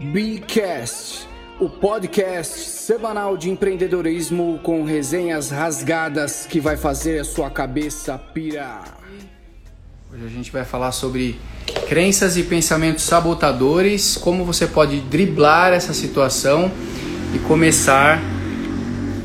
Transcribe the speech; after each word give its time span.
Bcast, 0.00 1.28
o 1.60 1.68
podcast 1.68 2.58
semanal 2.58 3.36
de 3.36 3.50
empreendedorismo 3.50 4.58
com 4.62 4.82
resenhas 4.82 5.50
rasgadas 5.50 6.46
que 6.46 6.58
vai 6.58 6.74
fazer 6.74 7.20
a 7.20 7.24
sua 7.24 7.50
cabeça 7.50 8.16
pirar. 8.16 8.98
Hoje 10.10 10.24
a 10.24 10.28
gente 10.28 10.50
vai 10.50 10.64
falar 10.64 10.92
sobre 10.92 11.38
crenças 11.86 12.38
e 12.38 12.42
pensamentos 12.42 13.04
sabotadores, 13.04 14.16
como 14.16 14.42
você 14.42 14.66
pode 14.66 15.02
driblar 15.02 15.74
essa 15.74 15.92
situação 15.92 16.72
e 17.34 17.38
começar 17.40 18.18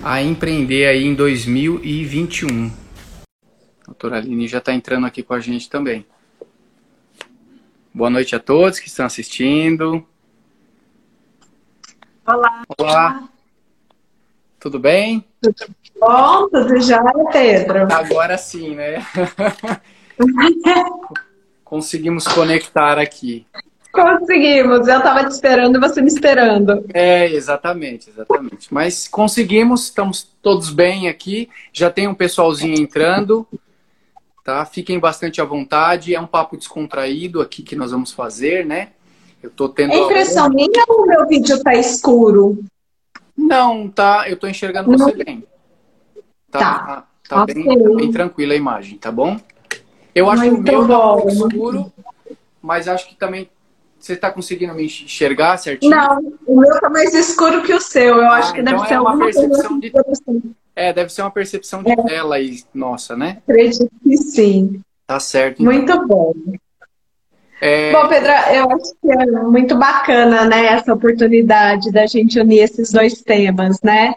a 0.04 0.22
empreender 0.22 0.88
aí 0.88 1.06
em 1.06 1.16
2021. 1.16 2.68
A 2.68 3.86
doutora 3.86 4.18
Aline 4.18 4.46
já 4.46 4.58
está 4.58 4.74
entrando 4.74 5.08
aqui 5.08 5.24
com 5.24 5.34
a 5.34 5.40
gente 5.40 5.70
também. 5.70 6.06
Boa 7.94 8.10
noite 8.10 8.36
a 8.36 8.40
todos 8.42 8.78
que 8.78 8.90
estão 8.90 9.06
assistindo. 9.06 10.06
Olá. 12.28 12.64
Olá. 12.80 13.30
Tudo 14.60 14.80
bem? 14.80 15.24
Tudo 15.40 15.76
bom? 16.00 16.50
Tudo 16.50 16.82
já, 16.82 17.04
Pedro? 17.32 17.94
Agora 17.94 18.36
sim, 18.36 18.74
né? 18.74 19.06
Conseguimos 21.64 22.28
conectar 22.28 22.98
aqui. 22.98 23.46
Conseguimos. 23.92 24.88
Eu 24.88 24.98
estava 24.98 25.24
te 25.24 25.34
esperando 25.34 25.78
e 25.78 25.80
você 25.80 26.02
me 26.02 26.08
esperando. 26.08 26.84
É, 26.96 27.28
exatamente, 27.28 28.10
exatamente. 28.10 28.74
Mas 28.74 29.08
conseguimos, 29.08 29.84
estamos 29.84 30.24
todos 30.42 30.72
bem 30.72 31.08
aqui. 31.08 31.48
Já 31.72 31.92
tem 31.92 32.08
um 32.08 32.16
pessoalzinho 32.16 32.76
entrando, 32.76 33.48
tá? 34.44 34.66
Fiquem 34.66 34.98
bastante 34.98 35.40
à 35.40 35.46
vontade. 35.46 36.16
É 36.16 36.20
um 36.20 36.26
papo 36.26 36.58
descontraído 36.58 37.40
aqui 37.40 37.62
que 37.62 37.76
nós 37.76 37.92
vamos 37.92 38.12
fazer, 38.12 38.66
né? 38.66 38.90
Eu 39.46 39.52
tô 39.52 39.70
tendo. 39.70 39.94
É 39.94 39.98
impressão 39.98 40.46
algum... 40.46 40.56
minha 40.56 40.86
ou 40.88 41.04
o 41.04 41.06
meu 41.06 41.28
vídeo 41.28 41.62
tá 41.62 41.76
escuro? 41.76 42.64
Não, 43.38 43.88
tá. 43.88 44.28
Eu 44.28 44.38
tô 44.38 44.48
enxergando 44.48 44.90
Não. 44.90 44.98
você 44.98 45.24
bem. 45.24 45.44
Tá, 46.50 46.60
tá, 46.60 47.08
tá 47.30 47.44
okay. 47.44 47.54
bem, 47.54 47.96
bem 47.96 48.12
tranquila 48.12 48.54
a 48.54 48.58
imagem, 48.58 48.98
tá 48.98 49.12
bom? 49.12 49.40
Eu 50.16 50.30
acho 50.32 50.46
Muito 50.46 50.64
que 50.64 50.76
o 50.76 50.80
meu 50.80 50.88
tá 50.88 51.14
um 51.14 51.22
pouco 51.22 51.30
escuro, 51.30 51.94
mas 52.60 52.88
acho 52.88 53.08
que 53.08 53.16
também 53.16 53.48
você 54.00 54.14
está 54.14 54.32
conseguindo 54.32 54.74
me 54.74 54.86
enxergar 54.86 55.58
certinho? 55.58 55.96
Não, 55.96 56.38
o 56.48 56.60
meu 56.60 56.80
tá 56.80 56.90
mais 56.90 57.14
escuro 57.14 57.62
que 57.62 57.74
o 57.74 57.82
seu. 57.82 58.16
Eu 58.16 58.22
ah, 58.22 58.38
acho 58.38 58.54
que 58.54 58.62
então 58.62 58.74
deve 58.74 58.86
é 58.86 58.88
ser 58.88 59.00
uma 59.00 59.18
percepção 59.20 59.80
de. 59.80 59.94
É, 60.76 60.94
deve 60.94 61.14
ser 61.14 61.22
uma 61.22 61.32
percepção 61.32 61.84
de 61.84 61.92
é. 61.92 61.96
tela 61.96 62.36
aí, 62.36 62.64
nossa, 62.74 63.16
né? 63.16 63.44
Acredito 63.48 63.92
que 64.02 64.18
sim. 64.18 64.82
Tá 65.06 65.20
certo. 65.20 65.62
Então. 65.62 65.72
Muito 65.72 66.08
bom. 66.08 66.34
É... 67.62 67.92
Bom, 67.92 68.08
Pedro, 68.08 68.32
eu 68.54 68.70
acho 68.72 68.96
que 69.02 69.12
é 69.12 69.26
muito 69.44 69.76
bacana, 69.78 70.46
né, 70.46 70.66
essa 70.68 70.94
oportunidade 70.94 71.92
da 71.92 72.06
gente 72.06 72.40
unir 72.40 72.60
esses 72.60 72.92
dois 72.92 73.22
temas, 73.22 73.82
né? 73.82 74.14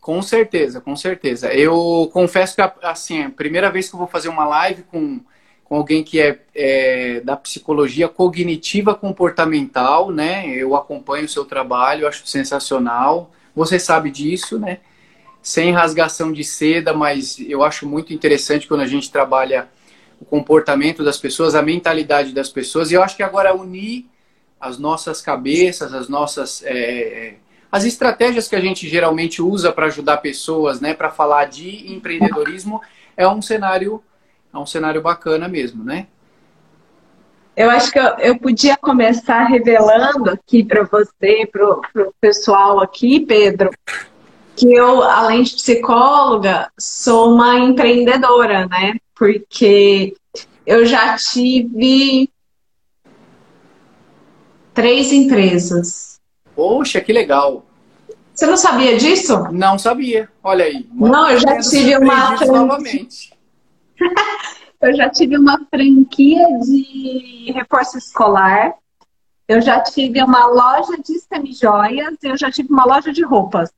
Com 0.00 0.22
certeza, 0.22 0.80
com 0.80 0.96
certeza. 0.96 1.52
Eu 1.52 2.08
confesso 2.12 2.56
que, 2.56 2.62
assim, 2.82 3.20
é 3.20 3.26
a 3.26 3.30
primeira 3.30 3.70
vez 3.70 3.88
que 3.88 3.94
eu 3.94 3.98
vou 3.98 4.08
fazer 4.08 4.28
uma 4.28 4.46
live 4.46 4.82
com, 4.84 5.20
com 5.64 5.76
alguém 5.76 6.02
que 6.02 6.20
é, 6.20 6.38
é 6.54 7.20
da 7.20 7.36
psicologia 7.36 8.08
cognitiva 8.08 8.94
comportamental, 8.94 10.10
né? 10.10 10.48
Eu 10.48 10.74
acompanho 10.74 11.26
o 11.26 11.28
seu 11.28 11.44
trabalho, 11.44 12.08
acho 12.08 12.26
sensacional. 12.26 13.30
Você 13.54 13.78
sabe 13.78 14.10
disso, 14.10 14.58
né? 14.58 14.78
Sem 15.42 15.72
rasgação 15.72 16.32
de 16.32 16.44
seda, 16.44 16.94
mas 16.94 17.38
eu 17.40 17.62
acho 17.62 17.86
muito 17.86 18.14
interessante 18.14 18.66
quando 18.66 18.80
a 18.80 18.86
gente 18.86 19.12
trabalha 19.12 19.68
o 20.20 20.24
comportamento 20.24 21.02
das 21.02 21.16
pessoas, 21.16 21.54
a 21.54 21.62
mentalidade 21.62 22.32
das 22.32 22.48
pessoas. 22.48 22.90
E 22.90 22.94
eu 22.94 23.02
acho 23.02 23.16
que 23.16 23.22
agora 23.22 23.54
unir 23.54 24.06
as 24.60 24.78
nossas 24.78 25.22
cabeças, 25.22 25.94
as 25.94 26.08
nossas. 26.08 26.62
É, 26.64 27.34
as 27.72 27.84
estratégias 27.84 28.48
que 28.48 28.56
a 28.56 28.60
gente 28.60 28.88
geralmente 28.88 29.40
usa 29.40 29.72
para 29.72 29.86
ajudar 29.86 30.16
pessoas, 30.18 30.80
né, 30.80 30.92
para 30.92 31.08
falar 31.08 31.44
de 31.44 31.92
empreendedorismo, 31.92 32.82
é 33.16 33.26
um 33.28 33.40
cenário, 33.40 34.02
é 34.52 34.58
um 34.58 34.66
cenário 34.66 35.00
bacana 35.00 35.46
mesmo, 35.46 35.84
né? 35.84 36.08
Eu 37.56 37.70
acho 37.70 37.92
que 37.92 37.98
eu, 37.98 38.08
eu 38.18 38.38
podia 38.38 38.76
começar 38.76 39.44
revelando 39.44 40.30
aqui 40.30 40.64
para 40.64 40.82
você, 40.84 41.48
para 41.50 41.64
o 41.64 42.14
pessoal 42.20 42.80
aqui, 42.80 43.20
Pedro, 43.20 43.70
que 44.56 44.72
eu, 44.72 45.02
além 45.02 45.42
de 45.42 45.54
psicóloga, 45.54 46.70
sou 46.78 47.34
uma 47.34 47.58
empreendedora, 47.58 48.66
né? 48.66 48.94
Porque 49.20 50.14
eu 50.64 50.86
já 50.86 51.14
tive 51.18 52.30
três 54.72 55.12
empresas. 55.12 56.18
Poxa, 56.56 57.02
que 57.02 57.12
legal! 57.12 57.66
Você 58.32 58.46
não 58.46 58.56
sabia 58.56 58.96
disso? 58.96 59.36
Não 59.52 59.78
sabia. 59.78 60.30
Olha 60.42 60.64
aí. 60.64 60.88
Não, 60.94 61.28
eu 61.28 61.38
já 61.38 61.58
tive 61.58 61.98
uma 61.98 62.34
novamente. 62.46 63.34
eu 64.80 64.96
já 64.96 65.10
tive 65.10 65.36
uma 65.36 65.60
franquia 65.68 66.42
de 66.60 67.52
reforço 67.52 67.98
escolar. 67.98 68.72
Eu 69.46 69.60
já 69.60 69.82
tive 69.82 70.22
uma 70.22 70.46
loja 70.46 70.96
de 70.96 71.18
semijoias 71.18 72.16
e 72.22 72.26
eu 72.26 72.38
já 72.38 72.50
tive 72.50 72.72
uma 72.72 72.86
loja 72.86 73.12
de 73.12 73.22
roupas. 73.22 73.70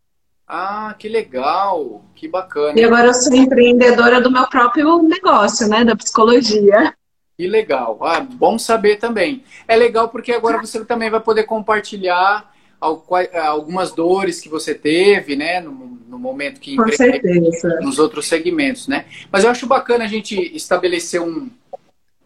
Ah, 0.54 0.94
que 0.98 1.08
legal, 1.08 2.04
que 2.14 2.28
bacana. 2.28 2.78
E 2.78 2.84
agora 2.84 3.06
eu 3.06 3.14
sou 3.14 3.34
empreendedora 3.34 4.20
do 4.20 4.30
meu 4.30 4.46
próprio 4.48 5.02
negócio, 5.02 5.66
né, 5.66 5.82
da 5.82 5.96
psicologia. 5.96 6.94
Que 7.38 7.46
legal. 7.46 7.98
Ah, 8.02 8.20
bom 8.20 8.58
saber 8.58 8.96
também. 8.96 9.42
É 9.66 9.74
legal 9.74 10.10
porque 10.10 10.30
agora 10.30 10.58
você 10.58 10.84
também 10.84 11.08
vai 11.08 11.20
poder 11.20 11.44
compartilhar 11.44 12.52
algumas 12.78 13.92
dores 13.92 14.42
que 14.42 14.48
você 14.50 14.74
teve, 14.74 15.36
né, 15.36 15.58
no, 15.58 15.72
no 16.06 16.18
momento 16.18 16.60
que 16.60 16.76
Com 16.76 16.92
certeza. 16.92 17.80
nos 17.80 17.98
outros 17.98 18.26
segmentos, 18.26 18.86
né? 18.86 19.06
Mas 19.30 19.44
eu 19.44 19.50
acho 19.50 19.66
bacana 19.66 20.04
a 20.04 20.08
gente 20.08 20.36
estabelecer 20.54 21.22
um, 21.22 21.48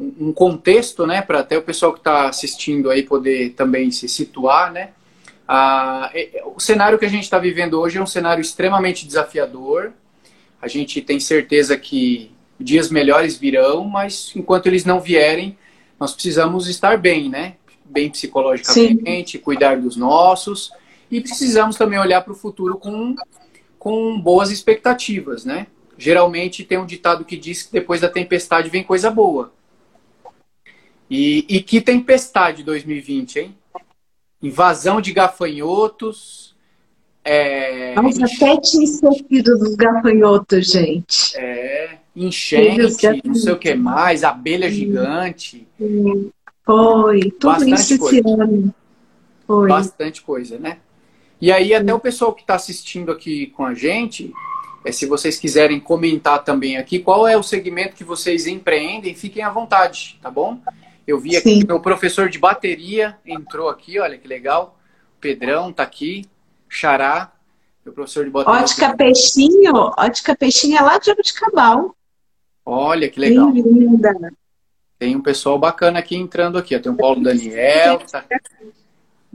um 0.01 0.33
contexto, 0.33 1.07
né, 1.07 1.23
para 1.23 1.39
até 1.39 1.57
o 1.57 1.63
pessoal 1.63 1.93
que 1.93 2.01
está 2.01 2.29
assistindo 2.29 2.91
aí 2.91 3.05
poder 3.05 3.51
também 3.51 3.93
se 3.93 4.09
situar, 4.09 4.73
né? 4.73 4.91
Ah, 5.49 6.11
é, 6.13 6.39
é, 6.39 6.45
o 6.45 6.59
cenário 6.59 6.99
que 6.99 7.05
a 7.05 7.09
gente 7.09 7.25
está 7.25 7.39
vivendo 7.39 7.81
hoje 7.81 7.99
é 7.99 8.03
um 8.03 8.07
cenário 8.07 8.41
extremamente 8.41 9.07
desafiador. 9.07 9.93
A 10.61 10.69
gente 10.69 11.01
tem 11.01 11.21
certeza 11.21 11.77
que 11.77 12.33
dias 12.59 12.91
melhores 12.91 13.37
virão, 13.37 13.85
mas 13.85 14.33
enquanto 14.35 14.67
eles 14.67 14.85
não 14.85 15.01
vierem, 15.01 15.57
nós 16.01 16.13
precisamos 16.13 16.69
estar 16.69 16.99
bem, 16.99 17.29
né? 17.29 17.55
Bem 17.85 18.11
psicologicamente, 18.11 19.39
Sim. 19.39 19.45
cuidar 19.45 19.77
dos 19.77 19.97
nossos 19.97 20.73
e 21.11 21.21
precisamos 21.21 21.77
também 21.77 21.99
olhar 21.99 22.23
para 22.23 22.33
o 22.33 22.37
futuro 22.37 22.79
com, 22.79 23.15
com 23.79 24.21
boas 24.21 24.51
expectativas, 24.51 25.45
né? 25.45 25.69
Geralmente 25.97 26.65
tem 26.65 26.79
um 26.79 26.87
ditado 26.87 27.25
que 27.25 27.37
diz 27.37 27.63
que 27.63 27.73
depois 27.73 28.01
da 28.01 28.09
tempestade 28.09 28.69
vem 28.69 28.83
coisa 28.83 29.11
boa. 29.11 29.53
E, 31.09 31.47
e 31.49 31.63
que 31.63 31.81
tempestade 31.81 32.65
2020, 32.65 33.39
hein? 33.39 33.57
Invasão 34.43 35.01
de 35.01 35.13
gafanhotos. 35.13 36.55
É, 37.25 37.95
enx... 37.99 38.23
até 38.23 38.61
tinha 38.61 38.85
esquecido 38.85 39.59
dos 39.59 39.75
gafanhotos, 39.75 40.71
gente. 40.71 41.37
É, 41.37 41.99
enchente, 42.15 43.23
não 43.25 43.35
sei 43.35 43.53
o 43.53 43.59
que 43.59 43.75
mais, 43.75 44.23
abelha 44.23 44.71
gigante. 44.71 45.67
Foi, 46.65 47.21
tudo 47.33 47.53
Bastante 47.53 47.75
isso 47.75 47.99
coisa. 47.99 48.19
esse 48.19 48.29
ano. 48.29 48.75
Foi. 49.47 49.69
Bastante 49.69 50.23
coisa, 50.23 50.59
né? 50.59 50.79
E 51.41 51.53
aí, 51.53 51.75
até 51.75 51.93
o 51.93 52.01
pessoal 52.01 52.33
que 52.33 52.41
está 52.41 52.55
assistindo 52.55 53.13
aqui 53.13 53.47
com 53.49 53.65
a 53.65 53.75
gente, 53.75 54.33
é, 54.85 54.91
se 54.91 55.05
vocês 55.07 55.39
quiserem 55.39 55.79
comentar 55.79 56.43
também 56.43 56.77
aqui, 56.77 56.99
qual 56.99 57.29
é 57.29 57.37
o 57.37 57.43
segmento 57.43 57.95
que 57.95 58.05
vocês 58.05 58.47
empreendem, 58.47 59.15
fiquem 59.15 59.43
à 59.43 59.51
vontade, 59.51 60.19
tá 60.23 60.31
bom? 60.31 60.61
Eu 61.07 61.19
vi 61.19 61.37
aqui 61.37 61.61
que 61.61 61.67
meu 61.67 61.81
professor 61.81 62.29
de 62.29 62.39
bateria 62.39 63.17
entrou 63.25 63.69
aqui, 63.69 63.99
olha 63.99 64.19
que 64.19 64.27
legal. 64.27 64.79
O 65.17 65.21
Pedrão 65.21 65.73
tá 65.73 65.83
aqui. 65.83 66.27
Xará, 66.69 67.33
meu 67.85 67.95
professor 67.95 68.25
de 68.25 68.31
bateria. 68.31 68.61
Ótica 68.61 68.97
Peixinho, 68.97 69.75
Ótica 69.97 70.35
Peixinho 70.35 70.77
é 70.77 70.83
lá 70.83 70.99
de 70.99 71.07
Jabuticabal. 71.07 71.95
Olha 72.65 73.09
que 73.09 73.21
legal. 73.21 73.51
Linda. 73.51 74.13
Tem 74.99 75.15
um 75.15 75.23
pessoal 75.23 75.59
bacana 75.59 76.01
aqui 76.01 76.17
entrando 76.17 76.59
aqui. 76.59 76.77
Tem 76.79 76.91
o 76.91 76.97
Paulo 76.97 77.23
Daniel, 77.23 78.01
tá 78.11 78.25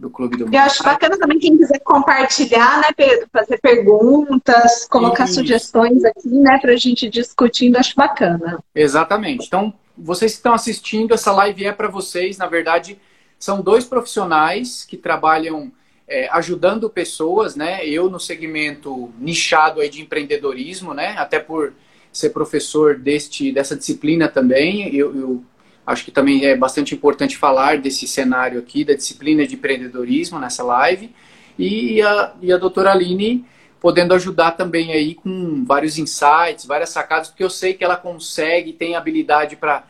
do 0.01 0.09
Clube 0.09 0.35
do 0.35 0.53
Eu 0.53 0.59
acho 0.59 0.83
bacana 0.83 1.17
também 1.17 1.37
quem 1.37 1.55
quiser 1.55 1.79
compartilhar, 1.79 2.79
né, 2.79 2.87
Pedro? 2.97 3.27
Fazer 3.31 3.59
perguntas, 3.59 4.87
colocar 4.89 5.25
Isso. 5.25 5.35
sugestões 5.35 6.03
aqui, 6.03 6.27
né, 6.29 6.57
para 6.59 6.73
a 6.73 6.75
gente 6.75 7.07
discutindo, 7.07 7.77
acho 7.77 7.95
bacana. 7.95 8.59
Exatamente. 8.73 9.45
Então, 9.45 9.71
vocês 10.03 10.31
que 10.31 10.37
estão 10.37 10.53
assistindo, 10.53 11.13
essa 11.13 11.31
live 11.31 11.65
é 11.65 11.71
para 11.71 11.87
vocês. 11.87 12.37
Na 12.37 12.47
verdade, 12.47 12.99
são 13.37 13.61
dois 13.61 13.85
profissionais 13.85 14.85
que 14.85 14.97
trabalham 14.97 15.71
é, 16.07 16.27
ajudando 16.31 16.89
pessoas, 16.89 17.55
né? 17.55 17.85
Eu 17.85 18.09
no 18.09 18.19
segmento 18.19 19.11
nichado 19.19 19.79
aí 19.81 19.89
de 19.89 20.01
empreendedorismo, 20.01 20.93
né? 20.93 21.15
Até 21.17 21.39
por 21.39 21.73
ser 22.11 22.31
professor 22.31 22.97
deste, 22.97 23.51
dessa 23.51 23.75
disciplina 23.75 24.27
também, 24.27 24.93
eu, 24.93 25.15
eu 25.15 25.45
Acho 25.85 26.05
que 26.05 26.11
também 26.11 26.45
é 26.45 26.55
bastante 26.55 26.93
importante 26.93 27.35
falar 27.35 27.77
desse 27.79 28.07
cenário 28.07 28.59
aqui, 28.59 28.85
da 28.85 28.93
disciplina 28.93 29.45
de 29.45 29.55
empreendedorismo 29.55 30.39
nessa 30.39 30.63
live. 30.63 31.13
E 31.57 32.01
a, 32.01 32.33
e 32.41 32.53
a 32.53 32.57
doutora 32.57 32.91
Aline 32.91 33.45
podendo 33.79 34.13
ajudar 34.13 34.51
também 34.51 34.93
aí 34.93 35.15
com 35.15 35.65
vários 35.65 35.97
insights, 35.97 36.65
várias 36.65 36.89
sacadas, 36.89 37.29
porque 37.29 37.43
eu 37.43 37.49
sei 37.49 37.73
que 37.73 37.83
ela 37.83 37.97
consegue, 37.97 38.73
tem 38.73 38.95
habilidade 38.95 39.55
para 39.55 39.83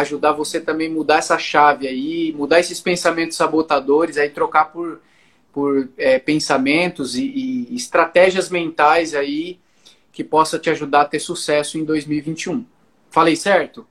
ajudar 0.00 0.32
você 0.32 0.60
também 0.60 0.90
mudar 0.90 1.18
essa 1.18 1.38
chave 1.38 1.86
aí, 1.88 2.32
mudar 2.36 2.60
esses 2.60 2.80
pensamentos 2.80 3.36
sabotadores, 3.36 4.16
aí 4.16 4.30
trocar 4.30 4.66
por, 4.66 5.00
por 5.52 5.88
é, 5.96 6.18
pensamentos 6.18 7.16
e, 7.16 7.66
e 7.70 7.76
estratégias 7.76 8.50
mentais 8.50 9.14
aí 9.14 9.58
que 10.12 10.24
possa 10.24 10.58
te 10.58 10.70
ajudar 10.70 11.02
a 11.02 11.04
ter 11.06 11.20
sucesso 11.20 11.78
em 11.78 11.84
2021. 11.84 12.64
Falei 13.10 13.36
certo? 13.36 13.86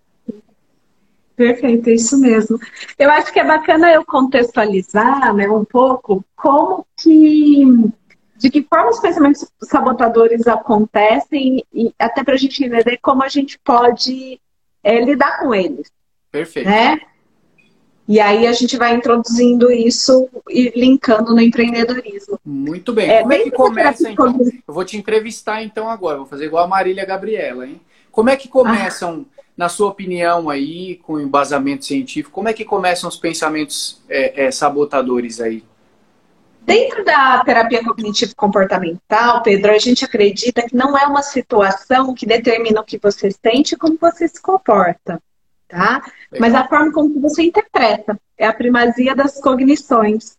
Perfeito, 1.36 1.90
é 1.90 1.94
isso 1.94 2.18
mesmo. 2.20 2.58
Eu 2.98 3.12
acho 3.12 3.32
que 3.32 3.40
é 3.40 3.44
bacana 3.44 3.92
eu 3.92 4.06
contextualizar 4.06 5.34
né, 5.34 5.50
um 5.50 5.66
pouco 5.66 6.24
como 6.36 6.86
que, 6.96 7.66
de 8.38 8.50
que 8.50 8.64
forma 8.64 8.90
os 8.90 9.00
pensamentos 9.00 9.46
sabotadores 9.62 10.48
acontecem 10.48 11.64
e 11.74 11.94
até 12.00 12.24
para 12.24 12.36
a 12.36 12.38
gente 12.38 12.64
entender 12.64 12.98
como 13.02 13.22
a 13.22 13.28
gente 13.28 13.60
pode 13.60 14.40
é, 14.82 15.04
lidar 15.04 15.40
com 15.40 15.54
eles. 15.54 15.92
Perfeito. 16.36 16.70
Né? 16.70 17.00
E 18.08 18.20
aí 18.20 18.46
a 18.46 18.52
gente 18.52 18.78
vai 18.78 18.94
introduzindo 18.94 19.72
isso 19.72 20.30
e 20.50 20.72
linkando 20.76 21.34
no 21.34 21.40
empreendedorismo. 21.40 22.38
Muito 22.46 22.92
bem. 22.92 23.10
É, 23.10 23.22
Como 23.22 23.34
é 23.34 23.40
que 23.40 23.52
começa, 23.52 24.10
então? 24.10 24.38
Eu 24.68 24.74
vou 24.74 24.84
te 24.84 24.98
entrevistar, 24.98 25.64
então, 25.64 25.90
agora. 25.90 26.18
Vou 26.18 26.26
fazer 26.26 26.46
igual 26.46 26.66
a 26.66 26.68
Marília 26.68 27.06
Gabriela, 27.06 27.66
hein? 27.66 27.82
Como 28.12 28.30
é 28.30 28.36
que 28.36 28.50
começam, 28.50 29.26
ah. 29.38 29.42
na 29.58 29.70
sua 29.70 29.90
opinião 29.90 30.50
aí, 30.50 30.98
com 30.98 31.20
embasamento 31.20 31.86
científico, 31.86 32.32
como 32.32 32.50
é 32.50 32.54
que 32.54 32.66
começam 32.66 33.10
os 33.10 33.18
pensamentos 33.18 34.04
é, 34.10 34.46
é, 34.46 34.52
sabotadores 34.52 35.40
aí? 35.40 35.64
Dentro 36.62 37.04
da 37.04 37.44
terapia 37.44 37.84
cognitivo-comportamental, 37.84 39.42
Pedro, 39.42 39.72
a 39.72 39.80
gente 39.80 40.04
acredita 40.04 40.62
que 40.64 40.76
não 40.76 40.98
é 40.98 41.08
uma 41.08 41.24
situação 41.24 42.14
que 42.14 42.26
determina 42.26 42.82
o 42.82 42.84
que 42.84 43.00
você 43.00 43.32
sente 43.32 43.74
e 43.74 43.78
como 43.78 43.98
você 44.00 44.28
se 44.28 44.42
comporta 44.42 45.22
tá? 45.68 46.02
Legal. 46.32 46.40
Mas 46.40 46.56
a 46.56 46.68
forma 46.68 46.92
como 46.92 47.20
você 47.20 47.44
interpreta 47.44 48.20
é 48.38 48.48
a 48.48 48.54
primazia 48.54 49.16
das 49.16 49.40
cognições. 49.40 50.38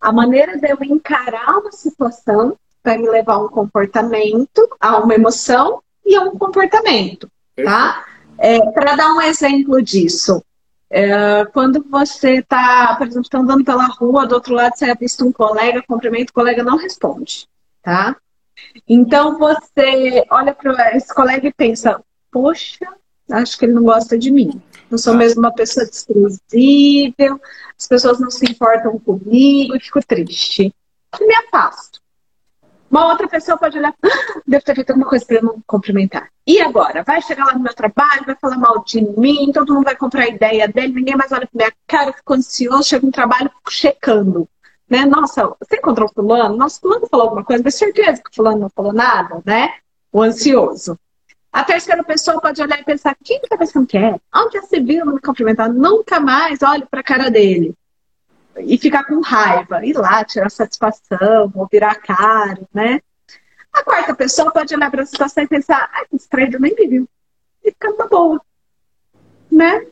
A 0.00 0.12
maneira 0.12 0.58
de 0.58 0.70
eu 0.70 0.78
encarar 0.82 1.58
uma 1.58 1.72
situação 1.72 2.56
vai 2.84 2.98
me 2.98 3.08
levar 3.08 3.34
a 3.34 3.44
um 3.44 3.48
comportamento, 3.48 4.68
a 4.80 4.98
uma 4.98 5.14
emoção 5.14 5.82
e 6.06 6.14
a 6.14 6.22
um 6.22 6.38
comportamento, 6.38 7.30
tá? 7.56 8.06
É, 8.38 8.60
Para 8.70 8.96
dar 8.96 9.12
um 9.14 9.20
exemplo 9.20 9.82
disso, 9.82 10.42
é, 10.90 11.44
quando 11.46 11.84
você 11.90 12.36
está, 12.38 12.94
por 12.96 13.06
exemplo, 13.06 13.22
está 13.22 13.38
andando 13.38 13.64
pela 13.64 13.86
rua, 13.86 14.26
do 14.26 14.34
outro 14.36 14.54
lado 14.54 14.76
você 14.76 14.94
visto 14.94 15.26
um 15.26 15.32
colega, 15.32 15.82
cumprimenta, 15.86 16.30
o 16.30 16.34
colega 16.34 16.62
não 16.62 16.78
responde, 16.78 17.46
tá? 17.82 18.16
Então 18.88 19.38
você 19.38 20.24
olha 20.30 20.54
para 20.54 20.96
esse 20.96 21.14
colega 21.14 21.48
e 21.48 21.52
pensa, 21.52 22.02
poxa, 22.30 22.86
acho 23.30 23.58
que 23.58 23.64
ele 23.64 23.74
não 23.74 23.84
gosta 23.84 24.18
de 24.18 24.30
mim. 24.30 24.60
Não 24.90 24.98
sou 24.98 25.14
mesmo 25.14 25.40
uma 25.40 25.52
pessoa 25.52 25.86
desprezível, 25.86 27.40
as 27.78 27.86
pessoas 27.86 28.18
não 28.18 28.30
se 28.30 28.50
importam 28.50 28.98
comigo 28.98 29.76
e 29.76 29.80
fico 29.80 30.00
triste. 30.04 30.74
E 31.20 31.26
me 31.26 31.34
afasto. 31.34 32.00
Uma 32.90 33.06
outra 33.06 33.28
pessoa 33.28 33.58
pode 33.58 33.76
olhar, 33.76 33.94
ah, 34.02 34.40
deve 34.46 34.64
ter 34.64 34.74
feito 34.74 34.90
alguma 34.90 35.08
coisa 35.08 35.24
para 35.24 35.36
eu 35.36 35.42
não 35.42 35.62
cumprimentar. 35.66 36.30
E 36.46 36.58
agora? 36.60 37.02
Vai 37.02 37.20
chegar 37.20 37.44
lá 37.44 37.52
no 37.52 37.60
meu 37.60 37.74
trabalho, 37.74 38.24
vai 38.24 38.34
falar 38.40 38.56
mal 38.56 38.82
de 38.82 39.02
mim, 39.02 39.52
todo 39.52 39.74
mundo 39.74 39.84
vai 39.84 39.94
comprar 39.94 40.22
a 40.22 40.28
ideia 40.28 40.66
dele, 40.66 40.94
ninguém 40.94 41.14
mais 41.14 41.30
olha 41.30 41.46
pra 41.46 41.50
minha 41.52 41.72
cara, 41.86 42.14
fico 42.14 42.32
ansioso, 42.32 42.88
chego 42.88 43.06
no 43.06 43.12
trabalho, 43.12 43.50
fico 43.50 43.70
checando. 43.70 44.48
Né? 44.88 45.04
Nossa, 45.04 45.54
você 45.60 45.76
encontrou 45.76 46.08
o 46.08 46.12
fulano? 46.12 46.56
Nossa, 46.56 46.80
fulano 46.80 47.06
falou 47.06 47.26
alguma 47.26 47.44
coisa, 47.44 47.62
mas 47.62 47.74
certeza 47.74 48.22
que 48.22 48.30
o 48.30 48.34
fulano 48.34 48.60
não 48.60 48.70
falou 48.70 48.94
nada, 48.94 49.42
né? 49.44 49.74
O 50.10 50.22
ansioso. 50.22 50.98
A 51.58 51.64
terceira 51.64 52.04
pessoa 52.04 52.40
pode 52.40 52.62
olhar 52.62 52.78
e 52.78 52.84
pensar: 52.84 53.16
quem 53.24 53.40
está 53.42 53.58
pensando 53.58 53.84
que 53.84 53.98
é? 53.98 54.14
Onde 54.32 54.60
já 54.60 54.62
se 54.62 54.78
viu 54.78 55.04
me 55.04 55.20
cumprimentar? 55.20 55.68
Nunca 55.68 56.20
mais 56.20 56.62
olhe 56.62 56.86
para 56.86 57.00
a 57.00 57.02
cara 57.02 57.32
dele. 57.32 57.74
E 58.58 58.78
ficar 58.78 59.02
com 59.02 59.20
raiva, 59.20 59.84
ir 59.84 59.96
lá, 59.96 60.24
tirar 60.24 60.50
satisfação, 60.50 61.52
ou 61.52 61.66
virar 61.66 61.96
cara, 61.96 62.60
né? 62.72 63.00
A 63.72 63.82
quarta 63.82 64.14
pessoa 64.14 64.52
pode 64.52 64.72
olhar 64.72 64.88
para 64.88 65.02
a 65.02 65.06
situação 65.06 65.42
e 65.42 65.48
pensar: 65.48 65.90
ah, 65.92 66.02
esse 66.04 66.22
estranho 66.22 66.60
nem 66.60 66.76
me 66.76 66.86
viu. 66.86 67.08
E 67.64 67.72
ficar 67.72 67.90
numa 67.90 68.06
boa. 68.06 68.40
Né? 69.50 69.84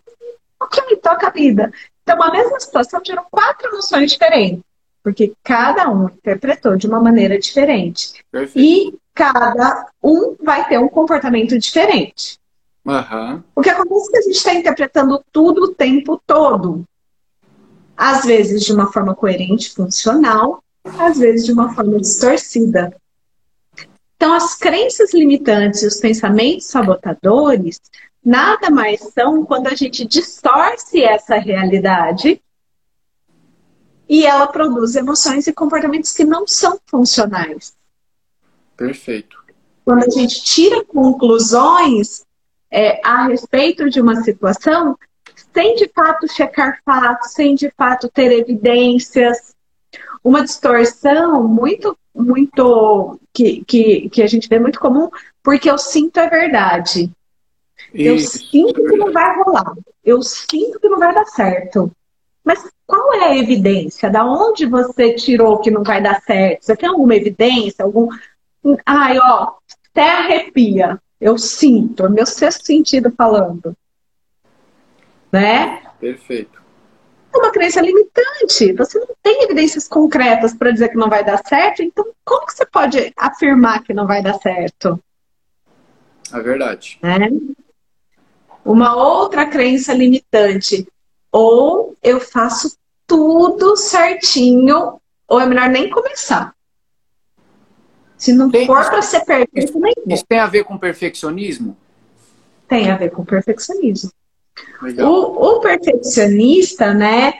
O 0.61 0.69
que 0.69 0.87
me 0.87 0.97
toca 0.99 1.27
a 1.27 1.31
vida? 1.31 1.73
Então, 2.05 2.23
a 2.23 2.31
mesma 2.31 2.61
situação 2.61 3.01
gerou 3.05 3.27
quatro 3.29 3.73
noções 3.73 4.13
diferentes 4.13 4.63
porque 5.07 5.35
cada 5.45 5.89
um 5.89 6.09
interpretou 6.09 6.77
de 6.77 6.89
uma 6.89 6.99
maneira 6.99 7.39
diferente. 7.39 8.25
Perfeito. 8.29 8.59
E 8.59 8.99
cada 9.15 9.87
um 10.03 10.35
vai 10.43 10.69
ter 10.69 10.81
um 10.81 10.89
comportamento 10.89 11.57
diferente. 11.57 12.41
Uhum. 12.85 13.41
O 13.55 13.63
que 13.63 13.71
acontece 13.71 14.09
é 14.09 14.11
que 14.11 14.19
a 14.19 14.23
gente 14.23 14.35
está 14.35 14.55
interpretando 14.55 15.23
tudo 15.31 15.63
o 15.63 15.75
tempo 15.77 16.21
todo. 16.27 16.85
Às 17.97 18.25
vezes 18.25 18.65
de 18.65 18.73
uma 18.73 18.93
forma 18.93 19.15
coerente, 19.15 19.71
funcional, 19.71 20.61
às 20.99 21.17
vezes 21.17 21.47
de 21.47 21.53
uma 21.53 21.73
forma 21.73 22.01
distorcida. 22.01 22.93
Então, 24.17 24.35
as 24.35 24.57
crenças 24.57 25.15
limitantes 25.15 25.85
e 25.85 25.87
os 25.87 26.01
pensamentos 26.01 26.67
sabotadores 26.67 27.81
nada 28.25 28.71
mais 28.71 28.99
são 29.15 29.47
quando 29.47 29.69
a 29.69 29.75
gente 29.77 30.05
distorce 30.05 31.05
essa 31.05 31.37
realidade 31.37 32.43
e 34.09 34.25
ela 34.25 34.47
produz 34.47 34.95
emoções 34.95 35.47
e 35.47 35.53
comportamentos 35.53 36.13
que 36.13 36.25
não 36.25 36.47
são 36.47 36.79
funcionais. 36.87 37.75
Perfeito. 38.77 39.43
Quando 39.85 40.05
a 40.05 40.11
gente 40.11 40.43
tira 40.43 40.85
conclusões 40.85 42.25
é, 42.71 43.01
a 43.05 43.27
respeito 43.27 43.89
de 43.89 44.01
uma 44.01 44.23
situação, 44.23 44.99
sem 45.55 45.77
de 45.77 45.89
fato 45.89 46.31
checar 46.31 46.81
fatos, 46.85 47.33
sem 47.33 47.55
de 47.55 47.71
fato 47.77 48.09
ter 48.09 48.33
evidências, 48.33 49.55
uma 50.23 50.43
distorção 50.43 51.47
muito, 51.47 51.97
muito 52.15 53.19
que, 53.33 53.65
que, 53.65 54.09
que 54.11 54.23
a 54.23 54.27
gente 54.27 54.49
vê 54.49 54.59
muito 54.59 54.81
comum, 54.81 55.09
porque 55.43 55.71
eu 55.71 55.79
sinto 55.79 56.19
é 56.19 56.29
verdade. 56.29 57.11
Isso, 57.95 58.09
eu 58.09 58.19
sinto 58.19 58.87
é 58.87 58.91
que 58.91 58.97
não 58.97 59.13
vai 59.13 59.37
rolar. 59.37 59.75
Eu 60.05 60.23
sinto 60.23 60.81
que 60.81 60.89
não 60.89 60.99
vai 60.99 61.15
dar 61.15 61.27
certo. 61.27 61.91
Mas 62.47 62.71
qual 62.87 63.13
é 63.15 63.25
a 63.25 63.37
evidência? 63.37 64.09
Da 64.09 64.25
onde 64.25 64.67
você 64.67 65.15
tirou 65.15 65.59
que 65.59 65.69
não 65.69 65.83
vai 65.83 66.01
dar 66.01 66.23
certo? 66.23 66.63
Você 66.63 66.77
tem 66.77 66.89
alguma 66.89 67.17
evidência? 67.17 67.85
Algum. 67.85 68.09
Ai, 68.87 69.19
ó, 69.19 69.55
até 69.91 70.09
arrepia. 70.09 71.03
Eu 71.21 71.37
sinto, 71.39 72.07
é 72.07 72.09
meu 72.09 72.25
sexto 72.25 72.65
sentido 72.65 73.11
falando. 73.11 73.77
Né? 75.33 75.83
Perfeito. 75.99 76.63
É 77.35 77.37
uma 77.37 77.51
crença 77.51 77.81
limitante. 77.81 78.73
Você 78.75 79.01
não 79.01 79.09
tem 79.21 79.43
evidências 79.43 79.89
concretas 79.89 80.55
para 80.55 80.71
dizer 80.71 80.91
que 80.91 80.97
não 80.97 81.11
vai 81.11 81.25
dar 81.25 81.43
certo, 81.45 81.83
então 81.83 82.07
como 82.25 82.47
que 82.47 82.55
você 82.55 82.65
pode 82.65 83.13
afirmar 83.17 83.83
que 83.83 83.93
não 83.93 84.07
vai 84.07 84.23
dar 84.23 84.35
certo? 84.35 85.03
É 86.33 86.41
verdade. 86.41 87.01
Né? 87.03 87.29
Uma 88.65 88.95
outra 88.95 89.47
crença 89.47 89.93
limitante 89.93 90.87
ou 91.31 91.97
eu 92.03 92.21
faço 92.21 92.77
tudo 93.07 93.77
certinho, 93.77 95.01
ou 95.29 95.41
é 95.41 95.47
melhor 95.47 95.69
nem 95.69 95.89
começar. 95.89 96.55
Se 98.17 98.33
não 98.33 98.51
tem, 98.51 98.67
for 98.67 98.85
para 98.85 99.03
ser 99.03 99.25
perfeito, 99.25 99.79
nem 99.79 99.93
Isso 100.07 100.25
tem 100.27 100.39
a 100.39 100.47
ver 100.47 100.65
com 100.65 100.79
perfeccionismo? 100.79 101.77
Tem 102.67 102.91
a 102.91 102.97
ver 102.97 103.11
com 103.11 103.25
perfeccionismo. 103.25 104.11
O, 104.99 105.57
o, 105.57 105.61
perfeccionista, 105.61 106.95
né? 106.95 107.35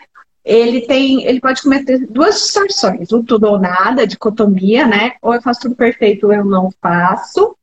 Ele 0.45 0.83
tem, 0.83 1.25
ele 1.25 1.41
pode 1.41 1.63
cometer 1.63 2.07
duas 2.07 2.37
distorções, 2.37 3.11
o 3.11 3.23
tudo 3.23 3.49
ou 3.49 3.59
nada, 3.59 4.07
dicotomia, 4.07 4.87
né? 4.87 5.15
Ou 5.21 5.35
eu 5.35 5.43
faço 5.43 5.63
tudo 5.63 5.75
perfeito, 5.75 6.27
ou 6.27 6.33
eu 6.33 6.45
não 6.45 6.71
faço. 6.81 7.57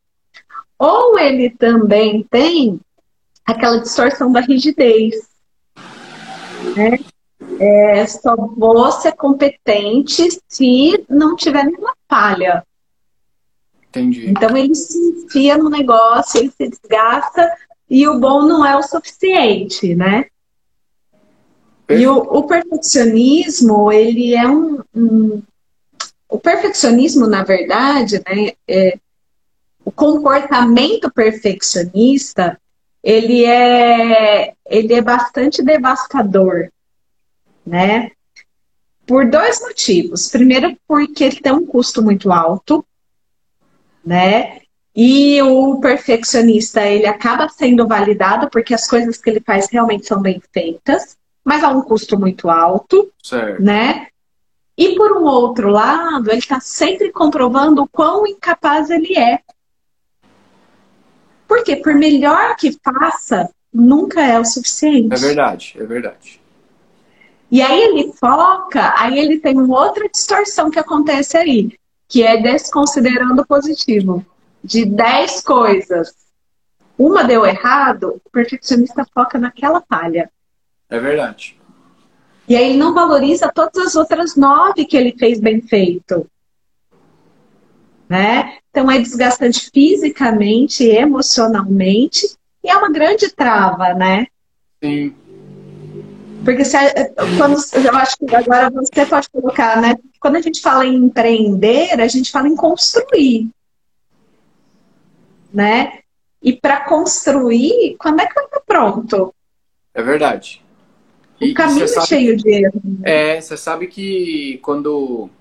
Ou 0.78 1.18
ele 1.18 1.52
também 1.52 2.28
tem 2.30 2.80
aquela 3.46 3.80
distorção 3.80 4.32
da 4.32 4.42
rigidez, 4.42 5.16
né? 6.76 7.00
É, 7.60 8.06
só 8.08 8.36
vou 8.36 8.92
ser 8.92 9.14
competente 9.14 10.28
se 10.48 11.06
não 11.10 11.36
tiver 11.36 11.66
nenhuma 11.66 11.94
falha. 12.10 12.66
Entendi. 13.90 14.30
Então 14.30 14.56
ele 14.58 14.74
se 14.74 14.98
enfia 14.98 15.58
no 15.58 15.70
negócio, 15.70 16.40
ele 16.40 16.52
se 16.52 16.70
desgasta 16.70 17.52
e 17.90 18.08
o 18.08 18.20
bom 18.20 18.42
não 18.44 18.66
é 18.66 18.76
o 18.76 18.82
suficiente, 18.82 19.94
né? 19.94 20.26
E 21.90 22.08
o, 22.08 22.18
o, 22.18 22.44
perfeccionismo, 22.48 23.92
ele 23.92 24.34
é 24.34 24.48
um, 24.48 24.80
um, 24.96 25.44
O 26.28 26.40
perfeccionismo, 26.40 27.28
na 27.28 27.44
verdade, 27.44 28.20
né? 28.20 28.54
É, 28.68 28.98
o 29.86 29.92
comportamento 29.92 31.12
perfeccionista 31.12 32.60
ele 33.04 33.46
é, 33.46 34.54
ele 34.66 34.94
é 34.94 35.02
bastante 35.02 35.62
devastador, 35.62 36.70
né? 37.66 38.12
Por 39.06 39.30
dois 39.30 39.60
motivos. 39.60 40.30
Primeiro, 40.30 40.78
porque 40.88 41.26
ele 41.26 41.42
tem 41.42 41.52
um 41.52 41.66
custo 41.66 42.02
muito 42.02 42.32
alto, 42.32 42.86
né? 44.06 44.62
E 44.96 45.42
o 45.42 45.80
perfeccionista, 45.82 46.86
ele 46.86 47.06
acaba 47.06 47.50
sendo 47.50 47.88
validado 47.88 48.50
porque 48.50 48.74
as 48.74 48.88
coisas 48.88 49.18
que 49.18 49.30
ele 49.30 49.42
faz 49.42 49.68
realmente 49.70 50.08
são 50.08 50.22
bem 50.22 50.42
feitas, 50.54 51.18
mas 51.44 51.64
a 51.64 51.70
um 51.70 51.82
custo 51.82 52.18
muito 52.18 52.50
alto, 52.50 53.12
certo. 53.22 53.62
né? 53.62 54.08
E 54.78 54.96
por 54.96 55.18
um 55.18 55.26
outro 55.26 55.70
lado, 55.70 56.30
ele 56.30 56.40
está 56.40 56.60
sempre 56.60 57.12
comprovando 57.12 57.84
o 57.84 57.88
quão 57.88 58.26
incapaz 58.26 58.90
ele 58.90 59.18
é. 59.18 59.40
Porque 61.54 61.76
por 61.76 61.94
melhor 61.94 62.56
que 62.56 62.76
faça, 62.84 63.48
nunca 63.72 64.20
é 64.26 64.40
o 64.40 64.44
suficiente. 64.44 65.14
É 65.14 65.18
verdade, 65.18 65.76
é 65.80 65.86
verdade. 65.86 66.42
E 67.52 67.62
aí 67.62 67.80
ele 67.80 68.12
foca, 68.14 68.92
aí 68.98 69.20
ele 69.20 69.38
tem 69.38 69.56
uma 69.60 69.80
outra 69.80 70.10
distorção 70.10 70.72
que 70.72 70.80
acontece 70.80 71.38
aí, 71.38 71.78
que 72.08 72.24
é 72.24 72.42
desconsiderando 72.42 73.44
o 73.44 73.46
positivo. 73.46 74.26
De 74.64 74.84
10 74.84 75.42
coisas, 75.42 76.16
uma 76.98 77.24
deu 77.24 77.46
errado, 77.46 78.20
o 78.26 78.30
perfeccionista 78.32 79.06
foca 79.14 79.38
naquela 79.38 79.84
falha. 79.88 80.32
É 80.90 81.00
verdade. 81.00 81.56
E 82.50 82.56
aí 82.56 82.72
ele 82.72 82.80
não 82.80 82.96
valoriza 82.96 83.52
todas 83.54 83.86
as 83.86 83.96
outras 83.96 84.36
nove 84.36 84.86
que 84.86 84.98
ele 84.98 85.16
fez 85.16 85.40
bem 85.40 85.62
feito. 85.62 86.26
Né? 88.14 88.58
Então 88.70 88.92
é 88.92 89.00
desgastante 89.00 89.72
fisicamente, 89.74 90.84
emocionalmente, 90.84 92.38
e 92.64 92.70
é 92.70 92.78
uma 92.78 92.92
grande 92.92 93.32
trava, 93.32 93.96
né? 93.96 94.28
Sim. 94.84 95.16
Porque 96.46 96.64
se, 96.64 96.78
quando, 97.40 97.58
eu 97.74 97.96
acho 97.96 98.16
que 98.18 98.36
agora 98.36 98.70
você 98.70 99.04
pode 99.04 99.28
colocar, 99.32 99.82
né? 99.82 99.96
Quando 100.20 100.36
a 100.36 100.42
gente 100.42 100.62
fala 100.62 100.86
em 100.86 100.94
empreender, 100.96 102.00
a 102.00 102.08
gente 102.08 102.30
fala 102.30 102.48
em 102.48 102.56
construir. 102.56 103.50
Né? 105.52 106.02
E 106.40 106.54
para 106.54 106.82
construir, 106.82 107.96
quando 107.98 108.20
é 108.20 108.28
que 108.28 108.36
vai 108.36 108.46
estar 108.46 108.60
pronto? 108.60 109.34
É 109.92 110.04
verdade. 110.04 110.64
O 111.42 111.46
e, 111.46 111.54
caminho 111.56 111.86
é 111.86 112.06
cheio 112.06 112.38
de 112.38 112.48
erros. 112.48 112.84
É, 113.04 113.42
você 113.42 113.58
sabe 113.58 113.88
que 113.88 114.60
quando 114.62 115.32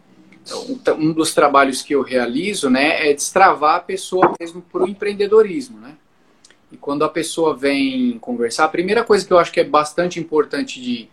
um 0.99 1.13
dos 1.13 1.35
trabalhos 1.35 1.83
que 1.83 1.95
eu 1.95 2.03
realizo, 2.03 2.69
né, 2.69 3.09
é 3.09 3.13
destravar 3.13 3.77
a 3.77 3.81
pessoa 3.81 4.35
mesmo 4.41 4.61
para 4.61 4.83
o 4.83 4.89
empreendedorismo, 4.89 5.79
né? 5.79 5.95
E 6.73 6.77
quando 6.77 7.05
a 7.05 7.09
pessoa 7.09 7.55
vem 7.55 8.19
conversar, 8.19 8.65
a 8.65 8.69
primeira 8.69 9.05
coisa 9.05 9.27
que 9.27 9.33
eu 9.33 9.39
acho 9.39 9.53
que 9.53 9.61
é 9.61 9.65
bastante 9.65 10.19
importante 10.19 10.81
de. 10.81 11.09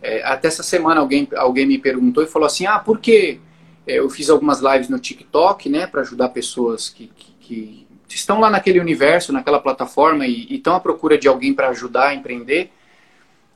É, 0.00 0.24
até 0.24 0.48
essa 0.48 0.62
semana 0.62 1.00
alguém, 1.00 1.28
alguém 1.36 1.66
me 1.66 1.78
perguntou 1.78 2.24
e 2.24 2.26
falou 2.26 2.46
assim: 2.46 2.64
ah, 2.64 2.78
por 2.78 2.98
que 2.98 3.38
é, 3.86 3.98
eu 3.98 4.08
fiz 4.08 4.30
algumas 4.30 4.60
lives 4.60 4.88
no 4.88 4.98
TikTok, 4.98 5.68
né, 5.68 5.86
para 5.86 6.00
ajudar 6.00 6.30
pessoas 6.30 6.88
que, 6.88 7.10
que, 7.16 7.32
que, 7.40 7.86
estão 8.08 8.40
lá 8.40 8.50
naquele 8.50 8.80
universo, 8.80 9.32
naquela 9.32 9.58
plataforma 9.60 10.26
e, 10.26 10.54
estão 10.54 10.74
à 10.74 10.80
procura 10.80 11.18
de 11.18 11.28
alguém 11.28 11.52
para 11.52 11.68
ajudar 11.68 12.08
a 12.08 12.14
empreender. 12.14 12.70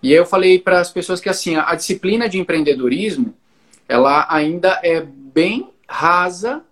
E 0.03 0.13
eu 0.13 0.27
falei 0.27 0.59
para 0.59 0.81
as 0.81 0.91
pessoas 0.91 1.21
que 1.21 1.29
assim, 1.29 1.57
a 1.57 1.75
disciplina 1.75 2.29
de 2.29 2.39
empreendedorismo, 2.39 3.35
ela 3.89 4.27
ainda 4.29 4.81
é 4.83 5.07
bem 5.37 5.69
rasa 5.87 6.65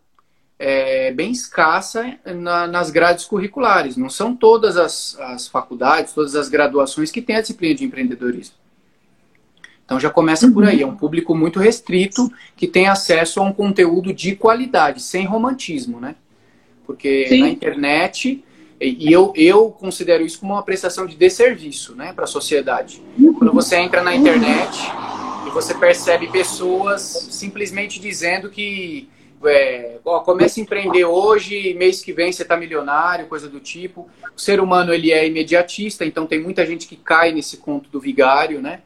é, 0.59 1.12
bem 1.12 1.30
escassa 1.30 2.18
na, 2.25 2.66
nas 2.66 2.90
grades 2.90 3.26
curriculares. 3.26 3.99
Não 3.99 4.09
são 4.09 4.35
todas 4.35 4.78
as, 4.78 5.18
as 5.21 5.47
faculdades, 5.47 6.14
todas 6.14 6.35
as 6.35 6.49
graduações 6.49 7.11
que 7.11 7.21
têm 7.21 7.37
a 7.37 7.42
disciplina 7.42 7.75
de 7.75 7.85
empreendedorismo. 7.85 8.54
Então 9.85 10.00
já 10.00 10.09
começa 10.09 10.50
por 10.50 10.64
aí, 10.64 10.80
é 10.80 10.87
um 10.87 10.97
público 10.97 11.35
muito 11.35 11.59
restrito 11.59 12.33
que 12.56 12.66
tem 12.66 12.88
acesso 12.88 13.38
a 13.38 13.42
um 13.42 13.52
conteúdo 13.52 14.14
de 14.14 14.35
qualidade, 14.35 15.02
sem 15.02 15.26
romantismo, 15.26 16.00
né? 16.00 16.14
Porque 16.87 17.28
Sim. 17.28 17.40
na 17.40 17.50
internet, 17.50 18.42
e 18.80 19.12
eu, 19.12 19.35
eu 19.37 19.71
considero 19.71 20.25
isso 20.25 20.40
como 20.40 20.54
uma 20.54 20.62
prestação 20.62 21.04
de 21.04 21.14
desserviço 21.14 21.94
né, 21.94 22.14
para 22.14 22.25
a 22.25 22.26
sociedade. 22.26 23.02
Quando 23.38 23.52
você 23.52 23.76
entra 23.76 24.02
na 24.02 24.14
internet 24.14 24.90
você 25.54 25.73
percebe 25.73 26.26
pessoas 26.32 27.00
simplesmente 27.30 28.00
dizendo 28.00 28.50
que 28.50 29.08
é, 29.44 29.99
ó, 30.04 30.18
comece 30.20 30.58
a 30.58 30.62
empreender 30.62 31.04
hoje, 31.04 31.75
mês 31.75 32.02
que 32.02 32.12
vem 32.12 32.32
você 32.32 32.42
está 32.42 32.56
milionário, 32.56 33.26
coisa 33.26 33.49
do 33.49 33.61
tipo. 33.61 34.08
O 34.37 34.40
ser 34.40 34.58
humano 34.58 34.92
ele 34.92 35.12
é 35.12 35.26
imediatista, 35.26 36.04
então 36.04 36.26
tem 36.26 36.42
muita 36.42 36.66
gente 36.66 36.88
que 36.88 36.96
cai 36.96 37.30
nesse 37.30 37.58
conto 37.58 37.88
do 37.88 38.00
vigário, 38.00 38.61
né? 38.61 38.80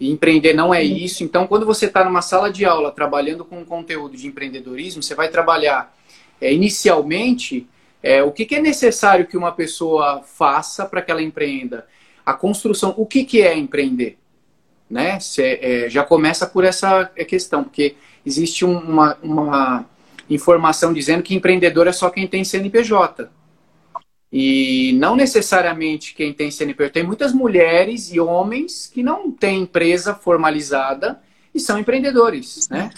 E 0.00 0.10
empreender 0.10 0.54
não 0.54 0.74
é 0.74 0.82
isso. 0.82 1.22
Então, 1.22 1.46
quando 1.46 1.64
você 1.64 1.86
está 1.86 2.04
numa 2.04 2.22
sala 2.22 2.50
de 2.50 2.64
aula 2.64 2.90
trabalhando 2.90 3.44
com 3.44 3.64
conteúdo 3.64 4.16
de 4.16 4.26
empreendedorismo, 4.26 5.02
você 5.02 5.14
vai 5.14 5.28
trabalhar 5.28 5.94
é, 6.40 6.52
inicialmente 6.52 7.68
é, 8.02 8.22
o 8.22 8.32
que, 8.32 8.44
que, 8.44 8.56
é 8.56 8.60
necessário 8.60 9.26
que 9.26 9.36
uma 9.36 9.52
pessoa 9.52 10.22
faça 10.22 10.84
para 10.84 11.00
que 11.00 11.12
ela 11.12 11.22
empreenda. 11.22 11.86
A 12.26 12.34
construção, 12.34 12.92
o 12.96 13.06
que, 13.06 13.24
que 13.24 13.40
é 13.40 13.56
empreender? 13.56 14.17
Né? 14.90 15.20
Cê, 15.20 15.58
é, 15.60 15.90
já 15.90 16.02
começa 16.02 16.46
por 16.46 16.64
essa 16.64 17.04
questão, 17.26 17.62
porque 17.62 17.96
existe 18.24 18.64
uma, 18.64 19.16
uma 19.22 19.86
informação 20.30 20.92
dizendo 20.92 21.22
que 21.22 21.34
empreendedor 21.34 21.86
é 21.86 21.92
só 21.92 22.10
quem 22.10 22.26
tem 22.26 22.44
CNPJ. 22.44 23.30
E 24.30 24.92
não 24.98 25.16
necessariamente 25.16 26.14
quem 26.14 26.32
tem 26.34 26.50
CNPJ. 26.50 26.92
Tem 26.92 27.02
muitas 27.02 27.32
mulheres 27.32 28.12
e 28.12 28.20
homens 28.20 28.86
que 28.86 29.02
não 29.02 29.30
têm 29.30 29.62
empresa 29.62 30.14
formalizada 30.14 31.20
e 31.54 31.58
são 31.58 31.78
empreendedores, 31.78 32.68
né? 32.68 32.90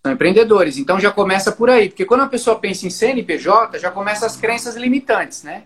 São 0.00 0.12
empreendedores. 0.12 0.78
Então 0.78 1.00
já 1.00 1.10
começa 1.10 1.50
por 1.50 1.68
aí. 1.68 1.88
Porque 1.88 2.04
quando 2.04 2.22
a 2.22 2.28
pessoa 2.28 2.58
pensa 2.58 2.86
em 2.86 2.90
CNPJ, 2.90 3.80
já 3.80 3.90
começa 3.90 4.26
as 4.26 4.36
crenças 4.36 4.76
limitantes, 4.76 5.42
né? 5.42 5.64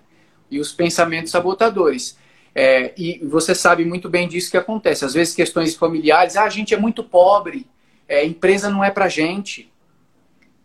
E 0.51 0.59
os 0.59 0.73
pensamentos 0.73 1.31
sabotadores. 1.31 2.17
É, 2.55 2.93
e 2.97 3.19
você 3.25 3.55
sabe 3.55 3.85
muito 3.85 4.09
bem 4.09 4.29
disso 4.29 4.51
que 4.51 4.57
acontece. 4.57 5.05
Às 5.05 5.15
vezes 5.15 5.35
questões 5.35 5.75
familiares, 5.75 6.37
ah, 6.37 6.45
a 6.45 6.51
gente 6.51 6.75
é 6.75 6.77
muito 6.77 7.03
pobre, 7.03 7.67
é, 8.09 8.25
empresa 8.25 8.69
não 8.69 8.85
é 8.85 8.91
pra 8.91 9.09
gente. 9.09 9.73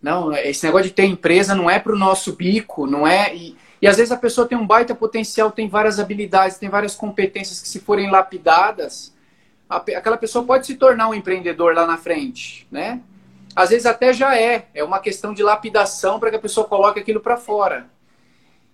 Não, 0.02 0.32
esse 0.34 0.66
negócio 0.66 0.88
de 0.88 0.94
ter 0.94 1.06
empresa 1.06 1.56
não 1.56 1.70
é 1.70 1.80
para 1.80 1.94
o 1.94 1.98
nosso 1.98 2.34
bico, 2.34 2.86
não 2.86 3.08
é. 3.08 3.34
E, 3.36 3.58
e 3.82 3.88
às 3.88 3.98
vezes 3.98 4.12
a 4.12 4.18
pessoa 4.18 4.48
tem 4.48 4.58
um 4.58 4.68
baita 4.68 4.94
potencial, 4.94 5.52
tem 5.52 5.68
várias 5.68 6.00
habilidades, 6.00 6.58
tem 6.58 6.70
várias 6.70 6.94
competências 6.94 7.62
que, 7.62 7.68
se 7.68 7.80
forem 7.80 8.12
lapidadas, 8.12 9.16
a, 9.70 9.78
aquela 9.78 10.18
pessoa 10.18 10.46
pode 10.46 10.66
se 10.66 10.76
tornar 10.76 11.10
um 11.10 11.14
empreendedor 11.14 11.74
lá 11.74 11.88
na 11.88 11.98
frente, 11.98 12.68
né? 12.70 13.02
Às 13.56 13.70
vezes 13.70 13.86
até 13.86 14.14
já 14.14 14.38
é. 14.38 14.68
É 14.74 14.84
uma 14.84 15.00
questão 15.00 15.34
de 15.34 15.42
lapidação 15.42 16.20
para 16.20 16.30
que 16.30 16.36
a 16.36 16.40
pessoa 16.40 16.68
coloque 16.68 17.00
aquilo 17.00 17.20
para 17.20 17.38
fora. 17.38 17.90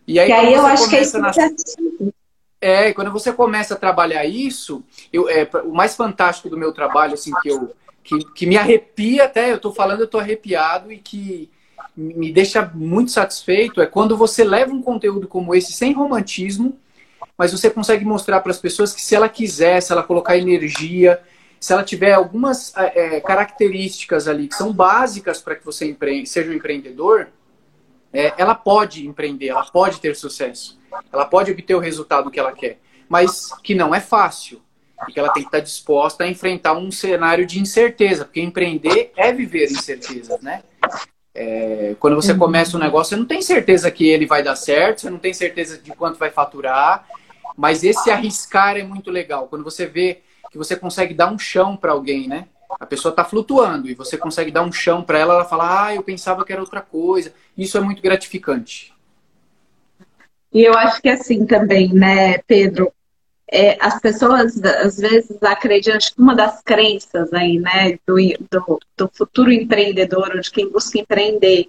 E 0.05 0.19
aí, 0.19 0.29
aí 0.29 0.53
eu 0.53 0.65
acho 0.65 0.89
que 0.89 0.97
é 0.97 1.01
isso 1.01 1.17
na... 1.19 1.31
É, 2.63 2.93
quando 2.93 3.11
você 3.11 3.33
começa 3.33 3.73
a 3.73 3.77
trabalhar 3.77 4.23
isso, 4.25 4.83
eu, 5.11 5.29
é, 5.29 5.49
o 5.65 5.73
mais 5.73 5.95
fantástico 5.95 6.49
do 6.49 6.57
meu 6.57 6.71
trabalho, 6.71 7.13
assim, 7.13 7.31
que 7.41 7.49
eu, 7.49 7.75
que, 8.01 8.17
que 8.33 8.45
me 8.45 8.57
arrepia 8.57 9.25
até, 9.25 9.51
eu 9.51 9.57
estou 9.57 9.73
falando, 9.73 9.99
eu 9.99 10.05
estou 10.05 10.21
arrepiado 10.21 10.91
e 10.91 10.97
que 10.97 11.49
me 11.95 12.31
deixa 12.31 12.69
muito 12.73 13.11
satisfeito 13.11 13.81
é 13.81 13.85
quando 13.85 14.17
você 14.17 14.43
leva 14.43 14.73
um 14.73 14.81
conteúdo 14.81 15.27
como 15.27 15.53
esse 15.53 15.73
sem 15.73 15.91
romantismo, 15.93 16.79
mas 17.37 17.51
você 17.51 17.69
consegue 17.69 18.05
mostrar 18.05 18.39
para 18.39 18.51
as 18.51 18.59
pessoas 18.59 18.93
que 18.93 19.01
se 19.01 19.13
ela 19.15 19.27
quiser, 19.27 19.81
se 19.81 19.91
ela 19.91 20.01
colocar 20.01 20.37
energia, 20.37 21.21
se 21.59 21.71
ela 21.73 21.83
tiver 21.83 22.13
algumas 22.13 22.73
é, 22.77 23.19
características 23.21 24.27
ali 24.27 24.47
que 24.47 24.55
são 24.55 24.73
básicas 24.73 25.41
para 25.41 25.55
que 25.55 25.65
você 25.65 25.85
empre 25.85 26.25
seja 26.25 26.49
um 26.49 26.53
empreendedor, 26.53 27.27
é, 28.11 28.33
ela 28.37 28.55
pode 28.55 29.07
empreender, 29.07 29.47
ela 29.47 29.65
pode 29.65 29.99
ter 29.99 30.15
sucesso, 30.15 30.79
ela 31.11 31.25
pode 31.25 31.51
obter 31.51 31.75
o 31.75 31.79
resultado 31.79 32.31
que 32.31 32.39
ela 32.39 32.51
quer, 32.51 32.79
mas 33.09 33.49
que 33.63 33.75
não 33.75 33.93
é 33.93 33.99
fácil 33.99 34.61
e 35.07 35.11
que 35.11 35.19
ela 35.19 35.29
tem 35.29 35.43
que 35.43 35.47
estar 35.47 35.59
disposta 35.59 36.23
a 36.23 36.27
enfrentar 36.27 36.73
um 36.73 36.91
cenário 36.91 37.45
de 37.45 37.59
incerteza, 37.59 38.25
porque 38.25 38.41
empreender 38.41 39.11
é 39.15 39.31
viver 39.31 39.65
incertezas, 39.65 40.41
né? 40.41 40.63
É, 41.35 41.95
quando 41.99 42.15
você 42.15 42.33
começa 42.35 42.77
um 42.77 42.79
negócio, 42.79 43.09
você 43.09 43.15
não 43.15 43.25
tem 43.25 43.41
certeza 43.41 43.89
que 43.89 44.07
ele 44.07 44.25
vai 44.25 44.43
dar 44.43 44.55
certo, 44.55 45.01
você 45.01 45.09
não 45.09 45.17
tem 45.17 45.33
certeza 45.33 45.77
de 45.77 45.91
quanto 45.91 46.19
vai 46.19 46.29
faturar, 46.29 47.07
mas 47.57 47.83
esse 47.83 48.11
arriscar 48.11 48.77
é 48.77 48.83
muito 48.83 49.09
legal. 49.09 49.47
Quando 49.47 49.63
você 49.63 49.85
vê 49.85 50.21
que 50.51 50.57
você 50.57 50.75
consegue 50.75 51.13
dar 51.13 51.31
um 51.31 51.39
chão 51.39 51.75
para 51.75 51.91
alguém, 51.91 52.27
né? 52.27 52.47
A 52.79 52.85
pessoa 52.85 53.11
está 53.11 53.23
flutuando 53.23 53.89
e 53.89 53.95
você 53.95 54.17
consegue 54.17 54.51
dar 54.51 54.61
um 54.61 54.71
chão 54.71 55.03
para 55.03 55.17
ela, 55.17 55.33
ela 55.33 55.45
fala, 55.45 55.85
ah, 55.85 55.95
eu 55.95 56.03
pensava 56.03 56.45
que 56.45 56.51
era 56.51 56.61
outra 56.61 56.81
coisa. 56.81 57.33
Isso 57.57 57.77
é 57.77 57.81
muito 57.81 58.01
gratificante. 58.01 58.92
E 60.53 60.63
eu 60.63 60.73
acho 60.73 61.01
que 61.01 61.09
é 61.09 61.13
assim 61.13 61.45
também, 61.45 61.91
né, 61.93 62.37
Pedro? 62.39 62.93
é, 63.53 63.77
as 63.79 63.99
pessoas 63.99 64.59
às 64.63 64.97
vezes 64.97 65.41
acreditam, 65.43 65.95
acho 65.95 66.15
que 66.15 66.19
uma 66.21 66.35
das 66.35 66.59
crenças 66.63 67.31
aí, 67.31 67.59
né, 67.59 67.99
do, 68.05 68.15
do, 68.49 68.79
do 68.97 69.11
futuro 69.13 69.51
empreendedor, 69.51 70.31
ou 70.33 70.41
de 70.41 70.49
quem 70.49 70.67
busca 70.67 70.97
empreender, 70.97 71.67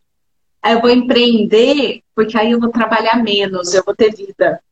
eu 0.65 0.81
vou 0.81 0.89
empreender 0.89 2.03
porque 2.15 2.39
aí 2.39 2.53
eu 2.53 2.59
vou 2.61 2.71
trabalhar 2.71 3.23
menos, 3.23 3.75
eu 3.75 3.83
vou 3.85 3.95
ter 3.95 4.15
vida. 4.15 4.63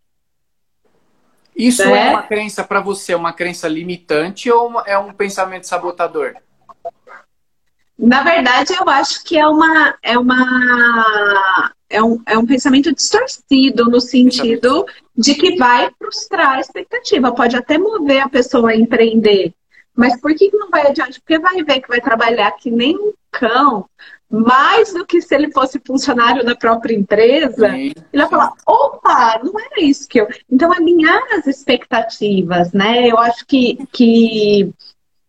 Isso 1.54 1.83
é, 1.83 2.09
é 2.09 2.11
uma 2.11 2.23
crença 2.23 2.64
para 2.64 2.81
você, 2.81 3.14
uma 3.14 3.35
crença 3.35 3.69
limitante 3.69 4.50
ou 4.50 4.81
é 4.87 4.97
um 4.97 5.12
pensamento 5.12 5.66
sabotador? 5.66 6.35
Na 8.02 8.25
verdade, 8.25 8.75
eu 8.75 8.88
acho 8.88 9.23
que 9.23 9.38
é 9.38 9.47
uma 9.47 9.94
é 10.02 10.18
uma 10.18 11.73
é 11.88 12.02
um, 12.02 12.21
é 12.26 12.37
um 12.37 12.44
pensamento 12.44 12.92
distorcido 12.92 13.85
no 13.85 14.00
sentido 14.00 14.85
de 15.16 15.37
que 15.37 15.56
vai 15.56 15.88
frustrar 15.97 16.56
a 16.56 16.61
expectativa, 16.61 17.32
pode 17.32 17.54
até 17.54 17.78
mover 17.78 18.23
a 18.23 18.28
pessoa 18.28 18.71
a 18.71 18.76
empreender. 18.76 19.54
Mas 19.94 20.21
por 20.21 20.35
que 20.35 20.50
não 20.52 20.68
vai 20.68 20.87
adiante? 20.87 21.21
Porque 21.21 21.38
vai 21.38 21.62
ver 21.62 21.80
que 21.80 21.88
vai 21.88 22.00
trabalhar 22.00 22.50
que 22.52 22.73
nem 22.73 22.97
um 22.97 23.12
cão, 23.30 23.87
mais 24.28 24.92
do 24.92 25.06
que 25.06 25.21
se 25.21 25.35
ele 25.35 25.52
fosse 25.52 25.78
funcionário 25.87 26.44
da 26.44 26.56
própria 26.56 26.94
empresa, 26.94 27.71
Sim. 27.71 27.92
ele 28.12 28.23
vai 28.23 28.28
falar, 28.28 28.52
opa, 28.66 29.40
não 29.44 29.52
era 29.61 29.80
isso 29.80 30.09
que 30.09 30.18
eu. 30.18 30.26
Então, 30.50 30.73
alinhar 30.73 31.23
as 31.35 31.47
expectativas, 31.47 32.73
né? 32.73 33.06
Eu 33.06 33.18
acho 33.18 33.47
que, 33.47 33.87
que, 33.92 34.73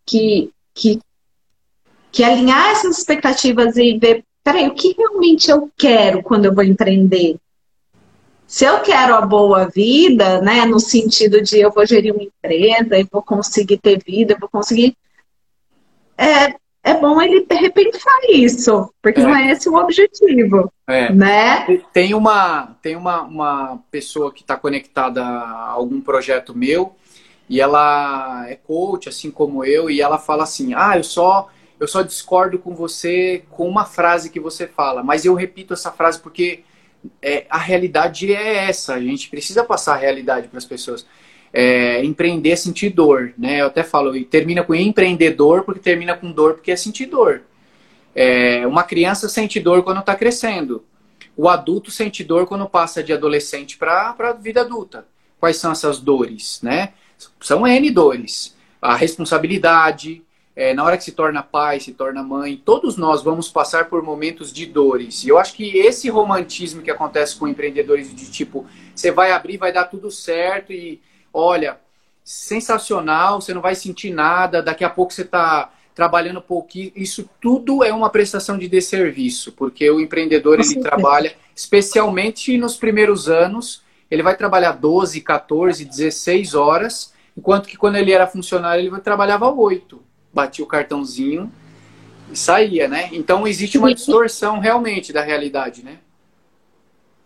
que, 0.05 0.51
que, 0.73 0.99
que 2.13 2.23
alinhar 2.23 2.69
essas 2.69 2.99
expectativas 2.99 3.75
e 3.75 3.97
ver, 3.97 4.23
peraí, 4.43 4.67
o 4.67 4.75
que 4.75 4.95
realmente 4.95 5.49
eu 5.49 5.67
quero 5.75 6.21
quando 6.21 6.45
eu 6.45 6.53
vou 6.53 6.63
empreender? 6.63 7.37
Se 8.45 8.65
eu 8.65 8.81
quero 8.81 9.15
a 9.15 9.21
boa 9.21 9.67
vida, 9.67 10.39
né, 10.39 10.63
no 10.63 10.79
sentido 10.79 11.41
de 11.41 11.59
eu 11.59 11.71
vou 11.71 11.83
gerir 11.87 12.13
uma 12.13 12.21
empresa, 12.21 12.99
eu 12.99 13.07
vou 13.11 13.23
conseguir 13.23 13.77
ter 13.77 13.99
vida, 14.05 14.33
eu 14.33 14.39
vou 14.39 14.47
conseguir. 14.47 14.95
É, 16.15 16.53
é 16.83 16.93
bom 16.93 17.19
ele 17.19 17.47
repensar 17.49 18.19
isso, 18.29 18.93
porque 19.01 19.19
é. 19.19 19.23
não 19.23 19.35
é 19.35 19.51
esse 19.51 19.67
o 19.67 19.73
objetivo. 19.73 20.71
É. 20.85 21.11
Né? 21.11 21.81
Tem 21.91 22.13
uma, 22.13 22.77
tem 22.79 22.95
uma, 22.95 23.23
uma 23.23 23.79
pessoa 23.89 24.31
que 24.31 24.41
está 24.41 24.55
conectada 24.55 25.23
a 25.23 25.71
algum 25.71 25.99
projeto 25.99 26.55
meu 26.55 26.93
e 27.49 27.59
ela 27.59 28.45
é 28.47 28.55
coach, 28.55 29.09
assim 29.09 29.31
como 29.31 29.65
eu, 29.65 29.89
e 29.89 29.99
ela 29.99 30.19
fala 30.19 30.43
assim: 30.43 30.75
ah, 30.75 30.95
eu 30.95 31.03
só. 31.03 31.49
Eu 31.83 31.87
só 31.87 32.01
discordo 32.01 32.57
com 32.57 32.73
você 32.73 33.43
com 33.49 33.67
uma 33.67 33.83
frase 33.83 34.29
que 34.29 34.39
você 34.39 34.65
fala, 34.65 35.03
mas 35.03 35.25
eu 35.25 35.33
repito 35.33 35.73
essa 35.73 35.91
frase 35.91 36.17
porque 36.17 36.63
é, 37.21 37.45
a 37.49 37.57
realidade 37.57 38.33
é 38.33 38.69
essa. 38.69 38.93
A 38.93 39.01
gente 39.01 39.29
precisa 39.29 39.65
passar 39.65 39.95
a 39.95 39.97
realidade 39.97 40.47
para 40.47 40.57
as 40.57 40.63
pessoas 40.63 41.05
é, 41.51 42.01
empreender 42.05 42.51
é 42.51 42.55
sentir 42.55 42.89
dor, 42.89 43.33
né? 43.37 43.59
Eu 43.59 43.67
até 43.67 43.83
falo, 43.83 44.15
e 44.15 44.23
termina 44.23 44.63
com 44.63 44.73
empreendedor 44.73 45.63
porque 45.63 45.81
termina 45.81 46.15
com 46.15 46.31
dor 46.31 46.53
porque 46.53 46.71
é 46.71 46.75
sentir 46.77 47.05
dor. 47.05 47.41
É, 48.15 48.65
uma 48.65 48.83
criança 48.83 49.27
sente 49.27 49.59
dor 49.59 49.83
quando 49.83 49.99
está 49.99 50.15
crescendo. 50.15 50.85
O 51.35 51.49
adulto 51.49 51.91
sente 51.91 52.23
dor 52.23 52.47
quando 52.47 52.65
passa 52.65 53.03
de 53.03 53.11
adolescente 53.11 53.77
para 53.77 54.15
a 54.17 54.31
vida 54.31 54.61
adulta. 54.61 55.05
Quais 55.37 55.57
são 55.57 55.73
essas 55.73 55.99
dores, 55.99 56.61
né? 56.63 56.93
São 57.41 57.67
N 57.67 57.91
dores. 57.91 58.55
A 58.81 58.95
responsabilidade, 58.95 60.23
é, 60.55 60.73
na 60.73 60.83
hora 60.83 60.97
que 60.97 61.03
se 61.03 61.11
torna 61.11 61.41
pai, 61.41 61.79
se 61.79 61.93
torna 61.93 62.21
mãe, 62.21 62.61
todos 62.63 62.95
nós 62.95 63.23
vamos 63.23 63.49
passar 63.49 63.89
por 63.89 64.03
momentos 64.03 64.53
de 64.53 64.65
dores. 64.65 65.23
E 65.23 65.29
eu 65.29 65.39
acho 65.39 65.55
que 65.55 65.77
esse 65.77 66.09
romantismo 66.09 66.81
que 66.81 66.91
acontece 66.91 67.35
com 67.35 67.47
empreendedores 67.47 68.13
de 68.13 68.29
tipo, 68.29 68.65
você 68.95 69.11
vai 69.11 69.31
abrir, 69.31 69.57
vai 69.57 69.73
dar 69.73 69.85
tudo 69.85 70.11
certo 70.11 70.71
e 70.71 71.01
olha, 71.33 71.79
sensacional, 72.23 73.41
você 73.41 73.53
não 73.53 73.61
vai 73.61 73.73
sentir 73.73 74.11
nada, 74.11 74.61
daqui 74.61 74.83
a 74.83 74.89
pouco 74.89 75.11
você 75.11 75.23
está 75.23 75.71
trabalhando 75.95 76.41
pouquinho. 76.41 76.91
Isso 76.95 77.27
tudo 77.41 77.83
é 77.83 77.91
uma 77.91 78.09
prestação 78.09 78.57
de 78.57 78.67
desserviço, 78.67 79.51
porque 79.53 79.89
o 79.89 79.99
empreendedor 79.99 80.59
ele 80.59 80.81
trabalha, 80.81 81.35
especialmente 81.55 82.57
nos 82.57 82.77
primeiros 82.77 83.27
anos, 83.27 83.81
ele 84.09 84.21
vai 84.21 84.37
trabalhar 84.37 84.73
12, 84.73 85.19
14, 85.21 85.85
16 85.85 86.53
horas, 86.53 87.13
enquanto 87.35 87.67
que 87.67 87.77
quando 87.77 87.95
ele 87.95 88.11
era 88.11 88.27
funcionário 88.27 88.85
ele 88.85 89.01
trabalhava 89.01 89.49
8. 89.49 90.12
Batia 90.33 90.65
o 90.65 90.67
cartãozinho 90.67 91.51
e 92.31 92.37
saía, 92.37 92.87
né? 92.87 93.09
Então 93.11 93.47
existe 93.47 93.77
uma 93.77 93.93
distorção 93.93 94.59
realmente 94.59 95.13
da 95.13 95.21
realidade, 95.21 95.83
né? 95.83 95.99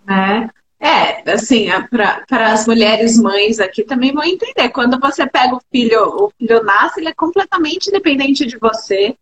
É. 0.09 0.57
É, 0.79 1.31
assim, 1.31 1.67
para 1.89 2.53
as 2.53 2.67
mulheres 2.67 3.19
mães 3.19 3.59
aqui 3.59 3.83
também 3.83 4.13
vão 4.13 4.23
entender. 4.23 4.69
Quando 4.69 4.99
você 4.99 5.25
pega 5.25 5.55
o 5.55 5.61
filho, 5.71 6.25
o 6.25 6.31
filho 6.37 6.63
nasce, 6.63 6.99
ele 6.99 7.09
é 7.09 7.13
completamente 7.13 7.89
dependente 7.89 8.45
de 8.45 8.57
você. 8.57 9.17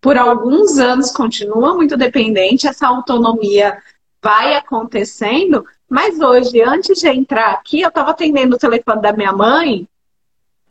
Por 0.00 0.16
alguns 0.16 0.78
anos 0.78 1.10
continua 1.10 1.74
muito 1.74 1.96
dependente, 1.96 2.66
essa 2.66 2.88
autonomia 2.88 3.78
vai 4.22 4.54
acontecendo. 4.54 5.66
Mas 5.88 6.20
hoje, 6.20 6.62
antes 6.62 6.98
de 7.00 7.08
entrar 7.08 7.50
aqui, 7.50 7.82
eu 7.82 7.88
estava 7.88 8.12
atendendo 8.12 8.56
o 8.56 8.58
telefone 8.58 9.02
da 9.02 9.12
minha 9.12 9.32
mãe. 9.32 9.86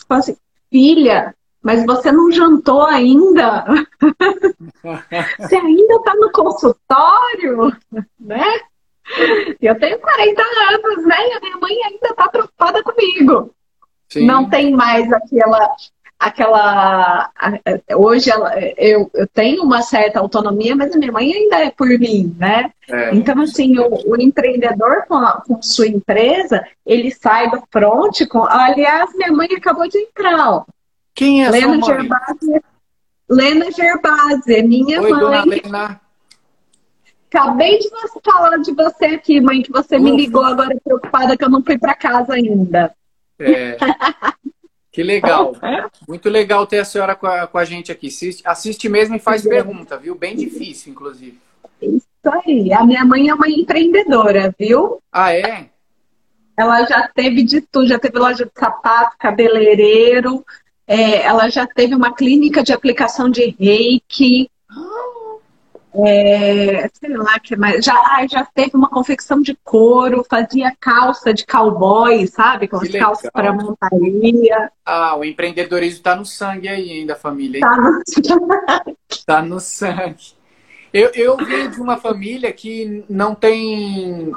Falei 0.08 0.20
assim, 0.20 0.38
filha, 0.72 1.36
mas 1.64 1.86
você 1.86 2.12
não 2.12 2.30
jantou 2.30 2.84
ainda? 2.84 3.64
você 5.40 5.56
ainda 5.56 5.96
está 5.96 6.14
no 6.16 6.30
consultório? 6.32 7.74
Né? 8.20 8.60
Eu 9.62 9.80
tenho 9.80 10.00
40 10.00 10.42
anos, 10.42 11.06
né? 11.06 11.16
E 11.30 11.34
a 11.34 11.40
minha 11.40 11.58
mãe 11.58 11.84
ainda 11.84 12.10
está 12.10 12.28
preocupada 12.28 12.84
comigo. 12.84 13.54
Sim. 14.10 14.26
Não 14.26 14.50
tem 14.50 14.72
mais 14.72 15.12
aquela. 15.12 15.76
aquela 16.20 17.32
hoje 17.96 18.30
ela, 18.30 18.54
eu, 18.78 19.10
eu 19.14 19.28
tenho 19.28 19.64
uma 19.64 19.82
certa 19.82 20.20
autonomia, 20.20 20.76
mas 20.76 20.94
a 20.94 21.00
minha 21.00 21.12
mãe 21.12 21.34
ainda 21.34 21.64
é 21.64 21.72
por 21.72 21.88
mim, 21.88 22.36
né? 22.38 22.72
É. 22.90 23.16
Então, 23.16 23.42
assim, 23.42 23.78
o, 23.80 24.12
o 24.12 24.22
empreendedor 24.22 25.06
com, 25.08 25.16
a, 25.16 25.42
com, 25.48 25.62
sua 25.62 25.88
empresa, 25.88 26.66
ele 26.86 27.12
sai 27.12 27.50
do 27.50 27.64
front 27.72 28.26
com. 28.28 28.44
Aliás, 28.44 29.14
minha 29.16 29.32
mãe 29.32 29.48
acabou 29.56 29.88
de 29.88 29.98
entrar. 29.98 30.50
Ó. 30.50 30.66
Quem 31.14 31.46
é 31.46 31.50
Lena 31.50 31.84
sua 31.84 31.98
mãe? 31.98 32.10
Lena 33.30 33.72
Gerbasi, 33.72 34.64
minha 34.64 35.02
Oi, 35.02 35.12
mãe. 35.12 35.20
Dona 35.20 35.46
Lena. 35.46 36.02
Acabei 37.30 37.80
de 37.80 37.90
falar 38.24 38.58
de 38.58 38.72
você 38.74 39.06
aqui, 39.06 39.42
mãe, 39.42 39.62
que 39.62 39.72
você 39.72 39.96
Ufa. 39.96 40.04
me 40.04 40.16
ligou 40.16 40.44
agora 40.44 40.80
preocupada 40.84 41.36
que 41.36 41.44
eu 41.44 41.50
não 41.50 41.64
fui 41.64 41.78
para 41.78 41.96
casa 41.96 42.34
ainda. 42.34 42.94
É. 43.40 43.78
Que 44.92 45.02
legal. 45.02 45.56
Muito 46.08 46.30
legal 46.30 46.68
ter 46.68 46.80
a 46.80 46.86
senhora 46.86 47.16
com 47.16 47.26
a, 47.26 47.48
com 47.48 47.58
a 47.58 47.66
gente 47.66 47.92
aqui. 47.92 48.08
Assiste, 48.08 48.44
assiste 48.46 48.88
mesmo 48.88 49.16
e 49.16 49.20
faz 49.20 49.44
é. 49.44 49.50
pergunta, 49.50 49.98
viu? 49.98 50.14
Bem 50.14 50.36
difícil, 50.36 50.92
inclusive. 50.92 51.40
Isso 51.82 52.06
aí. 52.46 52.72
A 52.72 52.84
minha 52.84 53.04
mãe 53.04 53.28
é 53.30 53.34
uma 53.34 53.50
empreendedora, 53.50 54.54
viu? 54.58 55.02
Ah, 55.12 55.34
é? 55.34 55.70
Ela 56.56 56.86
já 56.86 57.08
teve 57.08 57.42
de 57.42 57.62
tudo, 57.62 57.88
já 57.88 57.98
teve 57.98 58.20
loja 58.20 58.46
de 58.46 58.52
sapato, 58.56 59.18
cabeleireiro, 59.18 60.46
é, 60.88 61.22
ela 61.24 61.50
já 61.50 61.66
teve 61.66 61.96
uma 61.96 62.14
clínica 62.14 62.64
de 62.64 62.74
aplicação 62.74 63.30
de 63.30 63.56
reiki, 63.60 64.50
é, 65.96 66.90
sei 66.92 67.16
lá 67.16 67.40
que 67.40 67.56
mais. 67.56 67.86
Já, 67.86 67.94
ah, 67.94 68.26
já 68.28 68.44
teve 68.44 68.72
uma 68.76 68.90
confecção 68.90 69.42
de 69.42 69.56
couro, 69.64 70.26
fazia 70.28 70.76
calça 70.80 71.32
de 71.32 71.46
cowboy, 71.46 72.26
sabe? 72.26 72.68
Com 72.68 72.78
as 72.78 72.90
calças 72.90 73.30
para 73.32 73.54
montaria. 73.54 74.72
Ah, 74.84 75.16
o 75.16 75.24
empreendedorismo 75.24 75.98
está 75.98 76.16
no 76.16 76.26
sangue 76.26 76.68
aí 76.68 76.92
ainda, 76.92 77.16
família. 77.16 77.60
Está 77.60 77.78
no 77.78 78.02
sangue. 78.08 78.98
Tá 79.26 79.42
no 79.42 79.60
sangue. 79.60 80.34
Eu, 80.92 81.12
eu 81.14 81.38
venho 81.38 81.70
de 81.70 81.80
uma 81.80 81.98
família 81.98 82.52
que 82.52 83.04
não 83.08 83.36
tem. 83.36 84.32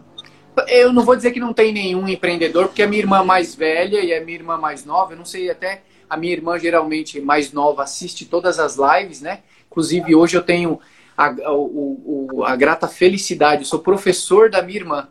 Eu 0.69 0.93
não 0.93 1.03
vou 1.03 1.17
dizer 1.17 1.33
que 1.33 1.41
não 1.41 1.55
tem 1.55 1.73
nenhum 1.73 2.07
empreendedor, 2.07 2.67
porque 2.67 2.83
a 2.83 2.87
minha 2.87 3.01
irmã 3.01 3.25
mais 3.25 3.55
velha 3.55 4.01
e 4.01 4.13
a 4.13 4.23
minha 4.23 4.39
irmã 4.39 4.59
mais 4.59 4.85
nova, 4.85 5.13
eu 5.13 5.17
não 5.17 5.25
sei 5.25 5.51
até. 5.51 5.83
A 6.09 6.17
minha 6.17 6.33
irmã, 6.33 6.59
geralmente 6.59 7.21
mais 7.21 7.53
nova, 7.53 7.83
assiste 7.83 8.25
todas 8.25 8.59
as 8.59 8.77
lives, 8.77 9.21
né? 9.21 9.41
Inclusive, 9.71 10.15
hoje 10.15 10.37
eu 10.37 10.43
tenho 10.43 10.81
a, 11.17 11.31
o, 11.53 12.31
o, 12.33 12.45
a 12.45 12.55
grata 12.55 12.87
felicidade. 12.87 13.63
Eu 13.63 13.67
sou 13.67 13.81
professor 13.81 14.51
da 14.51 14.63
minha 14.63 14.79
irmã, 14.79 15.09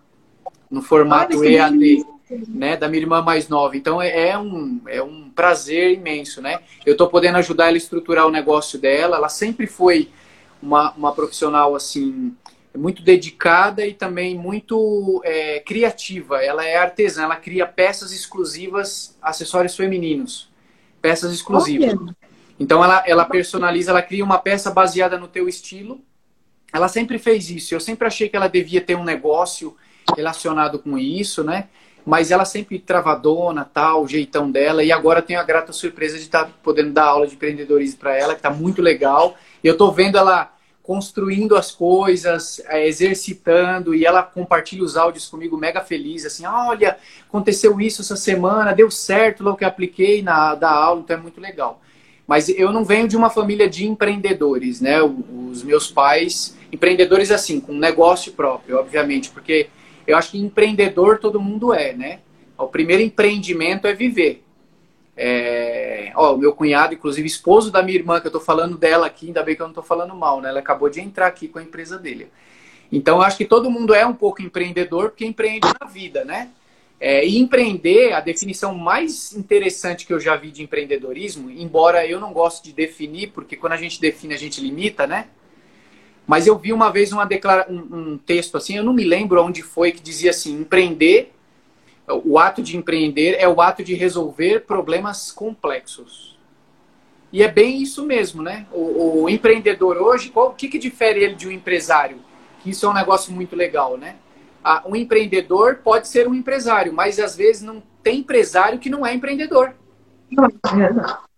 no 0.69 0.81
formato 0.81 1.39
Olha, 1.39 1.49
EAD, 1.49 2.05
né? 2.47 2.77
Da 2.77 2.87
minha 2.87 3.01
irmã 3.01 3.21
mais 3.21 3.47
nova. 3.47 3.75
Então 3.75 4.01
é, 4.01 4.29
é 4.29 4.37
um, 4.37 4.81
é 4.87 5.01
um 5.01 5.29
prazer 5.29 5.93
imenso, 5.93 6.41
né? 6.41 6.59
Eu 6.85 6.93
estou 6.93 7.07
podendo 7.07 7.37
ajudar 7.37 7.65
ela 7.65 7.73
a 7.73 7.77
estruturar 7.77 8.25
o 8.25 8.31
negócio 8.31 8.79
dela. 8.79 9.17
Ela 9.17 9.29
sempre 9.29 9.67
foi 9.67 10.09
uma, 10.61 10.91
uma 10.93 11.13
profissional 11.13 11.75
assim 11.75 12.35
muito 12.77 13.01
dedicada 13.01 13.85
e 13.85 13.93
também 13.93 14.37
muito 14.37 15.21
é, 15.23 15.59
criativa. 15.59 16.43
Ela 16.43 16.65
é 16.65 16.77
artesã, 16.77 17.23
ela 17.23 17.35
cria 17.35 17.65
peças 17.65 18.11
exclusivas, 18.11 19.15
acessórios 19.21 19.75
femininos, 19.75 20.49
peças 21.05 21.31
exclusivas. 21.31 21.93
Olha. 21.93 22.15
Então 22.59 22.83
ela, 22.83 23.03
ela 23.05 23.25
personaliza, 23.25 23.91
ela 23.91 24.01
cria 24.01 24.23
uma 24.23 24.39
peça 24.39 24.71
baseada 24.71 25.19
no 25.19 25.27
teu 25.27 25.47
estilo. 25.47 26.01
Ela 26.73 26.87
sempre 26.87 27.19
fez 27.19 27.51
isso. 27.51 27.75
Eu 27.75 27.79
sempre 27.79 28.07
achei 28.07 28.27
que 28.27 28.35
ela 28.35 28.47
devia 28.47 28.81
ter 28.81 28.95
um 28.95 29.03
negócio 29.03 29.77
relacionado 30.17 30.79
com 30.79 30.97
isso, 30.97 31.43
né? 31.43 31.67
Mas 32.03 32.31
ela 32.31 32.43
sempre 32.43 32.79
travadona, 32.79 33.69
tal, 33.71 34.03
o 34.03 34.07
jeitão 34.07 34.49
dela. 34.49 34.83
E 34.83 34.91
agora 34.91 35.21
tenho 35.21 35.39
a 35.39 35.43
grata 35.43 35.71
surpresa 35.71 36.17
de 36.17 36.23
estar 36.23 36.45
tá 36.45 36.51
podendo 36.63 36.91
dar 36.91 37.05
aula 37.05 37.27
de 37.27 37.35
empreendedorismo 37.35 37.99
para 37.99 38.15
ela, 38.15 38.33
que 38.33 38.39
está 38.39 38.49
muito 38.49 38.81
legal. 38.81 39.35
E 39.63 39.67
eu 39.67 39.73
estou 39.73 39.91
vendo 39.91 40.17
ela 40.17 40.54
construindo 40.85 41.55
as 41.55 41.71
coisas, 41.71 42.61
é, 42.67 42.87
exercitando, 42.87 43.95
e 43.95 44.05
ela 44.05 44.21
compartilha 44.21 44.83
os 44.83 44.95
áudios 44.95 45.27
comigo 45.27 45.57
mega 45.57 45.81
feliz, 45.81 46.25
assim, 46.25 46.45
olha, 46.45 46.97
aconteceu 47.27 47.81
isso 47.81 48.01
essa 48.01 48.15
semana, 48.15 48.73
deu 48.73 48.91
certo 48.91 49.43
logo 49.43 49.57
que 49.57 49.65
apliquei 49.65 50.21
na 50.21 50.53
da 50.53 50.69
aula, 50.69 51.01
então 51.01 51.17
é 51.17 51.19
muito 51.19 51.41
legal. 51.41 51.81
Mas 52.27 52.49
eu 52.49 52.71
não 52.71 52.85
venho 52.85 53.07
de 53.07 53.17
uma 53.17 53.29
família 53.29 53.67
de 53.67 53.85
empreendedores, 53.87 54.79
né? 54.81 55.01
Os 55.01 55.63
meus 55.63 55.91
pais, 55.91 56.55
empreendedores 56.71 57.31
assim, 57.31 57.59
com 57.59 57.73
negócio 57.73 58.31
próprio, 58.33 58.77
obviamente, 58.77 59.29
porque 59.29 59.67
eu 60.05 60.15
acho 60.17 60.31
que 60.31 60.37
empreendedor 60.39 61.19
todo 61.19 61.39
mundo 61.41 61.73
é, 61.73 61.93
né? 61.93 62.19
O 62.57 62.67
primeiro 62.67 63.01
empreendimento 63.01 63.87
é 63.87 63.93
viver. 63.93 64.44
É... 65.17 66.11
Ó, 66.15 66.35
meu 66.35 66.53
cunhado, 66.53 66.93
inclusive 66.93 67.27
esposo 67.27 67.71
da 67.71 67.81
minha 67.81 67.97
irmã, 67.97 68.19
que 68.19 68.27
eu 68.27 68.31
tô 68.31 68.39
falando 68.39 68.77
dela 68.77 69.07
aqui, 69.07 69.27
ainda 69.27 69.43
bem 69.43 69.55
que 69.55 69.61
eu 69.61 69.67
não 69.67 69.73
tô 69.73 69.83
falando 69.83 70.15
mal, 70.15 70.41
né? 70.41 70.49
Ela 70.49 70.59
acabou 70.59 70.89
de 70.89 70.99
entrar 71.01 71.27
aqui 71.27 71.47
com 71.47 71.59
a 71.59 71.63
empresa 71.63 71.97
dele. 71.97 72.27
Então, 72.91 73.17
eu 73.17 73.21
acho 73.23 73.37
que 73.37 73.45
todo 73.45 73.71
mundo 73.71 73.93
é 73.93 74.05
um 74.05 74.13
pouco 74.13 74.41
empreendedor, 74.41 75.09
porque 75.09 75.25
empreende 75.25 75.67
na 75.79 75.87
vida, 75.87 76.23
né? 76.23 76.49
É, 76.99 77.25
e 77.25 77.37
empreender, 77.37 78.13
a 78.13 78.21
definição 78.21 78.73
mais 78.73 79.33
interessante 79.33 80.05
que 80.05 80.13
eu 80.13 80.19
já 80.19 80.35
vi 80.35 80.49
de 80.49 80.63
empreendedorismo, 80.63 81.51
embora 81.51 82.07
eu 82.07 82.19
não 82.19 82.31
goste 82.31 82.63
de 82.63 82.73
definir, 82.73 83.31
porque 83.31 83.55
quando 83.55 83.73
a 83.73 83.77
gente 83.77 83.99
define 83.99 84.33
a 84.33 84.37
gente 84.37 84.61
limita, 84.61 85.05
né? 85.05 85.27
Mas 86.25 86.47
eu 86.47 86.57
vi 86.57 86.73
uma 86.73 86.89
vez 86.89 87.11
uma 87.11 87.25
declara 87.25 87.67
um, 87.69 88.13
um 88.13 88.17
texto 88.17 88.57
assim, 88.57 88.77
eu 88.77 88.83
não 88.83 88.93
me 88.93 89.03
lembro 89.03 89.43
onde 89.43 89.61
foi, 89.61 89.91
que 89.91 90.01
dizia 90.01 90.31
assim: 90.31 90.61
empreender, 90.61 91.33
o 92.07 92.37
ato 92.37 92.61
de 92.61 92.77
empreender 92.77 93.35
é 93.39 93.47
o 93.47 93.61
ato 93.61 93.83
de 93.83 93.95
resolver 93.95 94.61
problemas 94.61 95.31
complexos. 95.31 96.37
E 97.31 97.43
é 97.43 97.47
bem 97.47 97.81
isso 97.81 98.05
mesmo, 98.05 98.41
né? 98.41 98.65
O, 98.71 99.23
o 99.23 99.29
empreendedor 99.29 99.97
hoje, 99.97 100.29
qual, 100.29 100.49
o 100.49 100.53
que, 100.53 100.67
que 100.67 100.77
difere 100.77 101.23
ele 101.23 101.35
de 101.35 101.47
um 101.47 101.51
empresário? 101.51 102.17
Que 102.61 102.69
isso 102.69 102.85
é 102.85 102.89
um 102.89 102.93
negócio 102.93 103.33
muito 103.33 103.55
legal, 103.55 103.97
né? 103.97 104.15
Ah, 104.63 104.81
um 104.85 104.95
empreendedor 104.95 105.79
pode 105.83 106.07
ser 106.07 106.27
um 106.27 106.33
empresário, 106.33 106.93
mas 106.93 107.19
às 107.19 107.35
vezes 107.35 107.61
não 107.61 107.83
tem 108.01 108.19
empresário 108.19 108.79
que 108.79 108.89
não 108.89 109.05
é 109.05 109.13
empreendedor. 109.13 109.73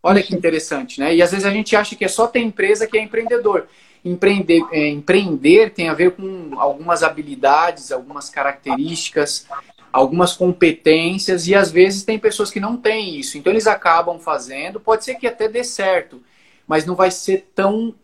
Olha 0.04 0.22
que 0.22 0.36
interessante, 0.36 1.00
né? 1.00 1.16
E 1.16 1.22
às 1.22 1.32
vezes 1.32 1.46
a 1.46 1.52
gente 1.52 1.76
acha 1.76 1.96
que 1.96 2.06
é 2.06 2.08
só 2.08 2.28
ter 2.28 2.40
empresa 2.40 2.88
que 2.88 2.98
é 2.98 3.02
empreendedor. 3.02 3.68
Empreender, 4.06 4.64
é, 4.72 4.88
empreender 4.90 5.72
tem 5.72 5.90
a 5.90 5.94
ver 5.94 6.12
com 6.12 6.52
algumas 6.58 7.04
habilidades, 7.04 7.92
algumas 7.92 8.30
características, 8.30 9.48
algumas 9.92 10.34
competências, 10.34 11.48
e 11.48 11.56
às 11.56 11.72
vezes 11.72 12.04
tem 12.04 12.20
pessoas 12.20 12.52
que 12.52 12.60
não 12.60 12.78
têm 12.78 13.20
isso. 13.20 13.38
Então 13.38 13.52
eles 13.52 13.68
acabam 13.68 14.20
fazendo, 14.20 14.80
pode 14.80 15.04
ser 15.04 15.16
que 15.16 15.28
até 15.28 15.48
dê 15.48 15.64
certo, 15.64 16.22
mas 16.68 16.86
não 16.86 16.96
vai 16.96 17.10
ser 17.12 17.50
tão, 17.56 17.96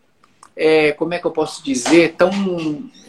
é, 0.55 0.91
como 0.93 1.13
é 1.13 1.19
que 1.19 1.25
eu 1.25 1.31
posso 1.31 1.63
dizer, 1.63 2.13
tão, 2.13 2.31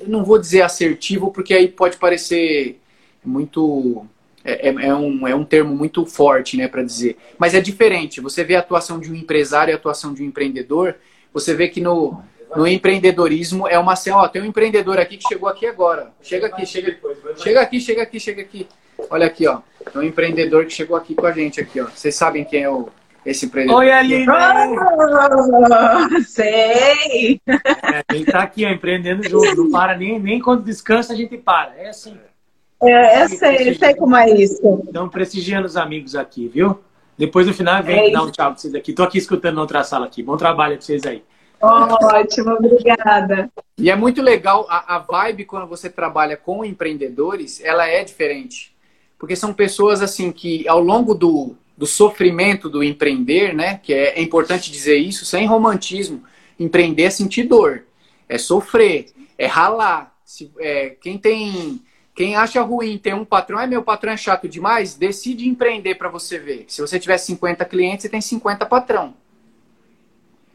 não 0.06 0.24
vou 0.24 0.38
dizer 0.38 0.62
assertivo, 0.62 1.30
porque 1.30 1.54
aí 1.54 1.68
pode 1.68 1.96
parecer 1.96 2.80
muito. 3.24 4.06
É, 4.44 4.68
é, 4.68 4.74
é 4.88 4.94
um, 4.94 5.26
é 5.26 5.34
um 5.34 5.44
termo 5.44 5.74
muito 5.74 6.04
forte, 6.04 6.56
né, 6.56 6.68
para 6.68 6.82
dizer. 6.82 7.16
Mas 7.38 7.54
é 7.54 7.60
diferente. 7.60 8.20
Você 8.20 8.44
vê 8.44 8.56
a 8.56 8.58
atuação 8.58 9.00
de 9.00 9.10
um 9.10 9.14
empresário 9.14 9.72
e 9.72 9.74
a 9.74 9.76
atuação 9.76 10.12
de 10.12 10.22
um 10.22 10.26
empreendedor, 10.26 10.96
você 11.32 11.54
vê 11.54 11.68
que 11.68 11.80
no, 11.80 12.22
no 12.56 12.66
empreendedorismo 12.66 13.66
é 13.68 13.78
uma 13.78 13.96
cena. 13.96 14.18
Ó, 14.18 14.28
tem 14.28 14.42
um 14.42 14.46
empreendedor 14.46 14.98
aqui 14.98 15.16
que 15.16 15.28
chegou 15.28 15.48
aqui 15.48 15.66
agora. 15.66 16.12
Chega 16.22 16.46
aqui, 16.46 16.66
chega, 16.66 16.98
chega 17.36 17.60
aqui, 17.60 17.80
chega 17.80 18.02
aqui, 18.02 18.20
chega 18.20 18.42
aqui. 18.42 18.68
Olha 19.10 19.26
aqui, 19.26 19.46
ó. 19.46 19.60
Tem 19.92 20.02
um 20.02 20.04
empreendedor 20.04 20.64
que 20.64 20.72
chegou 20.72 20.96
aqui 20.96 21.14
com 21.14 21.26
a 21.26 21.32
gente 21.32 21.60
aqui, 21.60 21.80
ó. 21.80 21.86
Vocês 21.86 22.14
sabem 22.14 22.44
quem 22.44 22.62
é 22.62 22.70
o, 22.70 22.88
esse 23.24 23.46
empreendedor? 23.46 23.80
Oi, 23.80 23.90
Aline! 23.90 24.26
Oh, 24.28 26.22
sei! 26.22 27.40
É, 27.46 28.02
ele 28.12 28.24
tá 28.24 28.42
aqui, 28.42 28.64
ó, 28.64 28.70
empreendendo 28.70 29.28
junto. 29.28 29.56
Não 29.56 29.70
para 29.70 29.96
nem, 29.96 30.18
nem 30.18 30.40
quando 30.40 30.62
descansa 30.62 31.12
a 31.12 31.16
gente 31.16 31.36
para. 31.36 31.74
É 31.76 31.88
assim. 31.88 32.16
É, 32.82 33.22
eu 33.22 33.28
sei, 33.28 33.70
eu 33.70 33.74
sei 33.74 33.94
como 33.94 34.16
é 34.16 34.30
isso. 34.30 34.82
Então, 34.88 35.08
prestigiando 35.08 35.66
os 35.66 35.76
amigos 35.76 36.14
aqui, 36.14 36.48
viu? 36.48 36.80
Depois 37.16 37.46
no 37.46 37.54
final 37.54 37.82
vem 37.82 38.08
é 38.08 38.10
dar 38.10 38.22
um 38.22 38.30
tchau 38.30 38.50
pra 38.50 38.58
vocês 38.58 38.74
aqui. 38.74 38.92
Tô 38.92 39.02
aqui 39.02 39.18
escutando 39.18 39.54
na 39.54 39.60
outra 39.62 39.84
sala 39.84 40.06
aqui. 40.06 40.22
Bom 40.22 40.36
trabalho 40.36 40.76
pra 40.76 40.84
vocês 40.84 41.04
aí. 41.06 41.22
Ótimo, 41.60 42.52
obrigada. 42.52 43.50
E 43.78 43.90
é 43.90 43.96
muito 43.96 44.22
legal, 44.22 44.66
a, 44.68 44.96
a 44.96 44.98
vibe 44.98 45.44
quando 45.44 45.66
você 45.66 45.88
trabalha 45.88 46.36
com 46.36 46.64
empreendedores, 46.64 47.60
ela 47.62 47.86
é 47.86 48.04
diferente. 48.04 48.74
Porque 49.18 49.34
são 49.34 49.54
pessoas 49.54 50.02
assim 50.02 50.30
que 50.30 50.68
ao 50.68 50.80
longo 50.80 51.14
do, 51.14 51.56
do 51.76 51.86
sofrimento 51.86 52.68
do 52.68 52.84
empreender, 52.84 53.54
né? 53.54 53.80
Que 53.82 53.92
é, 53.92 54.18
é 54.18 54.22
importante 54.22 54.70
dizer 54.70 54.96
isso, 54.96 55.24
sem 55.24 55.46
romantismo. 55.46 56.22
Empreender 56.58 57.04
é 57.04 57.10
sentir 57.10 57.44
dor, 57.44 57.84
é 58.28 58.38
sofrer, 58.38 59.06
é 59.38 59.46
ralar. 59.46 60.14
Se, 60.24 60.50
é, 60.58 60.90
quem 61.00 61.18
tem. 61.18 61.80
Quem 62.14 62.36
acha 62.36 62.62
ruim 62.62 62.96
ter 62.96 63.12
um 63.12 63.24
patrão, 63.24 63.58
é 63.58 63.66
meu 63.66 63.82
patrão 63.82 64.12
é 64.12 64.16
chato 64.16 64.48
demais, 64.48 64.94
decide 64.94 65.48
empreender 65.48 65.96
para 65.96 66.08
você 66.08 66.38
ver. 66.38 66.64
Se 66.68 66.80
você 66.80 66.96
tiver 66.96 67.18
50 67.18 67.64
clientes, 67.64 68.02
você 68.02 68.08
tem 68.08 68.20
50 68.20 68.64
patrão 68.66 69.14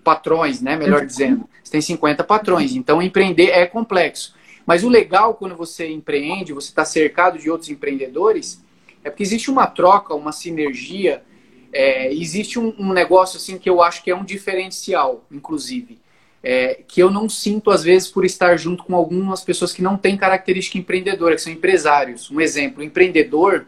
patrões, 0.04 0.62
né? 0.62 0.76
Melhor 0.76 1.06
dizendo. 1.06 1.48
Você 1.64 1.72
tem 1.72 1.82
50 1.82 2.24
patrões. 2.24 2.76
Então, 2.76 3.02
empreender 3.02 3.50
é 3.50 3.66
complexo. 3.66 4.34
Mas 4.66 4.84
o 4.84 4.90
legal 4.90 5.34
quando 5.34 5.56
você 5.56 5.90
empreende, 5.90 6.54
você 6.54 6.70
está 6.70 6.86
cercado 6.86 7.40
de 7.40 7.50
outros 7.50 7.70
empreendedores, 7.70 8.64
é 9.04 9.10
porque 9.10 9.24
existe 9.24 9.50
uma 9.50 9.66
troca, 9.66 10.14
uma 10.14 10.32
sinergia, 10.32 11.24
é, 11.72 12.14
existe 12.14 12.60
um, 12.60 12.74
um, 12.78 12.94
negócio 12.94 13.38
assim 13.38 13.58
que 13.58 13.70
eu 13.70 13.82
acho 13.82 14.04
que 14.04 14.12
é 14.12 14.16
um 14.16 14.24
diferencial, 14.24 15.26
inclusive, 15.32 15.98
é, 16.44 16.82
que 16.88 17.02
eu 17.02 17.10
não 17.10 17.28
sinto 17.28 17.72
às 17.72 17.84
vezes 17.84 18.08
por 18.10 18.26
estar 18.26 18.58
junto 18.58 18.84
com 18.84 18.96
algumas 18.96 19.42
pessoas 19.42 19.74
que 19.74 19.82
não 19.82 19.98
têm 19.98 20.18
característica 20.18 20.78
empreendedora, 20.78 21.36
que 21.36 21.42
são 21.42 21.52
empresários. 21.52 22.30
Um 22.30 22.40
exemplo, 22.40 22.84
empreendedor, 22.84 23.66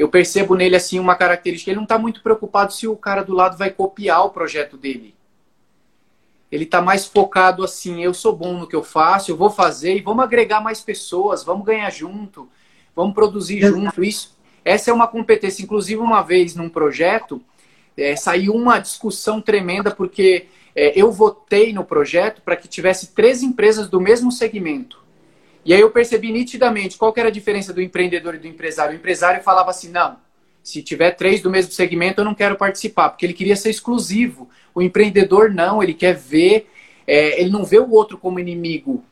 eu 0.00 0.08
percebo 0.08 0.54
nele 0.54 0.76
assim 0.76 0.98
uma 0.98 1.14
característica. 1.14 1.70
Ele 1.70 1.76
não 1.76 1.82
está 1.82 1.98
muito 1.98 2.22
preocupado 2.22 2.72
se 2.72 2.88
o 2.88 2.96
cara 2.96 3.22
do 3.22 3.34
lado 3.34 3.58
vai 3.58 3.68
copiar 3.70 4.24
o 4.24 4.30
projeto 4.30 4.78
dele. 4.78 5.14
Ele 6.50 6.64
está 6.64 6.80
mais 6.80 7.04
focado 7.04 7.62
assim, 7.62 8.02
eu 8.02 8.14
sou 8.14 8.34
bom 8.34 8.54
no 8.54 8.66
que 8.66 8.74
eu 8.74 8.82
faço, 8.82 9.30
eu 9.30 9.36
vou 9.36 9.50
fazer 9.50 9.94
e 9.94 10.00
vamos 10.00 10.24
agregar 10.24 10.62
mais 10.62 10.80
pessoas, 10.80 11.44
vamos 11.44 11.66
ganhar 11.66 11.90
junto, 11.90 12.48
vamos 12.96 13.14
produzir 13.14 13.60
junto. 13.60 14.02
Isso, 14.02 14.34
essa 14.64 14.90
é 14.90 14.94
uma 14.94 15.06
competência. 15.06 15.62
Inclusive 15.62 16.00
uma 16.00 16.22
vez 16.22 16.54
num 16.54 16.70
projeto 16.70 17.38
é, 17.94 18.16
saiu 18.16 18.54
uma 18.54 18.78
discussão 18.78 19.38
tremenda 19.38 19.90
porque 19.94 20.46
é, 20.74 20.98
eu 20.98 21.12
votei 21.12 21.74
no 21.74 21.84
projeto 21.84 22.40
para 22.40 22.56
que 22.56 22.66
tivesse 22.66 23.08
três 23.08 23.42
empresas 23.42 23.86
do 23.86 24.00
mesmo 24.00 24.32
segmento. 24.32 25.04
E 25.64 25.74
aí 25.74 25.80
eu 25.80 25.90
percebi 25.90 26.32
nitidamente 26.32 26.96
qual 26.96 27.12
era 27.16 27.28
a 27.28 27.32
diferença 27.32 27.72
do 27.72 27.82
empreendedor 27.82 28.34
e 28.34 28.38
do 28.38 28.46
empresário. 28.46 28.92
O 28.92 28.96
empresário 28.96 29.42
falava 29.42 29.70
assim, 29.70 29.90
não, 29.90 30.16
se 30.62 30.82
tiver 30.82 31.12
três 31.12 31.42
do 31.42 31.50
mesmo 31.50 31.72
segmento, 31.72 32.20
eu 32.20 32.24
não 32.24 32.34
quero 32.34 32.56
participar, 32.56 33.10
porque 33.10 33.26
ele 33.26 33.34
queria 33.34 33.56
ser 33.56 33.70
exclusivo. 33.70 34.48
O 34.74 34.82
empreendedor 34.82 35.50
não, 35.50 35.82
ele 35.82 35.94
quer 35.94 36.14
ver, 36.14 36.68
é, 37.06 37.40
ele 37.40 37.50
não 37.50 37.64
vê 37.64 37.78
o 37.78 37.90
outro 37.90 38.16
como 38.16 38.38
inimigo. 38.38 39.02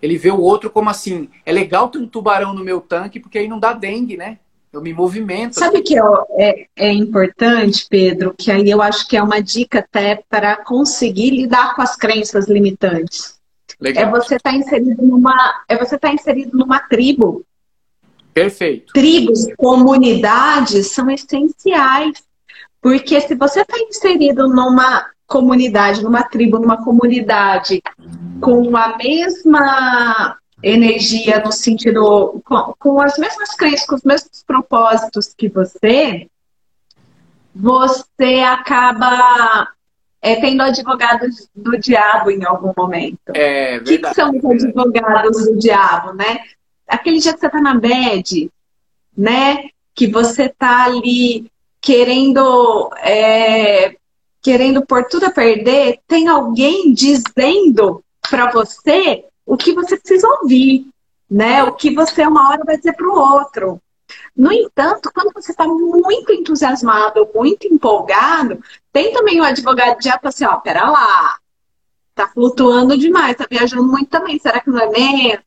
Ele 0.00 0.18
vê 0.18 0.30
o 0.30 0.40
outro 0.40 0.70
como 0.70 0.90
assim, 0.90 1.28
é 1.46 1.52
legal 1.52 1.88
ter 1.88 1.98
um 1.98 2.06
tubarão 2.06 2.52
no 2.52 2.64
meu 2.64 2.80
tanque, 2.80 3.20
porque 3.20 3.38
aí 3.38 3.48
não 3.48 3.58
dá 3.58 3.72
dengue, 3.72 4.16
né? 4.16 4.38
Eu 4.72 4.82
me 4.82 4.92
movimento. 4.92 5.54
Sabe 5.54 5.82
que 5.82 5.96
é, 6.36 6.66
é 6.76 6.92
importante, 6.92 7.86
Pedro, 7.88 8.34
que 8.36 8.50
aí 8.50 8.68
eu 8.68 8.82
acho 8.82 9.06
que 9.06 9.16
é 9.16 9.22
uma 9.22 9.40
dica 9.40 9.78
até 9.78 10.22
para 10.28 10.56
conseguir 10.56 11.30
lidar 11.30 11.76
com 11.76 11.82
as 11.82 11.96
crenças 11.96 12.48
limitantes. 12.48 13.38
Legal. 13.80 14.04
É 14.04 14.10
você 14.10 14.36
estar 14.36 14.50
tá 14.50 14.56
inserido 14.56 15.02
numa, 15.02 15.62
é 15.68 15.76
você 15.76 15.96
estar 15.96 16.08
tá 16.08 16.14
inserido 16.14 16.56
numa 16.56 16.78
tribo. 16.80 17.44
Perfeito. 18.32 18.92
Tribos, 18.92 19.46
comunidades 19.56 20.88
são 20.88 21.10
essenciais. 21.10 22.22
Porque 22.80 23.18
se 23.20 23.34
você 23.34 23.62
está 23.62 23.78
inserido 23.78 24.48
numa 24.48 25.06
comunidade, 25.26 26.02
numa 26.02 26.22
tribo, 26.22 26.58
numa 26.58 26.84
comunidade 26.84 27.80
com 28.40 28.76
a 28.76 28.96
mesma 28.98 30.36
energia 30.62 31.42
no 31.44 31.52
sentido 31.52 32.42
com, 32.44 32.74
com 32.78 33.00
as 33.00 33.16
mesmas 33.18 33.54
crenças, 33.54 33.86
com 33.86 33.94
os 33.94 34.02
mesmos 34.02 34.42
propósitos 34.46 35.34
que 35.34 35.48
você, 35.48 36.28
você 37.54 38.40
acaba 38.40 39.68
é, 40.24 40.36
tendo 40.36 40.62
advogados 40.62 41.50
do 41.54 41.76
diabo 41.78 42.30
em 42.30 42.42
algum 42.46 42.72
momento. 42.74 43.18
É, 43.34 43.78
verdade. 43.78 43.82
O 43.82 43.84
que, 43.84 43.98
que 43.98 44.14
são 44.14 44.30
os 44.30 44.64
advogados 44.64 45.44
do 45.44 45.58
diabo, 45.58 46.14
né? 46.14 46.38
Aquele 46.88 47.18
dia 47.18 47.34
que 47.34 47.40
você 47.40 47.50
tá 47.50 47.60
na 47.60 47.74
bed, 47.74 48.50
né? 49.14 49.68
Que 49.94 50.06
você 50.06 50.48
tá 50.48 50.86
ali 50.86 51.52
querendo 51.78 52.90
é, 53.02 53.96
querendo 54.40 54.86
por 54.86 55.04
tudo 55.04 55.26
a 55.26 55.30
perder, 55.30 56.00
tem 56.08 56.26
alguém 56.26 56.94
dizendo 56.94 58.02
para 58.30 58.50
você 58.50 59.26
o 59.44 59.58
que 59.58 59.74
você 59.74 59.98
precisa 59.98 60.26
ouvir, 60.40 60.86
né? 61.30 61.62
O 61.64 61.72
que 61.72 61.94
você 61.94 62.26
uma 62.26 62.48
hora 62.48 62.64
vai 62.64 62.78
dizer 62.78 62.94
para 62.94 63.08
o 63.08 63.18
outro. 63.18 63.78
No 64.36 64.52
entanto, 64.52 65.10
quando 65.14 65.32
você 65.32 65.52
está 65.52 65.66
muito 65.66 66.32
entusiasmado, 66.32 67.28
muito 67.34 67.66
empolgado, 67.68 68.60
tem 68.92 69.12
também 69.12 69.40
o 69.40 69.44
advogado 69.44 69.98
de 69.98 70.10
assim, 70.10 70.44
ó, 70.44 70.56
pera 70.56 70.90
lá, 70.90 71.36
tá 72.14 72.28
flutuando 72.28 72.98
demais, 72.98 73.36
tá 73.36 73.46
viajando 73.48 73.84
muito 73.84 74.08
também. 74.08 74.38
Será 74.38 74.60
que 74.60 74.70
não 74.70 74.80
é 74.80 74.90
menos? 74.90 75.44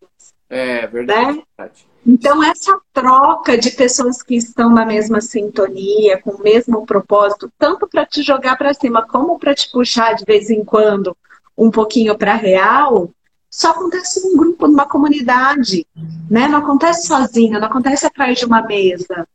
É, 0.49 0.87
verdade. 0.87 1.43
Né? 1.57 1.69
Então, 2.05 2.41
essa 2.41 2.79
troca 2.93 3.57
de 3.57 3.71
pessoas 3.71 4.23
que 4.23 4.35
estão 4.35 4.69
na 4.69 4.85
mesma 4.85 5.19
sintonia, 5.19 6.21
com 6.21 6.31
o 6.31 6.41
mesmo 6.41 6.85
propósito, 6.85 7.51
tanto 7.59 7.85
para 7.85 8.05
te 8.05 8.21
jogar 8.21 8.57
para 8.57 8.73
cima, 8.73 9.05
como 9.05 9.37
para 9.37 9.53
te 9.53 9.69
puxar 9.69 10.13
de 10.15 10.23
vez 10.23 10.49
em 10.49 10.63
quando 10.63 11.15
um 11.57 11.69
pouquinho 11.69 12.17
para 12.17 12.35
real, 12.35 13.09
só 13.57 13.71
acontece 13.71 14.23
num 14.23 14.37
grupo, 14.37 14.67
numa 14.67 14.85
comunidade, 14.85 15.83
né? 16.29 16.47
Não 16.47 16.59
acontece 16.59 17.07
sozinho, 17.07 17.59
não 17.59 17.67
acontece 17.67 18.05
atrás 18.05 18.37
de 18.37 18.45
uma 18.45 18.61
mesa. 18.61 19.27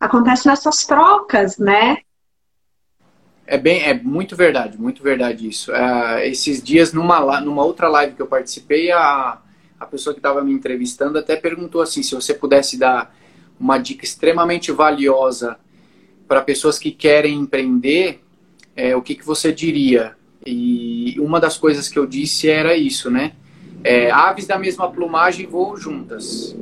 Acontece 0.00 0.46
nessas 0.46 0.86
trocas, 0.86 1.58
né? 1.58 1.98
É 3.46 3.58
bem, 3.58 3.82
é 3.82 3.92
muito 3.92 4.34
verdade, 4.34 4.80
muito 4.80 5.02
verdade 5.02 5.46
isso. 5.46 5.70
Uh, 5.70 6.18
esses 6.20 6.62
dias, 6.62 6.94
numa, 6.94 7.42
numa 7.42 7.62
outra 7.62 7.90
live 7.90 8.14
que 8.14 8.22
eu 8.22 8.26
participei, 8.26 8.90
a, 8.90 9.38
a 9.78 9.84
pessoa 9.84 10.14
que 10.14 10.20
estava 10.20 10.42
me 10.42 10.50
entrevistando 10.50 11.18
até 11.18 11.36
perguntou 11.36 11.82
assim, 11.82 12.02
se 12.02 12.14
você 12.14 12.32
pudesse 12.32 12.78
dar 12.78 13.14
uma 13.60 13.76
dica 13.76 14.02
extremamente 14.02 14.72
valiosa 14.72 15.58
para 16.26 16.40
pessoas 16.40 16.78
que 16.78 16.90
querem 16.90 17.38
empreender, 17.38 18.24
é, 18.74 18.96
o 18.96 19.02
que, 19.02 19.14
que 19.14 19.26
você 19.26 19.52
diria? 19.52 20.16
E 20.46 21.16
uma 21.20 21.38
das 21.38 21.58
coisas 21.58 21.86
que 21.86 21.98
eu 21.98 22.06
disse 22.06 22.48
era 22.48 22.74
isso, 22.74 23.10
né? 23.10 23.34
É, 23.88 24.10
aves 24.10 24.46
da 24.46 24.58
mesma 24.58 24.90
plumagem 24.90 25.46
voam 25.46 25.74
juntas. 25.76 26.54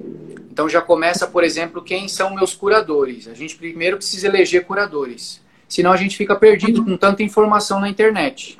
Então 0.48 0.68
já 0.68 0.80
começa, 0.80 1.26
por 1.26 1.42
exemplo, 1.42 1.82
quem 1.82 2.06
são 2.06 2.32
meus 2.32 2.54
curadores. 2.54 3.26
A 3.26 3.34
gente 3.34 3.56
primeiro 3.56 3.96
precisa 3.96 4.28
eleger 4.28 4.64
curadores. 4.64 5.42
Senão 5.68 5.90
a 5.90 5.96
gente 5.96 6.16
fica 6.16 6.36
perdido 6.36 6.84
com 6.84 6.96
tanta 6.96 7.24
informação 7.24 7.80
na 7.80 7.88
internet. 7.88 8.56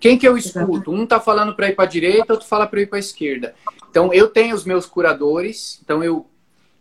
Quem 0.00 0.16
que 0.16 0.26
eu 0.26 0.38
escuto? 0.38 0.90
Um 0.90 1.04
tá 1.04 1.20
falando 1.20 1.54
para 1.54 1.68
ir 1.68 1.76
para 1.76 1.84
a 1.84 1.88
direita, 1.88 2.32
outro 2.32 2.48
fala 2.48 2.66
para 2.66 2.80
ir 2.80 2.86
para 2.86 2.96
a 2.96 3.00
esquerda. 3.00 3.54
Então 3.90 4.14
eu 4.14 4.28
tenho 4.28 4.56
os 4.56 4.64
meus 4.64 4.86
curadores, 4.86 5.78
então 5.84 6.02
eu 6.02 6.26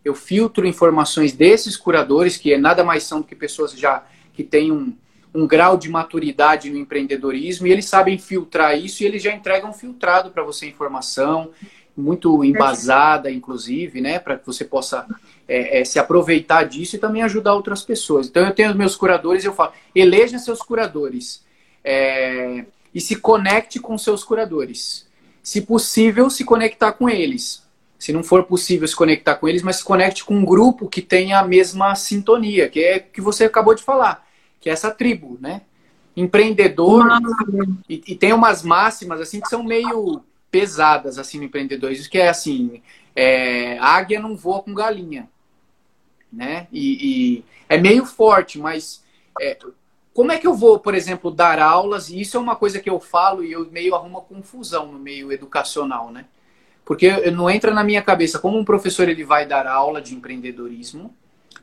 eu 0.05 0.15
filtro 0.15 0.65
informações 0.65 1.33
desses 1.33 1.75
curadores, 1.75 2.37
que 2.37 2.53
é 2.53 2.57
nada 2.57 2.81
mais 2.81 3.03
são 3.03 3.19
do 3.19 3.27
que 3.27 3.35
pessoas 3.35 3.73
já 3.73 4.05
que 4.33 4.41
têm 4.41 4.71
um, 4.71 4.95
um 5.33 5.45
grau 5.45 5.77
de 5.77 5.89
maturidade 5.89 6.69
no 6.69 6.77
empreendedorismo, 6.77 7.67
e 7.67 7.71
eles 7.71 7.85
sabem 7.85 8.17
filtrar 8.17 8.77
isso 8.77 9.03
e 9.03 9.05
eles 9.05 9.21
já 9.21 9.33
entregam 9.33 9.71
filtrado 9.71 10.31
para 10.31 10.43
você 10.43 10.67
informação, 10.67 11.51
muito 11.95 12.43
embasada, 12.43 13.29
inclusive, 13.29 14.01
né, 14.01 14.19
para 14.19 14.37
que 14.37 14.45
você 14.45 14.63
possa 14.63 15.05
é, 15.47 15.81
é, 15.81 15.85
se 15.85 15.99
aproveitar 15.99 16.63
disso 16.63 16.95
e 16.95 16.99
também 16.99 17.21
ajudar 17.23 17.53
outras 17.53 17.83
pessoas. 17.83 18.27
Então 18.27 18.45
eu 18.45 18.53
tenho 18.53 18.69
os 18.69 18.75
meus 18.75 18.95
curadores, 18.95 19.43
eu 19.43 19.53
falo, 19.53 19.73
eleja 19.93 20.39
seus 20.39 20.59
curadores 20.61 21.43
é, 21.83 22.65
e 22.93 23.01
se 23.01 23.15
conecte 23.17 23.79
com 23.79 23.97
seus 23.97 24.23
curadores. 24.23 25.07
Se 25.43 25.61
possível, 25.61 26.29
se 26.29 26.43
conectar 26.43 26.93
com 26.93 27.09
eles. 27.09 27.67
Se 27.97 28.13
não 28.13 28.23
for 28.23 28.43
possível 28.43 28.87
se 28.87 28.95
conectar 28.95 29.35
com 29.35 29.47
eles, 29.47 29.61
mas 29.61 29.77
se 29.77 29.83
conecte 29.83 30.23
com 30.23 30.35
um 30.35 30.45
grupo 30.45 30.87
que 30.87 31.01
tenha 31.01 31.39
a 31.39 31.45
mesma 31.45 31.95
sintonia, 31.95 32.69
que 32.69 32.79
é 32.79 32.99
que 32.99 33.19
você 33.19 33.43
acabou 33.43 33.75
de 33.75 33.83
falar, 33.83 34.25
que 34.59 34.69
é 34.69 34.73
essa 34.73 34.91
tribo, 34.91 35.37
né? 35.39 35.61
Empreendedor 36.15 37.05
e, 37.87 38.01
e 38.07 38.15
tem 38.15 38.33
umas 38.33 38.63
máximas 38.63 39.21
assim 39.21 39.39
que 39.39 39.47
são 39.47 39.63
meio 39.63 40.21
pesadas 40.51 41.17
assim 41.17 41.37
no 41.37 41.45
empreendedorismo, 41.45 42.09
que 42.09 42.17
é 42.17 42.29
assim, 42.29 42.81
é, 43.15 43.77
águia 43.79 44.19
não 44.19 44.35
voa 44.35 44.61
com 44.61 44.73
galinha, 44.73 45.29
né? 46.31 46.67
E, 46.71 47.37
e 47.37 47.45
é 47.67 47.77
meio 47.77 48.05
forte, 48.05 48.59
mas 48.59 49.03
é, 49.39 49.57
como 50.13 50.31
é 50.31 50.37
que 50.37 50.47
eu 50.47 50.53
vou, 50.53 50.79
por 50.79 50.95
exemplo, 50.95 51.31
dar 51.31 51.59
aulas? 51.59 52.09
E 52.09 52.19
isso 52.19 52.35
é 52.35 52.39
uma 52.39 52.55
coisa 52.55 52.79
que 52.79 52.89
eu 52.89 52.99
falo 52.99 53.43
e 53.43 53.51
eu 53.51 53.69
meio 53.71 53.95
arrumo 53.95 54.21
confusão 54.21 54.91
no 54.91 54.99
meio 54.99 55.31
educacional, 55.31 56.11
né? 56.11 56.25
Porque 56.83 57.31
não 57.31 57.49
entra 57.49 57.71
na 57.71 57.83
minha 57.83 58.01
cabeça 58.01 58.39
como 58.39 58.57
um 58.57 58.65
professor 58.65 59.07
ele 59.07 59.23
vai 59.23 59.45
dar 59.45 59.67
aula 59.67 60.01
de 60.01 60.15
empreendedorismo 60.15 61.15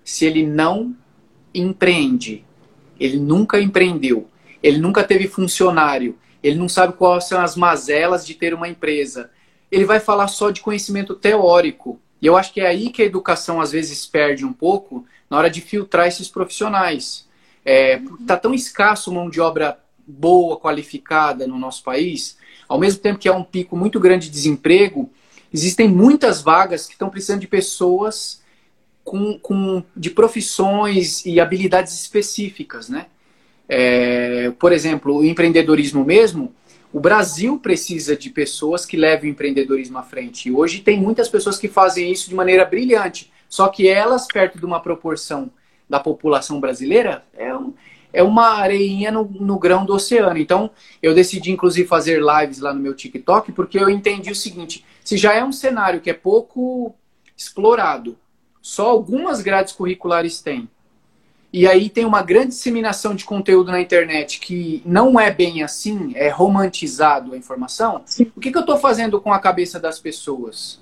se 0.04 0.24
ele 0.24 0.46
não 0.46 0.96
empreende. 1.52 2.44
Ele 2.98 3.18
nunca 3.18 3.60
empreendeu. 3.60 4.28
Ele 4.62 4.78
nunca 4.78 5.04
teve 5.04 5.28
funcionário 5.28 6.18
ele 6.46 6.56
não 6.56 6.68
sabe 6.68 6.92
quais 6.92 7.24
são 7.24 7.40
as 7.40 7.56
mazelas 7.56 8.24
de 8.24 8.32
ter 8.32 8.54
uma 8.54 8.68
empresa. 8.68 9.30
Ele 9.68 9.84
vai 9.84 9.98
falar 9.98 10.28
só 10.28 10.52
de 10.52 10.60
conhecimento 10.60 11.16
teórico. 11.16 12.00
E 12.22 12.26
eu 12.26 12.36
acho 12.36 12.52
que 12.52 12.60
é 12.60 12.68
aí 12.68 12.90
que 12.90 13.02
a 13.02 13.04
educação 13.04 13.60
às 13.60 13.72
vezes 13.72 14.06
perde 14.06 14.44
um 14.44 14.52
pouco 14.52 15.04
na 15.28 15.38
hora 15.38 15.50
de 15.50 15.60
filtrar 15.60 16.06
esses 16.06 16.28
profissionais. 16.28 17.26
É, 17.64 18.00
tá 18.24 18.36
tão 18.36 18.54
escasso 18.54 19.12
mão 19.12 19.28
de 19.28 19.40
obra 19.40 19.76
boa, 20.06 20.56
qualificada 20.56 21.48
no 21.48 21.58
nosso 21.58 21.82
país, 21.82 22.38
ao 22.68 22.78
mesmo 22.78 23.00
tempo 23.00 23.18
que 23.18 23.28
é 23.28 23.32
um 23.32 23.42
pico 23.42 23.76
muito 23.76 23.98
grande 23.98 24.26
de 24.26 24.32
desemprego, 24.32 25.10
existem 25.52 25.88
muitas 25.88 26.40
vagas 26.40 26.86
que 26.86 26.92
estão 26.92 27.10
precisando 27.10 27.40
de 27.40 27.48
pessoas 27.48 28.40
com, 29.06 29.38
com, 29.38 29.84
de 29.96 30.10
profissões 30.10 31.24
e 31.24 31.38
habilidades 31.38 31.94
específicas, 31.94 32.88
né? 32.88 33.06
É, 33.68 34.50
por 34.58 34.72
exemplo, 34.72 35.18
o 35.18 35.24
empreendedorismo 35.24 36.04
mesmo, 36.04 36.52
o 36.92 36.98
Brasil 36.98 37.56
precisa 37.60 38.16
de 38.16 38.30
pessoas 38.30 38.84
que 38.84 38.96
levem 38.96 39.30
o 39.30 39.32
empreendedorismo 39.32 39.96
à 39.96 40.02
frente. 40.02 40.48
E 40.48 40.52
hoje 40.52 40.80
tem 40.80 41.00
muitas 41.00 41.28
pessoas 41.28 41.56
que 41.56 41.68
fazem 41.68 42.10
isso 42.10 42.28
de 42.28 42.34
maneira 42.34 42.64
brilhante. 42.64 43.32
Só 43.48 43.68
que 43.68 43.88
elas, 43.88 44.26
perto 44.26 44.58
de 44.58 44.66
uma 44.66 44.80
proporção 44.80 45.52
da 45.88 46.00
população 46.00 46.58
brasileira, 46.58 47.24
é, 47.32 47.54
um, 47.56 47.74
é 48.12 48.24
uma 48.24 48.58
areinha 48.58 49.12
no, 49.12 49.24
no, 49.24 49.56
grão 49.56 49.86
do 49.86 49.94
oceano. 49.94 50.36
Então, 50.36 50.68
eu 51.00 51.14
decidi, 51.14 51.52
inclusive, 51.52 51.86
fazer 51.86 52.20
lives 52.20 52.58
lá 52.58 52.74
no 52.74 52.80
meu 52.80 52.94
TikTok, 52.94 53.52
porque 53.52 53.78
eu 53.78 53.88
entendi 53.88 54.32
o 54.32 54.36
seguinte: 54.36 54.84
se 55.04 55.16
já 55.16 55.32
é 55.32 55.44
um 55.44 55.52
cenário 55.52 56.00
que 56.00 56.10
é 56.10 56.14
pouco 56.14 56.92
explorado, 57.36 58.18
só 58.66 58.88
algumas 58.88 59.42
grades 59.42 59.72
curriculares 59.72 60.40
têm, 60.40 60.68
e 61.52 61.68
aí 61.68 61.88
tem 61.88 62.04
uma 62.04 62.20
grande 62.20 62.48
disseminação 62.48 63.14
de 63.14 63.24
conteúdo 63.24 63.70
na 63.70 63.80
internet 63.80 64.40
que 64.40 64.82
não 64.84 65.20
é 65.20 65.30
bem 65.30 65.62
assim, 65.62 66.10
é 66.16 66.28
romantizado 66.28 67.32
a 67.32 67.36
informação. 67.36 68.02
Sim. 68.04 68.32
O 68.34 68.40
que, 68.40 68.50
que 68.50 68.58
eu 68.58 68.62
estou 68.62 68.76
fazendo 68.76 69.20
com 69.20 69.32
a 69.32 69.38
cabeça 69.38 69.78
das 69.78 70.00
pessoas? 70.00 70.80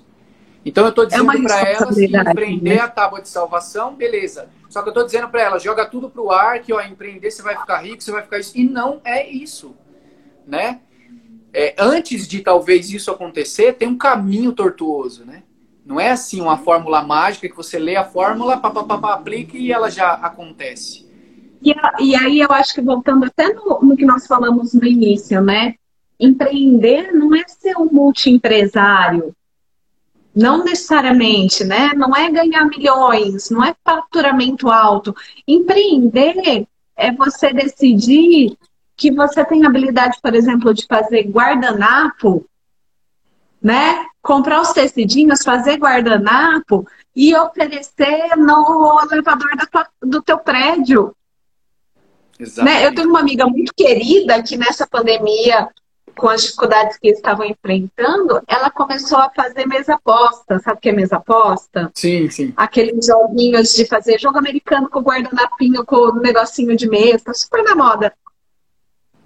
Então 0.65 0.83
eu 0.85 0.89
estou 0.89 1.03
é 1.03 1.07
dizendo 1.09 1.31
é 1.31 1.41
para 1.43 1.69
elas 1.69 1.95
que 1.95 2.05
empreender 2.05 2.75
né? 2.77 2.79
a 2.79 2.87
tábua 2.87 3.21
de 3.21 3.29
salvação, 3.29 3.93
beleza. 3.93 4.49
Só 4.67 4.81
que 4.81 4.87
eu 4.87 4.91
estou 4.91 5.05
dizendo 5.05 5.29
para 5.29 5.43
elas, 5.43 5.61
joga 5.61 5.85
tudo 5.85 6.09
para 6.09 6.23
o 6.23 6.31
ar, 6.31 6.59
que 6.61 6.73
ó, 6.73 6.81
empreender 6.81 7.29
você 7.29 7.43
vai 7.43 7.55
ficar 7.55 7.83
rico, 7.83 8.01
você 8.01 8.11
vai 8.11 8.23
ficar 8.23 8.39
isso. 8.39 8.57
E 8.57 8.63
não 8.63 8.99
é 9.05 9.29
isso, 9.29 9.75
né? 10.47 10.79
É, 11.53 11.75
antes 11.77 12.27
de 12.27 12.41
talvez 12.41 12.89
isso 12.89 13.11
acontecer, 13.11 13.73
tem 13.73 13.87
um 13.87 13.97
caminho 13.97 14.53
tortuoso, 14.53 15.23
né? 15.23 15.43
Não 15.85 15.99
é 15.99 16.09
assim 16.09 16.41
uma 16.41 16.57
fórmula 16.57 17.03
mágica 17.03 17.47
que 17.47 17.55
você 17.55 17.77
lê 17.77 17.95
a 17.95 18.03
fórmula, 18.03 18.57
pá, 18.57 18.71
pá, 18.71 18.83
pá, 18.83 18.97
pá, 18.97 19.13
aplica 19.13 19.55
e 19.55 19.71
ela 19.71 19.91
já 19.91 20.13
acontece. 20.13 21.05
E, 21.61 21.73
e 21.99 22.15
aí 22.15 22.39
eu 22.39 22.51
acho 22.51 22.73
que 22.73 22.81
voltando 22.81 23.25
até 23.25 23.53
no, 23.53 23.79
no, 23.81 23.95
que 23.95 24.05
nós 24.05 24.25
falamos 24.25 24.73
no 24.73 24.83
início, 24.85 25.39
né? 25.41 25.75
Empreender 26.19 27.11
não 27.13 27.35
é 27.35 27.43
ser 27.47 27.77
um 27.77 27.85
multiempresário. 27.85 29.35
Não 30.35 30.63
necessariamente, 30.63 31.63
né? 31.63 31.91
Não 31.95 32.15
é 32.15 32.31
ganhar 32.31 32.65
milhões, 32.65 33.51
não 33.51 33.63
é 33.63 33.75
faturamento 33.83 34.69
alto. 34.69 35.15
Empreender 35.47 36.67
é 36.97 37.11
você 37.11 37.53
decidir 37.53 38.57
que 38.97 39.11
você 39.11 39.45
tem 39.45 39.65
habilidade, 39.65 40.17
por 40.21 40.33
exemplo, 40.33 40.73
de 40.73 40.85
fazer 40.87 41.29
guardanapo 41.29 42.45
né? 43.65 44.05
Comprar 44.21 44.61
os 44.61 44.73
tecidinhos, 44.73 45.41
fazer 45.41 45.77
guardanapo 45.77 46.87
e 47.15 47.35
oferecer 47.35 48.37
no 48.37 48.99
elevador 49.11 49.49
tua, 49.71 49.87
do 50.03 50.21
teu 50.21 50.37
prédio. 50.37 51.15
Né? 52.57 52.85
Eu 52.85 52.93
tenho 52.93 53.09
uma 53.09 53.21
amiga 53.21 53.47
muito 53.47 53.73
querida 53.75 54.43
que 54.43 54.55
nessa 54.55 54.85
pandemia, 54.85 55.67
com 56.15 56.29
as 56.29 56.43
dificuldades 56.43 56.99
que 56.99 57.07
estavam 57.07 57.43
enfrentando, 57.43 58.39
ela 58.47 58.69
começou 58.69 59.17
a 59.17 59.31
fazer 59.31 59.65
mesa 59.65 59.95
aposta. 59.95 60.59
Sabe 60.59 60.77
o 60.77 60.81
que 60.81 60.89
é 60.89 60.93
mesa 60.93 61.15
aposta? 61.15 61.91
Sim, 61.95 62.29
sim. 62.29 62.53
Aqueles 62.55 63.07
joguinhos 63.07 63.73
de 63.73 63.87
fazer 63.87 64.19
jogo 64.19 64.37
americano 64.37 64.87
com 64.91 64.99
guardanapinho, 64.99 65.83
com 65.83 65.95
o 65.95 66.19
negocinho 66.19 66.77
de 66.77 66.87
mesa, 66.87 67.23
tá 67.25 67.33
super 67.33 67.63
na 67.63 67.73
moda. 67.73 68.13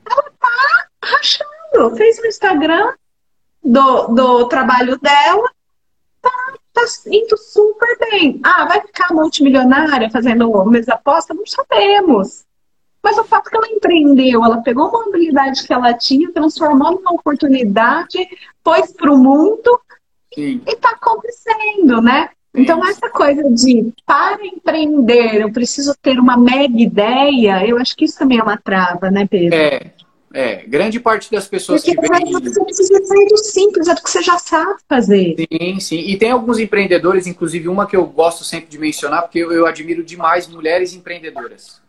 Ela 0.10 0.32
tá 0.40 0.88
rachando. 1.04 1.96
Fez 1.98 2.20
no 2.20 2.26
Instagram, 2.28 2.94
do, 3.64 4.08
do 4.08 4.46
trabalho 4.48 4.98
dela, 5.00 5.50
tá, 6.22 6.32
tá 6.74 6.82
indo 7.08 7.38
super 7.38 7.98
bem. 8.00 8.40
Ah, 8.44 8.66
vai 8.66 8.82
ficar 8.82 9.14
multimilionária 9.14 10.10
fazendo 10.10 10.66
mesa 10.66 10.94
aposta? 10.94 11.34
Não 11.34 11.46
sabemos. 11.46 12.46
Mas 13.02 13.18
o 13.18 13.24
fato 13.24 13.50
que 13.50 13.56
ela 13.56 13.70
empreendeu, 13.70 14.44
ela 14.44 14.62
pegou 14.62 14.90
uma 14.90 15.06
habilidade 15.06 15.66
que 15.66 15.74
ela 15.74 15.94
tinha, 15.94 16.32
transformou 16.32 16.92
numa 16.92 17.14
oportunidade, 17.14 18.28
pôs 18.64 18.92
para 18.92 19.12
o 19.12 19.18
mundo 19.18 19.80
Sim. 20.34 20.62
e 20.68 20.72
está 20.72 20.92
acontecendo, 20.92 22.02
né? 22.02 22.30
Então, 22.54 22.86
essa 22.86 23.10
coisa 23.10 23.44
de 23.52 23.94
para 24.06 24.44
empreender, 24.46 25.42
eu 25.42 25.52
preciso 25.52 25.96
ter 26.02 26.20
uma 26.20 26.36
mega 26.36 26.82
ideia, 26.82 27.66
eu 27.66 27.78
acho 27.78 27.96
que 27.96 28.06
isso 28.06 28.18
também 28.18 28.40
é 28.40 28.44
uma 28.44 28.58
trava, 28.58 29.12
né, 29.12 29.28
Pedro? 29.28 29.56
É, 29.56 29.92
É, 30.34 30.58
grande 30.68 31.00
parte 31.00 31.32
das 31.32 31.48
pessoas 31.48 31.84
Porque 31.84 32.00
que 32.00 32.08
vêm. 32.08 32.32
Você 32.32 32.64
precisa 32.64 33.04
sair 33.04 33.28
do 33.28 33.38
simples, 33.38 33.88
é 33.88 33.96
do 33.96 34.04
que 34.04 34.10
você 34.10 34.22
já 34.22 34.38
sabe 34.38 34.80
fazer. 34.88 35.36
Sim, 35.52 35.80
sim. 35.80 36.00
E 36.00 36.18
tem 36.18 36.32
alguns 36.32 36.60
empreendedores, 36.60 37.26
inclusive 37.26 37.68
uma 37.68 37.88
que 37.88 37.96
eu 37.96 38.06
gosto 38.06 38.44
sempre 38.44 38.70
de 38.70 38.78
mencionar, 38.78 39.24
porque 39.24 39.40
eu, 39.40 39.52
eu 39.52 39.66
admiro 39.66 40.04
demais 40.04 40.48
mulheres 40.48 40.94
empreendedoras. 40.94 41.82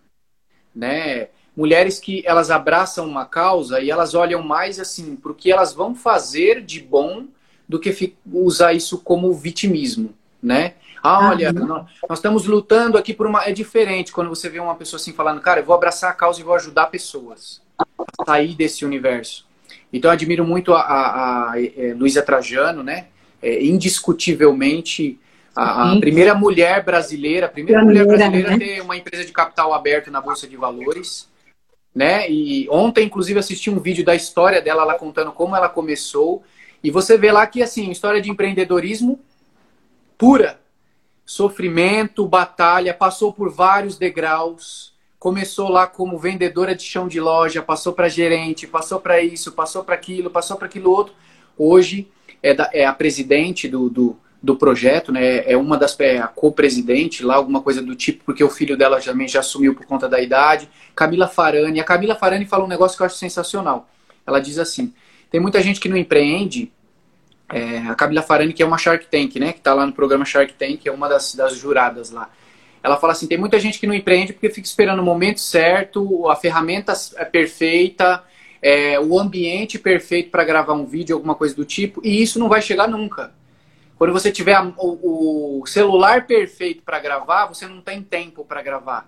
Né? 0.74 1.28
Mulheres 1.54 1.98
que 1.98 2.22
elas 2.26 2.50
abraçam 2.50 3.06
uma 3.06 3.26
causa 3.26 3.80
e 3.80 3.90
elas 3.90 4.14
olham 4.14 4.42
mais 4.42 4.80
assim 4.80 5.16
para 5.16 5.32
o 5.32 5.34
que 5.34 5.52
elas 5.52 5.74
vão 5.74 5.94
fazer 5.94 6.62
de 6.62 6.80
bom 6.80 7.26
do 7.68 7.78
que 7.78 8.14
usar 8.32 8.72
isso 8.72 8.98
como 8.98 9.32
vitimismo, 9.32 10.14
né? 10.42 10.74
Ah, 11.02 11.30
olha, 11.30 11.52
nós, 11.52 11.86
nós, 12.08 12.18
estamos 12.18 12.44
lutando 12.44 12.98
aqui 12.98 13.14
por 13.14 13.26
uma. 13.26 13.44
É 13.44 13.52
diferente 13.52 14.12
quando 14.12 14.28
você 14.28 14.50
vê 14.50 14.58
uma 14.60 14.74
pessoa 14.74 15.00
assim 15.00 15.12
falando, 15.12 15.40
cara, 15.40 15.60
eu 15.60 15.64
vou 15.64 15.74
abraçar 15.74 16.10
a 16.10 16.14
causa 16.14 16.40
e 16.40 16.44
vou 16.44 16.54
ajudar 16.54 16.86
pessoas 16.86 17.62
sair 18.26 18.54
desse 18.54 18.84
universo. 18.84 19.46
Então, 19.92 20.10
eu 20.10 20.12
admiro 20.12 20.44
muito 20.44 20.72
a, 20.72 20.80
a, 20.80 20.94
a, 20.94 21.52
a 21.52 21.62
é, 21.62 21.94
Luísa 21.94 22.22
Trajano, 22.22 22.82
né? 22.82 23.06
É, 23.42 23.64
indiscutivelmente 23.64 25.18
a, 25.54 25.92
a, 25.92 26.00
primeira 26.00 26.34
mulher 26.34 26.84
brasileira, 26.84 27.46
a 27.46 27.48
primeira 27.48 27.82
mulher 27.82 28.06
brasileira 28.06 28.48
a 28.48 28.50
né? 28.52 28.58
ter 28.58 28.80
uma 28.82 28.96
empresa 28.96 29.24
de 29.24 29.32
capital 29.32 29.72
aberto 29.72 30.10
na 30.10 30.20
Bolsa 30.20 30.46
de 30.46 30.56
Valores. 30.56 31.28
Né? 31.94 32.30
E 32.30 32.68
ontem, 32.70 33.06
inclusive, 33.06 33.38
assisti 33.38 33.68
um 33.68 33.80
vídeo 33.80 34.04
da 34.04 34.14
história 34.14 34.62
dela, 34.62 34.82
ela 34.82 34.94
contando 34.94 35.32
como 35.32 35.56
ela 35.56 35.68
começou. 35.68 36.42
E 36.82 36.90
você 36.90 37.18
vê 37.18 37.32
lá 37.32 37.46
que, 37.46 37.62
assim, 37.62 37.90
história 37.90 38.20
de 38.20 38.30
empreendedorismo 38.30 39.20
pura 40.16 40.60
sofrimento, 41.24 42.26
batalha, 42.26 42.92
passou 42.92 43.32
por 43.32 43.50
vários 43.50 43.96
degraus. 43.96 44.89
Começou 45.20 45.68
lá 45.68 45.86
como 45.86 46.18
vendedora 46.18 46.74
de 46.74 46.82
chão 46.82 47.06
de 47.06 47.20
loja, 47.20 47.60
passou 47.60 47.92
para 47.92 48.08
gerente, 48.08 48.66
passou 48.66 48.98
para 48.98 49.20
isso, 49.20 49.52
passou 49.52 49.84
para 49.84 49.94
aquilo, 49.94 50.30
passou 50.30 50.56
para 50.56 50.66
aquilo 50.66 50.90
outro. 50.90 51.12
Hoje 51.58 52.08
é, 52.42 52.54
da, 52.54 52.70
é 52.72 52.86
a 52.86 52.94
presidente 52.94 53.68
do, 53.68 53.90
do, 53.90 54.16
do, 54.42 54.56
projeto, 54.56 55.12
né? 55.12 55.44
É 55.44 55.58
uma 55.58 55.76
das 55.76 55.94
é 56.00 56.16
a 56.16 56.26
co-presidente 56.26 57.22
lá, 57.22 57.34
alguma 57.34 57.60
coisa 57.60 57.82
do 57.82 57.94
tipo, 57.94 58.24
porque 58.24 58.42
o 58.42 58.48
filho 58.48 58.78
dela 58.78 58.98
também 58.98 59.28
já 59.28 59.40
assumiu 59.40 59.74
por 59.74 59.84
conta 59.84 60.08
da 60.08 60.18
idade. 60.22 60.70
Camila 60.96 61.28
Farani. 61.28 61.78
A 61.78 61.84
Camila 61.84 62.14
Farani 62.14 62.46
fala 62.46 62.64
um 62.64 62.68
negócio 62.68 62.96
que 62.96 63.02
eu 63.02 63.06
acho 63.06 63.16
sensacional. 63.16 63.90
Ela 64.26 64.40
diz 64.40 64.58
assim: 64.58 64.90
tem 65.30 65.38
muita 65.38 65.60
gente 65.60 65.80
que 65.80 65.88
não 65.90 65.98
empreende 65.98 66.72
é, 67.50 67.76
a 67.88 67.94
Camila 67.94 68.22
Farani, 68.22 68.54
que 68.54 68.62
é 68.62 68.66
uma 68.66 68.78
Shark 68.78 69.06
Tank, 69.08 69.36
né? 69.36 69.52
Que 69.52 69.58
está 69.58 69.74
lá 69.74 69.84
no 69.84 69.92
programa 69.92 70.24
Shark 70.24 70.54
Tank, 70.54 70.86
é 70.86 70.90
uma 70.90 71.10
das, 71.10 71.34
das 71.34 71.58
juradas 71.58 72.10
lá. 72.10 72.30
Ela 72.82 72.96
fala 72.96 73.12
assim: 73.12 73.26
tem 73.26 73.38
muita 73.38 73.58
gente 73.58 73.78
que 73.78 73.86
não 73.86 73.94
empreende 73.94 74.32
porque 74.32 74.50
fica 74.50 74.66
esperando 74.66 75.00
o 75.00 75.04
momento 75.04 75.40
certo, 75.40 76.28
a 76.28 76.36
ferramenta 76.36 76.92
é 77.16 77.24
perfeita, 77.24 78.22
é, 78.60 78.98
o 78.98 79.18
ambiente 79.18 79.78
perfeito 79.78 80.30
para 80.30 80.44
gravar 80.44 80.74
um 80.74 80.86
vídeo, 80.86 81.16
alguma 81.16 81.34
coisa 81.34 81.54
do 81.54 81.64
tipo, 81.64 82.00
e 82.04 82.22
isso 82.22 82.38
não 82.38 82.48
vai 82.48 82.62
chegar 82.62 82.88
nunca. 82.88 83.32
Quando 83.96 84.12
você 84.12 84.32
tiver 84.32 84.54
a, 84.54 84.62
o, 84.78 85.60
o 85.60 85.66
celular 85.66 86.26
perfeito 86.26 86.82
para 86.82 86.98
gravar, 86.98 87.46
você 87.46 87.66
não 87.66 87.80
tem 87.80 88.02
tempo 88.02 88.44
para 88.44 88.62
gravar. 88.62 89.06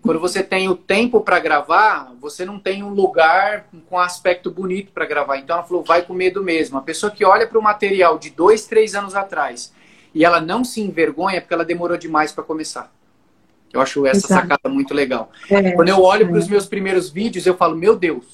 Quando 0.00 0.18
você 0.18 0.42
tem 0.42 0.68
o 0.68 0.74
tempo 0.74 1.20
para 1.20 1.38
gravar, 1.38 2.12
você 2.20 2.44
não 2.44 2.58
tem 2.58 2.82
um 2.82 2.88
lugar 2.88 3.66
com 3.88 3.98
aspecto 4.00 4.50
bonito 4.50 4.90
para 4.90 5.06
gravar. 5.06 5.36
Então 5.36 5.56
ela 5.56 5.64
falou, 5.64 5.84
vai 5.84 6.02
com 6.02 6.12
medo 6.12 6.42
mesmo. 6.42 6.76
A 6.76 6.82
pessoa 6.82 7.12
que 7.12 7.24
olha 7.24 7.46
para 7.46 7.58
o 7.58 7.62
material 7.62 8.18
de 8.18 8.30
dois, 8.30 8.66
três 8.66 8.96
anos 8.96 9.14
atrás 9.14 9.72
e 10.14 10.24
ela 10.24 10.40
não 10.40 10.64
se 10.64 10.80
envergonha 10.80 11.36
é 11.36 11.40
porque 11.40 11.54
ela 11.54 11.64
demorou 11.64 11.96
demais 11.96 12.32
para 12.32 12.44
começar. 12.44 12.92
Eu 13.72 13.80
acho 13.80 14.06
essa 14.06 14.26
Exato. 14.26 14.42
sacada 14.42 14.68
muito 14.68 14.92
legal. 14.92 15.30
É, 15.50 15.72
Quando 15.72 15.88
eu 15.88 16.02
olho 16.02 16.28
para 16.28 16.38
os 16.38 16.48
meus 16.48 16.66
primeiros 16.66 17.10
vídeos, 17.10 17.46
eu 17.46 17.56
falo, 17.56 17.76
meu 17.76 17.96
Deus, 17.96 18.24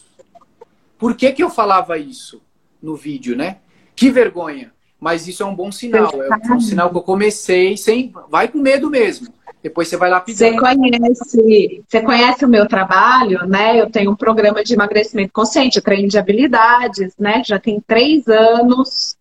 por 0.98 1.14
que, 1.14 1.31
que 1.33 1.42
eu 1.42 1.48
falava 1.48 1.96
isso 1.96 2.42
no 2.83 2.96
vídeo, 2.96 3.37
né? 3.37 3.59
Que 3.94 4.11
vergonha. 4.11 4.72
Mas 5.01 5.29
isso 5.29 5.44
é 5.44 5.46
um 5.46 5.55
bom 5.55 5.70
sinal. 5.70 6.11
É 6.22 6.53
um 6.53 6.61
sinal 6.61 6.90
que 6.90 6.96
eu 6.96 7.03
comecei 7.03 7.77
sem. 7.77 8.12
Vai 8.29 8.48
com 8.48 8.59
medo 8.59 8.90
mesmo. 8.90 9.33
Depois 9.62 9.88
você 9.88 9.96
vai 9.96 10.11
lá 10.11 10.20
pedir. 10.20 10.38
Você 10.38 10.57
conhece, 10.57 11.83
você 11.88 12.01
conhece 12.01 12.44
o 12.44 12.48
meu 12.48 12.66
trabalho, 12.66 13.46
né? 13.46 13.81
Eu 13.81 13.90
tenho 13.90 14.11
um 14.11 14.16
programa 14.16 14.62
de 14.62 14.74
emagrecimento 14.74 15.33
consciente, 15.33 15.81
treino 15.81 16.09
de 16.09 16.18
habilidades, 16.18 17.14
né? 17.18 17.42
Já 17.44 17.59
tem 17.59 17.81
três 17.81 18.27
anos. 18.27 19.16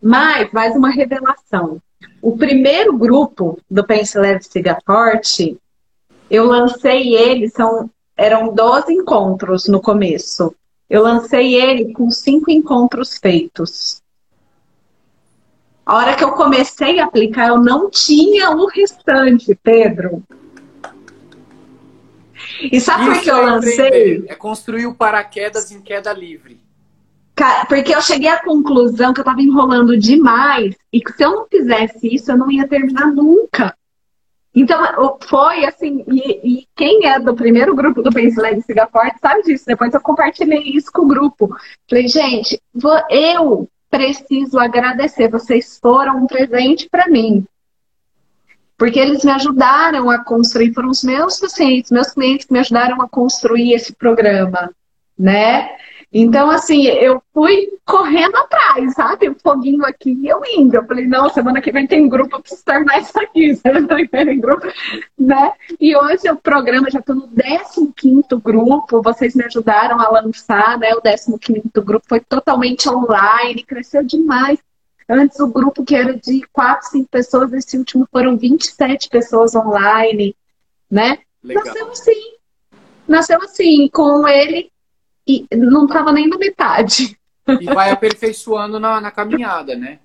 Mas, 0.00 0.50
mais 0.52 0.74
uma 0.74 0.90
revelação. 0.90 1.80
O 2.20 2.36
primeiro 2.36 2.96
grupo 2.96 3.58
do 3.70 3.84
Pense 3.84 4.16
Leve 4.18 4.44
Siga 4.44 4.78
Forte, 4.86 5.58
eu 6.30 6.46
lancei 6.46 7.14
ele, 7.14 7.50
são, 7.50 7.90
eram 8.16 8.54
12 8.54 8.92
encontros 8.92 9.68
no 9.68 9.80
começo. 9.80 10.54
Eu 10.88 11.02
lancei 11.02 11.54
ele 11.54 11.92
com 11.92 12.10
cinco 12.10 12.50
encontros 12.50 13.18
feitos. 13.18 14.00
A 15.84 15.96
hora 15.96 16.14
que 16.14 16.22
eu 16.22 16.32
comecei 16.32 17.00
a 17.00 17.06
aplicar, 17.06 17.48
eu 17.48 17.58
não 17.58 17.90
tinha 17.90 18.50
o 18.50 18.66
restante, 18.66 19.58
Pedro. 19.62 20.22
E 22.70 22.80
sabe 22.80 23.06
por 23.06 23.20
que 23.20 23.30
eu 23.30 23.36
é 23.36 23.40
lancei? 23.40 24.24
É 24.28 24.34
construir 24.34 24.86
o 24.86 24.94
paraquedas 24.94 25.72
em 25.72 25.80
queda 25.80 26.12
livre. 26.12 26.61
Porque 27.68 27.94
eu 27.94 28.02
cheguei 28.02 28.28
à 28.28 28.42
conclusão 28.42 29.12
que 29.12 29.20
eu 29.20 29.22
estava 29.22 29.40
enrolando 29.40 29.96
demais 29.96 30.76
e 30.92 31.00
que 31.00 31.12
se 31.12 31.24
eu 31.24 31.30
não 31.30 31.46
fizesse 31.46 32.14
isso, 32.14 32.30
eu 32.30 32.36
não 32.36 32.50
ia 32.50 32.68
terminar 32.68 33.06
nunca. 33.06 33.74
Então, 34.54 35.18
foi 35.22 35.64
assim, 35.64 36.04
e, 36.08 36.60
e 36.60 36.68
quem 36.76 37.06
é 37.06 37.18
do 37.18 37.34
primeiro 37.34 37.74
grupo 37.74 38.02
do 38.02 38.10
Leve 38.14 38.60
Siga 38.60 38.86
Forte 38.86 39.18
sabe 39.18 39.42
disso. 39.42 39.64
Depois 39.66 39.94
eu 39.94 40.00
compartilhei 40.00 40.62
isso 40.62 40.92
com 40.92 41.02
o 41.02 41.08
grupo. 41.08 41.56
Falei, 41.88 42.06
gente, 42.06 42.60
eu 43.10 43.68
preciso 43.90 44.58
agradecer. 44.58 45.30
Vocês 45.30 45.78
foram 45.78 46.18
um 46.18 46.26
presente 46.26 46.86
para 46.90 47.08
mim. 47.08 47.46
Porque 48.76 48.98
eles 48.98 49.24
me 49.24 49.30
ajudaram 49.30 50.10
a 50.10 50.22
construir, 50.22 50.74
foram 50.74 50.90
os 50.90 51.02
meus 51.02 51.40
pacientes, 51.40 51.90
meus 51.90 52.10
clientes 52.10 52.46
que 52.46 52.52
me 52.52 52.58
ajudaram 52.58 53.00
a 53.00 53.08
construir 53.08 53.72
esse 53.72 53.94
programa, 53.94 54.70
né? 55.18 55.70
Então, 56.12 56.50
assim, 56.50 56.84
eu 56.86 57.22
fui 57.32 57.70
correndo 57.86 58.36
atrás, 58.36 58.92
sabe? 58.92 59.30
O 59.30 59.36
foguinho 59.42 59.82
aqui 59.86 60.12
e 60.12 60.28
eu 60.28 60.42
indo. 60.44 60.74
Eu 60.74 60.84
falei, 60.84 61.06
não, 61.06 61.30
semana 61.30 61.62
que 61.62 61.72
vem 61.72 61.86
tem 61.86 62.06
grupo, 62.06 62.36
eu 62.36 62.40
preciso 62.40 62.62
terminar 62.64 63.00
isso 63.00 63.18
aqui. 63.18 63.56
Semana 63.56 63.86
que 63.86 64.08
vem 64.12 64.26
tem 64.26 64.38
grupo, 64.40 64.66
né? 65.18 65.52
E 65.80 65.96
hoje 65.96 66.30
o 66.30 66.36
programa, 66.36 66.90
já 66.90 66.98
estou 66.98 67.14
no 67.14 67.28
15 67.96 68.26
grupo, 68.42 69.00
vocês 69.00 69.34
me 69.34 69.44
ajudaram 69.44 69.98
a 70.00 70.10
lançar, 70.10 70.78
né? 70.78 70.92
O 70.94 71.38
15 71.38 71.62
grupo 71.76 72.04
foi 72.06 72.20
totalmente 72.20 72.90
online, 72.90 73.62
cresceu 73.62 74.02
demais. 74.02 74.58
Antes 75.08 75.40
o 75.40 75.46
grupo 75.46 75.82
que 75.82 75.94
era 75.94 76.14
de 76.14 76.42
4, 76.52 76.90
5 76.90 77.08
pessoas, 77.08 77.52
esse 77.54 77.78
último 77.78 78.06
foram 78.12 78.36
27 78.36 79.08
pessoas 79.08 79.54
online, 79.54 80.36
né? 80.90 81.18
Legal. 81.42 81.64
Nasceu 81.64 81.90
assim. 81.90 82.32
Nasceu 83.08 83.38
assim, 83.42 83.88
com 83.88 84.28
ele 84.28 84.71
e 85.26 85.46
não 85.54 85.84
estava 85.84 86.12
nem 86.12 86.28
na 86.28 86.36
metade. 86.36 87.16
E 87.60 87.64
vai 87.66 87.90
aperfeiçoando 87.90 88.78
na, 88.78 89.00
na 89.00 89.10
caminhada, 89.10 89.74
né? 89.74 89.98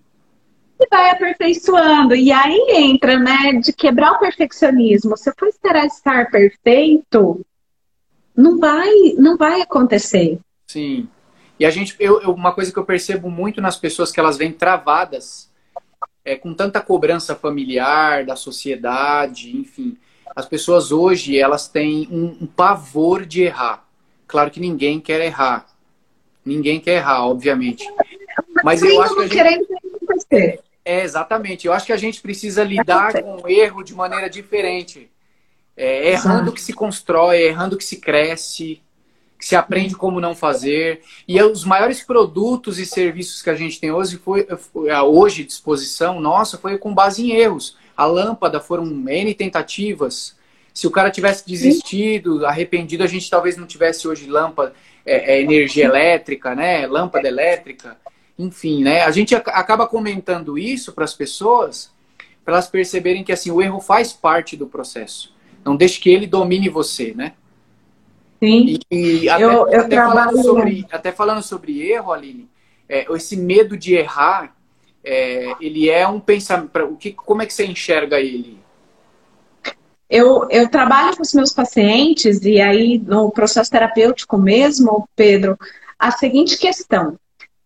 E 0.80 0.88
vai 0.90 1.10
aperfeiçoando. 1.10 2.16
E 2.16 2.32
aí 2.32 2.68
entra, 2.70 3.18
né, 3.18 3.54
de 3.54 3.74
quebrar 3.74 4.14
o 4.14 4.20
perfeccionismo. 4.20 5.18
Se 5.18 5.30
eu 5.30 5.34
for 5.38 5.48
esperar 5.48 5.86
estar 5.86 6.30
perfeito, 6.30 7.46
não 8.36 8.60
vai, 8.60 8.90
não 9.18 9.38
vai 9.38 9.62
acontecer. 9.62 10.40
Sim. 10.68 11.08
E 11.60 11.66
a 11.66 11.72
gente, 11.72 11.96
eu, 12.00 12.22
eu, 12.22 12.32
uma 12.32 12.54
coisa 12.54 12.72
que 12.72 12.78
eu 12.78 12.86
percebo 12.86 13.30
muito 13.30 13.60
nas 13.60 13.76
pessoas 13.76 14.12
que 14.12 14.20
elas 14.20 14.38
vêm 14.38 14.52
travadas, 14.52 15.52
é 16.24 16.36
com 16.36 16.54
tanta 16.54 16.82
cobrança 16.82 17.36
familiar, 17.36 18.26
da 18.26 18.36
sociedade, 18.36 19.58
enfim. 19.58 19.98
As 20.36 20.46
pessoas 20.46 20.92
hoje, 20.92 21.40
elas 21.40 21.68
têm 21.68 22.08
um, 22.12 22.44
um 22.44 22.46
pavor 22.46 23.26
de 23.26 23.42
errar. 23.42 23.87
Claro 24.28 24.52
que 24.52 24.60
ninguém 24.60 25.00
quer 25.00 25.22
errar. 25.22 25.66
Ninguém 26.46 26.80
quer 26.80 26.98
errar, 26.98 27.26
obviamente. 27.26 27.88
Mas 28.64 28.82
eu 28.82 29.02
acho 29.02 29.16
que 29.16 29.40
a 29.40 29.50
gente... 29.50 29.68
É, 30.32 30.60
é, 30.84 31.04
exatamente. 31.04 31.68
Eu 31.68 31.74
acho 31.74 31.86
que 31.86 31.94
a 31.94 31.98
gente 31.98 32.22
precisa 32.22 32.64
lidar 32.64 33.14
com 33.22 33.44
o 33.44 33.50
erro 33.50 33.84
de 33.84 33.94
maneira 33.94 34.30
diferente. 34.30 35.10
É, 35.76 36.12
errando 36.12 36.52
que 36.52 36.62
se 36.62 36.74
constrói, 36.74 37.42
errando 37.44 37.78
que 37.78 37.84
se 37.84 37.98
cresce, 37.98 38.82
que 39.38 39.46
se 39.46 39.56
aprende 39.56 39.96
como 39.96 40.20
não 40.22 40.34
fazer. 40.36 41.02
E 41.28 41.38
é 41.38 41.46
os 41.46 41.64
maiores 41.66 42.02
produtos 42.02 42.80
e 42.80 42.86
serviços 42.86 43.42
que 43.42 43.50
a 43.50 43.56
gente 43.56 43.80
tem 43.80 43.92
hoje, 43.92 44.18
foi, 44.18 44.48
foi 44.58 44.92
hoje 44.94 45.44
disposição 45.44 46.20
nossa, 46.20 46.58
foi 46.58 46.78
com 46.78 46.94
base 46.94 47.24
em 47.24 47.36
erros. 47.36 47.78
A 47.96 48.06
lâmpada 48.06 48.60
foram 48.60 48.86
N 48.86 49.34
tentativas, 49.34 50.37
se 50.78 50.86
o 50.86 50.92
cara 50.92 51.10
tivesse 51.10 51.44
desistido, 51.44 52.46
arrependido, 52.46 53.04
a 53.04 53.08
gente 53.08 53.28
talvez 53.32 53.58
não 53.58 53.66
tivesse 53.66 54.08
hoje 54.08 54.28
lâmpada, 54.28 54.76
é, 55.04 55.34
é, 55.34 55.42
energia 55.42 55.86
elétrica, 55.86 56.54
né? 56.54 56.86
Lâmpada 56.86 57.28
elétrica, 57.28 57.98
enfim, 58.38 58.84
né? 58.84 59.02
A 59.02 59.10
gente 59.10 59.34
acaba 59.34 59.88
comentando 59.88 60.56
isso 60.56 60.94
para 60.94 61.04
as 61.04 61.16
pessoas, 61.16 61.92
para 62.46 62.54
elas 62.54 62.68
perceberem 62.68 63.24
que 63.24 63.32
assim 63.32 63.50
o 63.50 63.60
erro 63.60 63.80
faz 63.82 64.14
parte 64.14 64.56
do 64.56 64.68
processo. 64.68 65.34
Não 65.66 65.76
deixe 65.76 66.00
que 66.00 66.12
ele 66.12 66.28
domine 66.28 66.70
você, 66.70 67.12
né? 67.16 67.34
Sim. 68.40 68.78
E, 68.92 69.24
e 69.24 69.30
até, 69.30 69.44
eu, 69.44 69.50
eu 69.50 69.80
até, 69.80 69.88
trabalho... 69.88 70.30
falando 70.30 70.44
sobre, 70.44 70.88
até 70.92 71.12
falando 71.12 71.42
sobre 71.42 71.90
erro, 71.90 72.14
Aline, 72.14 72.48
é, 72.88 73.12
esse 73.16 73.36
medo 73.36 73.76
de 73.76 73.96
errar, 73.96 74.56
é, 75.04 75.56
ele 75.60 75.90
é 75.90 76.08
um 76.08 76.20
pensamento. 76.20 76.70
O 76.84 76.96
que, 76.96 77.14
como 77.14 77.42
é 77.42 77.48
que 77.48 77.54
você 77.56 77.66
enxerga 77.66 78.20
ele? 78.20 78.67
Eu, 80.10 80.48
eu 80.50 80.70
trabalho 80.70 81.18
com 81.18 81.22
os 81.22 81.34
meus 81.34 81.52
pacientes, 81.52 82.42
e 82.44 82.62
aí 82.62 82.98
no 82.98 83.30
processo 83.30 83.70
terapêutico 83.70 84.38
mesmo, 84.38 85.08
Pedro, 85.16 85.58
a 86.00 86.12
seguinte 86.12 86.58
questão: 86.58 87.18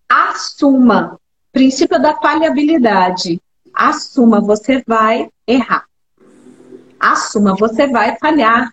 assuma, 0.09 1.19
princípio 1.51 2.01
da 2.01 2.15
falhabilidade, 2.15 3.39
assuma, 3.73 4.41
você 4.41 4.83
vai 4.87 5.29
errar. 5.45 5.85
Assuma, 6.99 7.55
você 7.55 7.87
vai 7.87 8.17
falhar. 8.17 8.71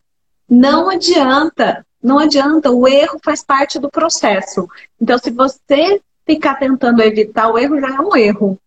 Não 0.49 0.89
adianta, 0.89 1.87
não 2.03 2.19
adianta, 2.19 2.71
o 2.71 2.89
erro 2.89 3.19
faz 3.23 3.45
parte 3.45 3.79
do 3.79 3.91
processo. 3.91 4.67
Então, 5.01 5.19
se 5.19 5.31
você 5.31 6.01
ficar 6.27 6.55
tentando 6.55 7.03
evitar 7.03 7.51
o 7.51 7.59
erro, 7.59 7.81
já 7.81 7.97
é 7.97 8.01
um 8.01 8.17
erro. 8.17 8.59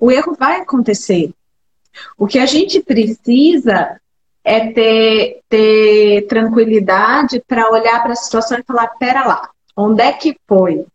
O 0.00 0.10
erro 0.10 0.36
vai 0.38 0.60
acontecer. 0.60 1.32
O 2.18 2.26
que 2.26 2.38
a 2.38 2.46
gente 2.46 2.80
precisa 2.80 4.00
é 4.46 4.72
ter, 4.72 5.40
ter 5.48 6.26
tranquilidade 6.28 7.42
para 7.48 7.68
olhar 7.68 8.00
para 8.00 8.12
a 8.12 8.16
situação 8.16 8.56
e 8.56 8.62
falar: 8.62 8.86
pera 8.96 9.26
lá, 9.26 9.50
onde 9.76 10.00
é 10.00 10.12
que 10.12 10.36
foi 10.46 10.86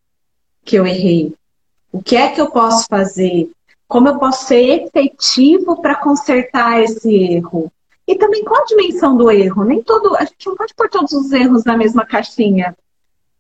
que 0.64 0.78
eu 0.78 0.88
errei? 0.88 1.36
O 1.92 2.02
que 2.02 2.16
é 2.16 2.30
que 2.30 2.40
eu 2.40 2.50
posso 2.50 2.88
fazer? 2.88 3.52
Como 3.90 4.08
eu 4.08 4.18
posso 4.18 4.46
ser 4.46 4.86
efetivo 4.86 5.82
para 5.82 5.98
consertar 5.98 6.82
esse 6.82 7.14
erro? 7.14 7.70
E 8.08 8.16
também 8.16 8.46
qual 8.46 8.62
a 8.62 8.66
dimensão 8.66 9.18
do 9.18 9.30
erro? 9.30 9.66
Nem 9.66 9.84
todo, 9.84 10.16
a 10.16 10.24
gente 10.24 10.48
não 10.48 10.56
pode 10.56 10.74
pôr 10.74 10.90
todos 10.90 11.12
os 11.12 11.30
erros 11.34 11.66
na 11.66 11.76
mesma 11.76 12.06
caixinha. 12.06 12.74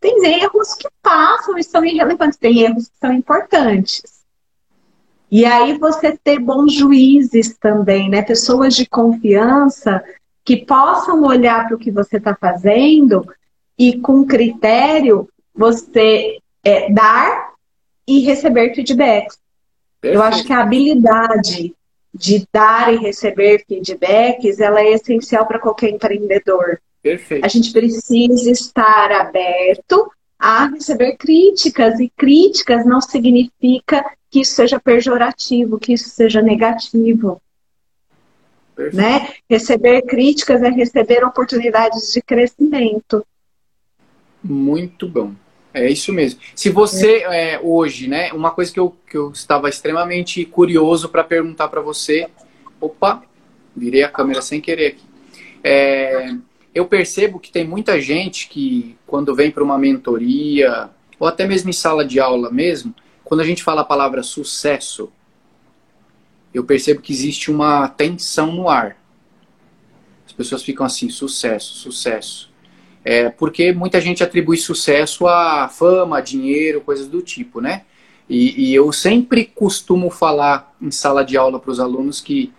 Tem 0.01 0.26
erros 0.26 0.74
que 0.74 0.89
passam 1.01 1.57
e 1.57 1.64
são 1.64 1.86
irrelevantes, 1.86 2.38
tem 2.38 2.59
erros 2.59 2.89
que 2.89 2.97
são 2.99 3.14
importantes. 3.14 4.03
E 5.32 5.45
aí 5.45 5.77
você 5.77 6.17
ter 6.17 6.39
bons 6.39 6.73
juízes 6.73 7.57
também, 7.57 8.09
né? 8.09 8.21
Pessoas 8.21 8.75
de 8.75 8.86
confiança 8.86 10.03
que 10.43 10.57
possam 10.57 11.23
olhar 11.23 11.67
para 11.67 11.77
o 11.77 11.79
que 11.79 11.89
você 11.89 12.17
está 12.17 12.36
fazendo 12.36 13.25
e 13.79 13.97
com 13.99 14.25
critério 14.25 15.29
você 15.55 16.39
é, 16.63 16.91
dar 16.91 17.53
e 18.05 18.19
receber 18.19 18.75
feedbacks. 18.75 19.38
Perfeito. 20.01 20.21
Eu 20.21 20.21
acho 20.21 20.43
que 20.43 20.51
a 20.51 20.61
habilidade 20.61 21.73
de 22.13 22.45
dar 22.51 22.93
e 22.93 22.97
receber 22.97 23.63
feedbacks 23.65 24.59
ela 24.59 24.82
é 24.82 24.93
essencial 24.93 25.45
para 25.45 25.59
qualquer 25.59 25.91
empreendedor. 25.91 26.82
Perfeito. 27.01 27.45
A 27.45 27.47
gente 27.47 27.71
precisa 27.71 28.51
estar 28.51 29.11
aberto 29.11 30.11
a 30.38 30.65
receber 30.65 31.15
críticas 31.17 31.99
e 31.99 32.11
críticas 32.17 32.86
não 32.86 32.99
significa 32.99 34.03
que 34.32 34.39
isso 34.39 34.55
seja 34.55 34.79
pejorativo, 34.79 35.77
que 35.77 35.91
isso 35.91 36.09
seja 36.09 36.41
negativo. 36.41 37.41
Né? 38.93 39.34
Receber 39.49 40.01
críticas 40.03 40.63
é 40.63 40.69
receber 40.69 41.23
oportunidades 41.25 42.13
de 42.13 42.21
crescimento. 42.21 43.25
Muito 44.41 45.07
bom. 45.07 45.34
É 45.73 45.89
isso 45.89 46.11
mesmo. 46.11 46.39
Se 46.55 46.69
você 46.69 47.23
é, 47.25 47.59
hoje, 47.61 48.07
né, 48.07 48.32
uma 48.34 48.51
coisa 48.51 48.71
que 48.71 48.79
eu, 48.79 48.95
que 49.09 49.17
eu 49.17 49.32
estava 49.32 49.69
extremamente 49.69 50.43
curioso 50.45 51.09
para 51.09 51.23
perguntar 51.23 51.67
para 51.67 51.82
você. 51.82 52.27
Opa, 52.79 53.23
virei 53.75 54.03
a 54.03 54.09
câmera 54.09 54.41
sem 54.41 54.59
querer 54.59 54.88
aqui. 54.88 55.03
É, 55.63 56.34
eu 56.73 56.86
percebo 56.86 57.39
que 57.39 57.51
tem 57.51 57.65
muita 57.65 58.01
gente 58.01 58.49
que, 58.49 58.97
quando 59.05 59.36
vem 59.36 59.51
para 59.51 59.63
uma 59.63 59.77
mentoria, 59.77 60.89
ou 61.19 61.27
até 61.27 61.45
mesmo 61.45 61.69
em 61.69 61.73
sala 61.73 62.03
de 62.03 62.19
aula 62.19 62.49
mesmo, 62.49 62.93
quando 63.32 63.39
a 63.39 63.45
gente 63.45 63.63
fala 63.63 63.79
a 63.79 63.86
palavra 63.86 64.23
sucesso, 64.23 65.09
eu 66.53 66.65
percebo 66.65 66.99
que 66.99 67.13
existe 67.13 67.49
uma 67.49 67.88
tensão 67.88 68.51
no 68.51 68.67
ar. 68.67 68.97
As 70.25 70.34
pessoas 70.34 70.61
ficam 70.61 70.86
assim, 70.86 71.09
sucesso, 71.09 71.75
sucesso. 71.75 72.51
É, 73.05 73.29
porque 73.29 73.71
muita 73.71 74.01
gente 74.01 74.21
atribui 74.21 74.57
sucesso 74.57 75.27
a 75.27 75.69
fama, 75.69 76.19
dinheiro, 76.19 76.82
coisas 76.82 77.07
do 77.07 77.21
tipo, 77.21 77.61
né? 77.61 77.86
E, 78.27 78.69
e 78.69 78.75
eu 78.75 78.91
sempre 78.91 79.45
costumo 79.45 80.09
falar 80.09 80.75
em 80.82 80.91
sala 80.91 81.23
de 81.23 81.38
aula 81.38 81.57
para 81.57 81.71
os 81.71 81.79
alunos 81.79 82.19
que 82.19 82.51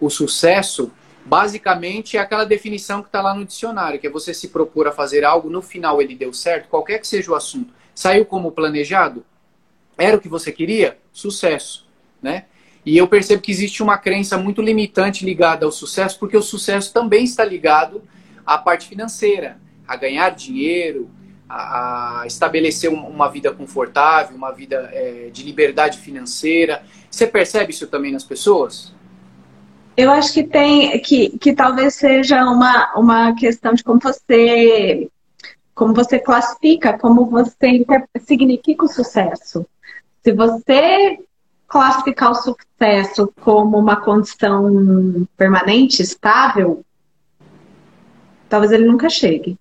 o 0.00 0.08
sucesso 0.08 0.92
Basicamente 1.22 2.16
é 2.16 2.20
aquela 2.20 2.44
definição 2.44 3.02
que 3.02 3.08
está 3.08 3.20
lá 3.20 3.34
no 3.34 3.44
dicionário, 3.44 4.00
que 4.00 4.06
é 4.06 4.10
você 4.10 4.32
se 4.32 4.48
propor 4.48 4.88
a 4.88 4.92
fazer 4.92 5.22
algo, 5.22 5.50
no 5.50 5.60
final 5.60 6.00
ele 6.00 6.14
deu 6.14 6.32
certo, 6.32 6.68
qualquer 6.68 6.98
que 6.98 7.06
seja 7.06 7.30
o 7.30 7.34
assunto. 7.34 7.74
Saiu 7.94 8.24
como 8.24 8.50
planejado? 8.50 9.22
Era 10.00 10.16
o 10.16 10.20
que 10.20 10.28
você 10.28 10.50
queria? 10.50 10.96
Sucesso, 11.12 11.86
né? 12.22 12.46
E 12.84 12.96
eu 12.96 13.06
percebo 13.06 13.42
que 13.42 13.50
existe 13.50 13.82
uma 13.82 13.98
crença 13.98 14.38
muito 14.38 14.62
limitante 14.62 15.24
ligada 15.24 15.66
ao 15.66 15.72
sucesso, 15.72 16.18
porque 16.18 16.36
o 16.36 16.42
sucesso 16.42 16.92
também 16.92 17.24
está 17.24 17.44
ligado 17.44 18.02
à 18.46 18.56
parte 18.56 18.88
financeira, 18.88 19.58
a 19.86 19.96
ganhar 19.96 20.30
dinheiro, 20.30 21.10
a, 21.46 22.22
estabelecer 22.26 22.90
uma 22.90 23.28
vida 23.28 23.52
confortável, 23.52 24.34
uma 24.34 24.50
vida 24.50 24.88
é, 24.92 25.28
de 25.30 25.42
liberdade 25.42 25.98
financeira. 25.98 26.82
Você 27.10 27.26
percebe 27.26 27.70
isso 27.70 27.86
também 27.86 28.12
nas 28.12 28.24
pessoas? 28.24 28.94
Eu 29.94 30.10
acho 30.10 30.32
que 30.32 30.44
tem 30.44 30.98
que, 31.02 31.38
que 31.38 31.52
talvez 31.52 31.94
seja 31.94 32.42
uma, 32.44 32.94
uma 32.94 33.34
questão 33.34 33.74
de 33.74 33.84
como 33.84 34.00
você 34.00 35.10
como 35.74 35.94
você 35.94 36.18
classifica, 36.18 36.98
como 36.98 37.24
você 37.24 37.84
significa 38.26 38.84
o 38.84 38.88
sucesso. 38.88 39.66
Se 40.22 40.32
você 40.32 41.18
classificar 41.66 42.32
o 42.32 42.34
sucesso 42.34 43.32
como 43.40 43.78
uma 43.78 43.96
condição 43.96 45.26
permanente, 45.36 46.02
estável, 46.02 46.84
talvez 48.48 48.72
ele 48.72 48.84
nunca 48.86 49.08
chegue. 49.08 49.56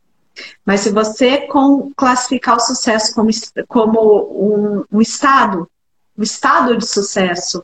Mas 0.66 0.82
se 0.82 0.90
você 0.90 1.42
com, 1.42 1.92
classificar 1.96 2.58
o 2.58 2.60
sucesso 2.60 3.14
como, 3.14 3.30
como 3.68 4.82
um, 4.92 4.98
um 4.98 5.02
estado, 5.02 5.70
um 6.18 6.24
estado 6.24 6.76
de 6.76 6.86
sucesso, 6.88 7.64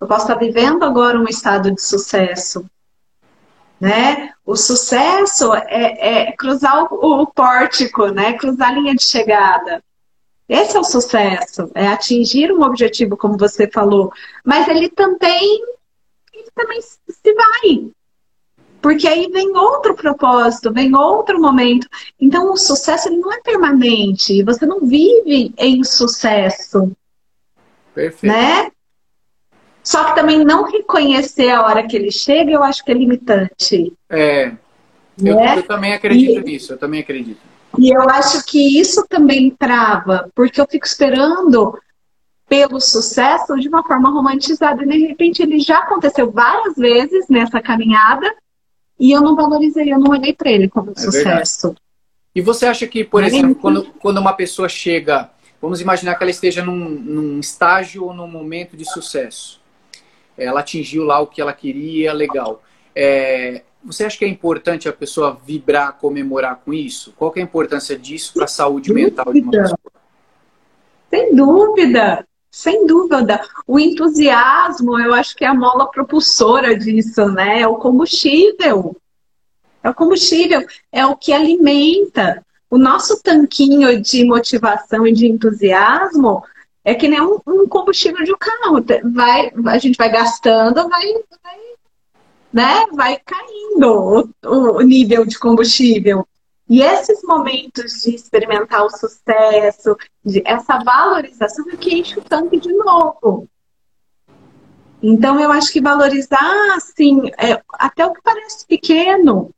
eu 0.00 0.06
posso 0.06 0.22
estar 0.22 0.34
vivendo 0.34 0.84
agora 0.84 1.18
um 1.18 1.28
estado 1.28 1.70
de 1.70 1.80
sucesso. 1.80 2.68
Né? 3.80 4.32
O 4.44 4.56
sucesso 4.56 5.54
é, 5.54 6.28
é 6.28 6.32
cruzar 6.32 6.92
o, 6.92 7.22
o 7.22 7.26
pórtico, 7.26 8.08
né? 8.08 8.34
cruzar 8.34 8.68
a 8.68 8.72
linha 8.72 8.94
de 8.94 9.02
chegada. 9.02 9.82
Esse 10.48 10.76
é 10.76 10.80
o 10.80 10.84
sucesso, 10.84 11.70
é 11.74 11.88
atingir 11.88 12.52
um 12.52 12.62
objetivo, 12.62 13.16
como 13.16 13.36
você 13.36 13.68
falou. 13.68 14.12
Mas 14.44 14.68
ele 14.68 14.88
também, 14.88 15.62
ele 16.32 16.48
também 16.54 16.80
se 16.80 17.34
vai. 17.34 17.90
Porque 18.80 19.08
aí 19.08 19.28
vem 19.32 19.56
outro 19.56 19.96
propósito, 19.96 20.72
vem 20.72 20.94
outro 20.94 21.40
momento. 21.40 21.88
Então, 22.20 22.52
o 22.52 22.56
sucesso 22.56 23.08
ele 23.08 23.16
não 23.16 23.32
é 23.32 23.40
permanente. 23.40 24.44
Você 24.44 24.64
não 24.64 24.86
vive 24.86 25.52
em 25.58 25.82
sucesso. 25.82 26.92
Perfeito. 27.92 28.32
Né? 28.32 28.70
Só 29.82 30.04
que 30.04 30.14
também 30.14 30.44
não 30.44 30.64
reconhecer 30.64 31.48
a 31.50 31.62
hora 31.62 31.86
que 31.86 31.96
ele 31.96 32.12
chega, 32.12 32.52
eu 32.52 32.62
acho 32.62 32.84
que 32.84 32.90
é 32.92 32.94
limitante. 32.94 33.92
É. 34.08 34.52
Eu, 35.18 35.36
né? 35.36 35.58
eu 35.58 35.62
também 35.62 35.92
acredito 35.92 36.40
e, 36.40 36.44
nisso, 36.44 36.72
eu 36.72 36.78
também 36.78 37.00
acredito. 37.00 37.40
E 37.78 37.90
eu 37.90 38.02
acho 38.08 38.44
que 38.44 38.80
isso 38.80 39.06
também 39.08 39.50
trava, 39.50 40.30
porque 40.34 40.60
eu 40.60 40.66
fico 40.68 40.86
esperando 40.86 41.78
pelo 42.48 42.80
sucesso 42.80 43.58
de 43.58 43.68
uma 43.68 43.82
forma 43.82 44.10
romantizada. 44.10 44.82
E 44.82 44.88
de 44.88 45.06
repente 45.06 45.42
ele 45.42 45.58
já 45.58 45.78
aconteceu 45.78 46.30
várias 46.30 46.76
vezes 46.76 47.28
nessa 47.28 47.60
caminhada 47.60 48.32
e 48.98 49.12
eu 49.12 49.20
não 49.20 49.36
valorizei, 49.36 49.92
eu 49.92 49.98
não 49.98 50.12
olhei 50.12 50.32
para 50.32 50.50
ele 50.50 50.68
como 50.68 50.92
é 50.92 51.00
sucesso. 51.00 51.68
Verdade. 51.68 51.82
E 52.34 52.40
você 52.40 52.66
acha 52.66 52.86
que, 52.86 53.02
por 53.02 53.24
exemplo, 53.24 53.54
quando, 53.54 53.84
quando 53.98 54.18
uma 54.18 54.32
pessoa 54.32 54.68
chega, 54.68 55.30
vamos 55.60 55.80
imaginar 55.80 56.14
que 56.14 56.22
ela 56.22 56.30
esteja 56.30 56.62
num, 56.62 56.74
num 56.76 57.40
estágio 57.40 58.04
ou 58.04 58.14
num 58.14 58.28
momento 58.28 58.76
de 58.76 58.84
sucesso 58.84 59.60
ela 60.36 60.60
atingiu 60.60 61.04
lá 61.04 61.18
o 61.20 61.26
que 61.26 61.40
ela 61.40 61.52
queria, 61.52 62.12
legal. 62.12 62.62
É, 62.94 63.62
você 63.86 64.04
acha 64.04 64.18
que 64.18 64.24
é 64.24 64.28
importante 64.28 64.88
a 64.88 64.92
pessoa 64.92 65.38
vibrar, 65.46 65.92
comemorar 65.94 66.56
com 66.64 66.74
isso? 66.74 67.14
Qual 67.16 67.32
é 67.36 67.40
a 67.40 67.42
importância 67.42 67.96
disso 67.96 68.34
para 68.34 68.44
a 68.44 68.48
saúde 68.48 68.92
mental 68.92 69.32
de 69.32 69.40
uma 69.40 69.52
pessoa? 69.52 69.78
Sem 71.08 71.34
dúvida, 71.34 72.26
sem 72.50 72.86
dúvida. 72.86 73.40
O 73.66 73.78
entusiasmo, 73.78 74.98
eu 74.98 75.14
acho 75.14 75.36
que 75.36 75.44
é 75.44 75.48
a 75.48 75.54
mola 75.54 75.90
propulsora 75.90 76.76
disso, 76.76 77.26
né? 77.26 77.60
É 77.60 77.68
o 77.68 77.76
combustível. 77.76 78.96
É 79.82 79.90
o 79.90 79.94
combustível, 79.94 80.66
é 80.90 81.06
o 81.06 81.16
que 81.16 81.32
alimenta. 81.32 82.44
O 82.68 82.76
nosso 82.76 83.22
tanquinho 83.22 84.02
de 84.02 84.24
motivação 84.24 85.06
e 85.06 85.12
de 85.12 85.28
entusiasmo 85.28 86.42
é 86.84 86.94
que 86.94 87.06
nem 87.06 87.20
um, 87.20 87.38
um 87.46 87.68
combustível 87.68 88.24
de 88.24 88.32
um 88.32 88.36
carro. 88.36 88.84
Vai, 89.12 89.52
a 89.66 89.78
gente 89.78 89.96
vai 89.96 90.10
gastando, 90.10 90.88
vai, 90.88 91.12
vai, 91.42 91.58
né, 92.56 92.86
vai 92.94 93.18
caindo 93.18 94.32
o, 94.42 94.78
o 94.78 94.80
nível 94.80 95.26
de 95.26 95.38
combustível. 95.38 96.26
E 96.66 96.80
esses 96.80 97.22
momentos 97.22 98.00
de 98.00 98.14
experimentar 98.14 98.82
o 98.82 98.88
sucesso, 98.88 99.94
de 100.24 100.42
essa 100.42 100.78
valorização 100.78 101.66
é 101.70 101.76
que 101.76 101.94
enche 101.94 102.18
o 102.18 102.22
tanque 102.22 102.58
de 102.58 102.72
novo. 102.72 103.46
Então, 105.02 105.38
eu 105.38 105.52
acho 105.52 105.70
que 105.70 105.82
valorizar, 105.82 106.74
assim, 106.74 107.28
é, 107.36 107.62
até 107.74 108.06
o 108.06 108.14
que 108.14 108.22
parece 108.22 108.66
pequeno, 108.66 109.50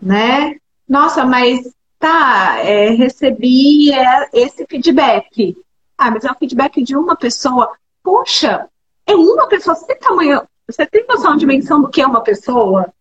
né? 0.00 0.56
Nossa, 0.86 1.24
mas 1.24 1.66
tá, 1.98 2.58
é, 2.58 2.90
recebi 2.90 3.90
é, 3.90 4.28
esse 4.34 4.66
feedback. 4.66 5.56
Ah, 5.96 6.10
mas 6.10 6.26
é 6.26 6.30
o 6.30 6.36
feedback 6.36 6.82
de 6.82 6.94
uma 6.94 7.16
pessoa. 7.16 7.72
Poxa, 8.02 8.68
é 9.06 9.14
uma 9.14 9.48
pessoa. 9.48 9.74
Você 9.74 9.94
tamanho. 9.94 10.46
Você 10.68 10.84
tem 10.86 11.06
noção 11.06 11.34
de 11.34 11.40
dimensão 11.40 11.80
do 11.80 11.88
que 11.88 12.00
é 12.00 12.06
uma 12.06 12.22
pessoa? 12.22 12.92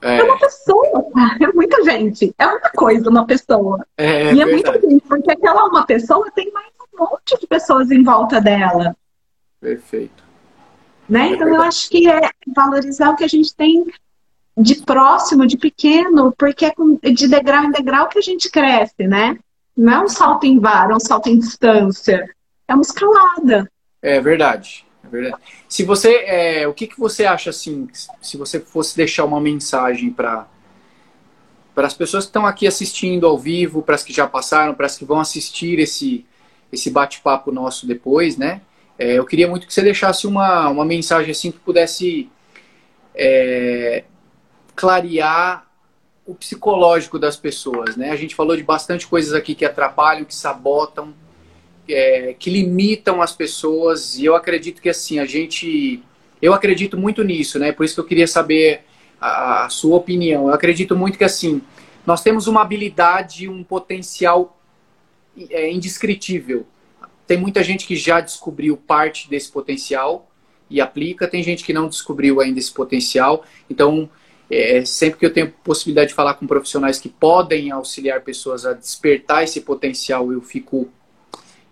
É, 0.00 0.18
é 0.18 0.22
uma 0.24 0.38
pessoa, 0.38 1.10
É 1.40 1.46
muita 1.52 1.82
gente. 1.84 2.34
É 2.36 2.46
muita 2.46 2.70
coisa 2.70 3.08
uma 3.08 3.24
pessoa. 3.24 3.86
É, 3.96 4.04
é 4.04 4.34
e 4.34 4.40
é 4.40 4.44
muita 4.44 4.72
gente, 4.80 5.00
porque 5.06 5.30
aquela 5.30 5.66
uma 5.66 5.86
pessoa 5.86 6.30
tem 6.32 6.50
mais 6.52 6.66
um 6.92 6.98
monte 6.98 7.38
de 7.40 7.46
pessoas 7.46 7.90
em 7.90 8.02
volta 8.02 8.40
dela. 8.40 8.96
Perfeito. 9.60 10.24
Né? 11.08 11.28
É 11.28 11.32
então 11.34 11.48
eu 11.48 11.62
acho 11.62 11.88
que 11.88 12.08
é 12.08 12.30
valorizar 12.54 13.10
o 13.10 13.16
que 13.16 13.24
a 13.24 13.28
gente 13.28 13.54
tem 13.54 13.86
de 14.56 14.82
próximo, 14.82 15.46
de 15.46 15.56
pequeno, 15.56 16.34
porque 16.36 16.66
é 16.66 17.10
de 17.10 17.28
degrau 17.28 17.64
em 17.64 17.70
degrau 17.70 18.08
que 18.08 18.18
a 18.18 18.22
gente 18.22 18.50
cresce, 18.50 19.06
né? 19.06 19.38
Não 19.76 19.92
é 19.92 20.04
um 20.04 20.08
salto 20.08 20.44
em 20.44 20.58
vara, 20.58 20.92
é 20.92 20.96
um 20.96 21.00
salto 21.00 21.28
em 21.28 21.38
distância. 21.38 22.28
É 22.66 22.74
uma 22.74 22.82
escalada. 22.82 23.70
É 24.02 24.20
verdade. 24.20 24.84
Verdade. 25.12 25.36
Se 25.68 25.84
você, 25.84 26.24
é, 26.24 26.66
o 26.66 26.72
que, 26.72 26.86
que 26.86 26.98
você 26.98 27.26
acha 27.26 27.50
assim, 27.50 27.86
se 28.22 28.38
você 28.38 28.58
fosse 28.58 28.96
deixar 28.96 29.26
uma 29.26 29.40
mensagem 29.40 30.10
para 30.10 30.48
para 31.74 31.86
as 31.86 31.94
pessoas 31.94 32.24
que 32.24 32.28
estão 32.28 32.44
aqui 32.44 32.66
assistindo 32.66 33.26
ao 33.26 33.38
vivo, 33.38 33.80
para 33.80 33.94
as 33.94 34.04
que 34.04 34.12
já 34.12 34.26
passaram, 34.26 34.74
para 34.74 34.84
as 34.84 34.98
que 34.98 35.04
vão 35.04 35.20
assistir 35.20 35.78
esse 35.78 36.24
esse 36.72 36.90
bate-papo 36.90 37.52
nosso 37.52 37.86
depois, 37.86 38.38
né? 38.38 38.62
É, 38.98 39.18
eu 39.18 39.26
queria 39.26 39.46
muito 39.46 39.66
que 39.66 39.74
você 39.74 39.82
deixasse 39.82 40.26
uma, 40.26 40.68
uma 40.70 40.84
mensagem 40.84 41.30
assim 41.30 41.50
que 41.50 41.58
pudesse 41.58 42.30
é, 43.14 44.04
clarear 44.74 45.66
o 46.24 46.34
psicológico 46.34 47.18
das 47.18 47.36
pessoas, 47.36 47.96
né? 47.96 48.10
A 48.10 48.16
gente 48.16 48.34
falou 48.34 48.56
de 48.56 48.62
bastante 48.62 49.06
coisas 49.06 49.34
aqui 49.34 49.54
que 49.54 49.64
atrapalham, 49.64 50.24
que 50.24 50.34
sabotam, 50.34 51.12
é, 51.88 52.34
que 52.38 52.50
limitam 52.50 53.20
as 53.20 53.34
pessoas 53.34 54.18
e 54.18 54.24
eu 54.24 54.34
acredito 54.34 54.80
que 54.80 54.88
assim 54.88 55.18
a 55.18 55.24
gente, 55.24 56.02
eu 56.40 56.52
acredito 56.52 56.96
muito 56.96 57.22
nisso, 57.22 57.58
né? 57.58 57.72
Por 57.72 57.84
isso 57.84 57.94
que 57.94 58.00
eu 58.00 58.06
queria 58.06 58.26
saber 58.26 58.82
a, 59.20 59.64
a 59.64 59.68
sua 59.68 59.96
opinião. 59.96 60.48
Eu 60.48 60.54
acredito 60.54 60.96
muito 60.96 61.18
que 61.18 61.24
assim 61.24 61.60
nós 62.06 62.22
temos 62.22 62.46
uma 62.46 62.62
habilidade, 62.62 63.48
um 63.48 63.62
potencial 63.62 64.60
é, 65.50 65.70
indescritível. 65.70 66.66
Tem 67.26 67.38
muita 67.38 67.62
gente 67.62 67.86
que 67.86 67.96
já 67.96 68.20
descobriu 68.20 68.76
parte 68.76 69.28
desse 69.28 69.50
potencial 69.50 70.30
e 70.68 70.80
aplica, 70.80 71.28
tem 71.28 71.42
gente 71.42 71.64
que 71.64 71.72
não 71.72 71.88
descobriu 71.88 72.40
ainda 72.40 72.58
esse 72.58 72.72
potencial. 72.72 73.44
Então 73.70 74.08
é, 74.50 74.84
sempre 74.84 75.18
que 75.18 75.24
eu 75.24 75.32
tenho 75.32 75.50
possibilidade 75.64 76.08
de 76.08 76.14
falar 76.14 76.34
com 76.34 76.46
profissionais 76.46 76.98
que 76.98 77.08
podem 77.08 77.70
auxiliar 77.70 78.20
pessoas 78.20 78.66
a 78.66 78.72
despertar 78.72 79.44
esse 79.44 79.62
potencial, 79.62 80.32
eu 80.32 80.42
fico 80.42 80.90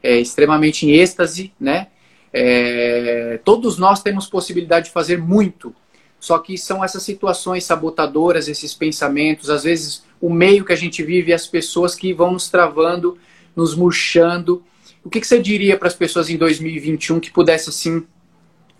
é, 0.02 0.18
extremamente 0.18 0.86
em 0.86 0.92
êxtase, 0.92 1.52
né? 1.58 1.88
É, 2.32 3.40
todos 3.44 3.76
nós 3.76 4.02
temos 4.02 4.28
possibilidade 4.28 4.86
de 4.86 4.92
fazer 4.92 5.18
muito, 5.18 5.74
só 6.18 6.38
que 6.38 6.56
são 6.56 6.84
essas 6.84 7.02
situações 7.02 7.64
sabotadoras, 7.64 8.46
esses 8.46 8.74
pensamentos, 8.74 9.50
às 9.50 9.64
vezes 9.64 10.04
o 10.20 10.30
meio 10.30 10.64
que 10.64 10.72
a 10.72 10.76
gente 10.76 11.02
vive, 11.02 11.32
as 11.32 11.46
pessoas 11.46 11.94
que 11.94 12.12
vão 12.12 12.32
nos 12.32 12.48
travando, 12.48 13.18
nos 13.56 13.74
murchando. 13.74 14.62
O 15.02 15.08
que, 15.08 15.20
que 15.20 15.26
você 15.26 15.40
diria 15.40 15.78
para 15.78 15.88
as 15.88 15.94
pessoas 15.94 16.28
em 16.28 16.36
2021 16.36 17.18
que 17.20 17.30
pudesse 17.30 17.70
assim, 17.70 18.06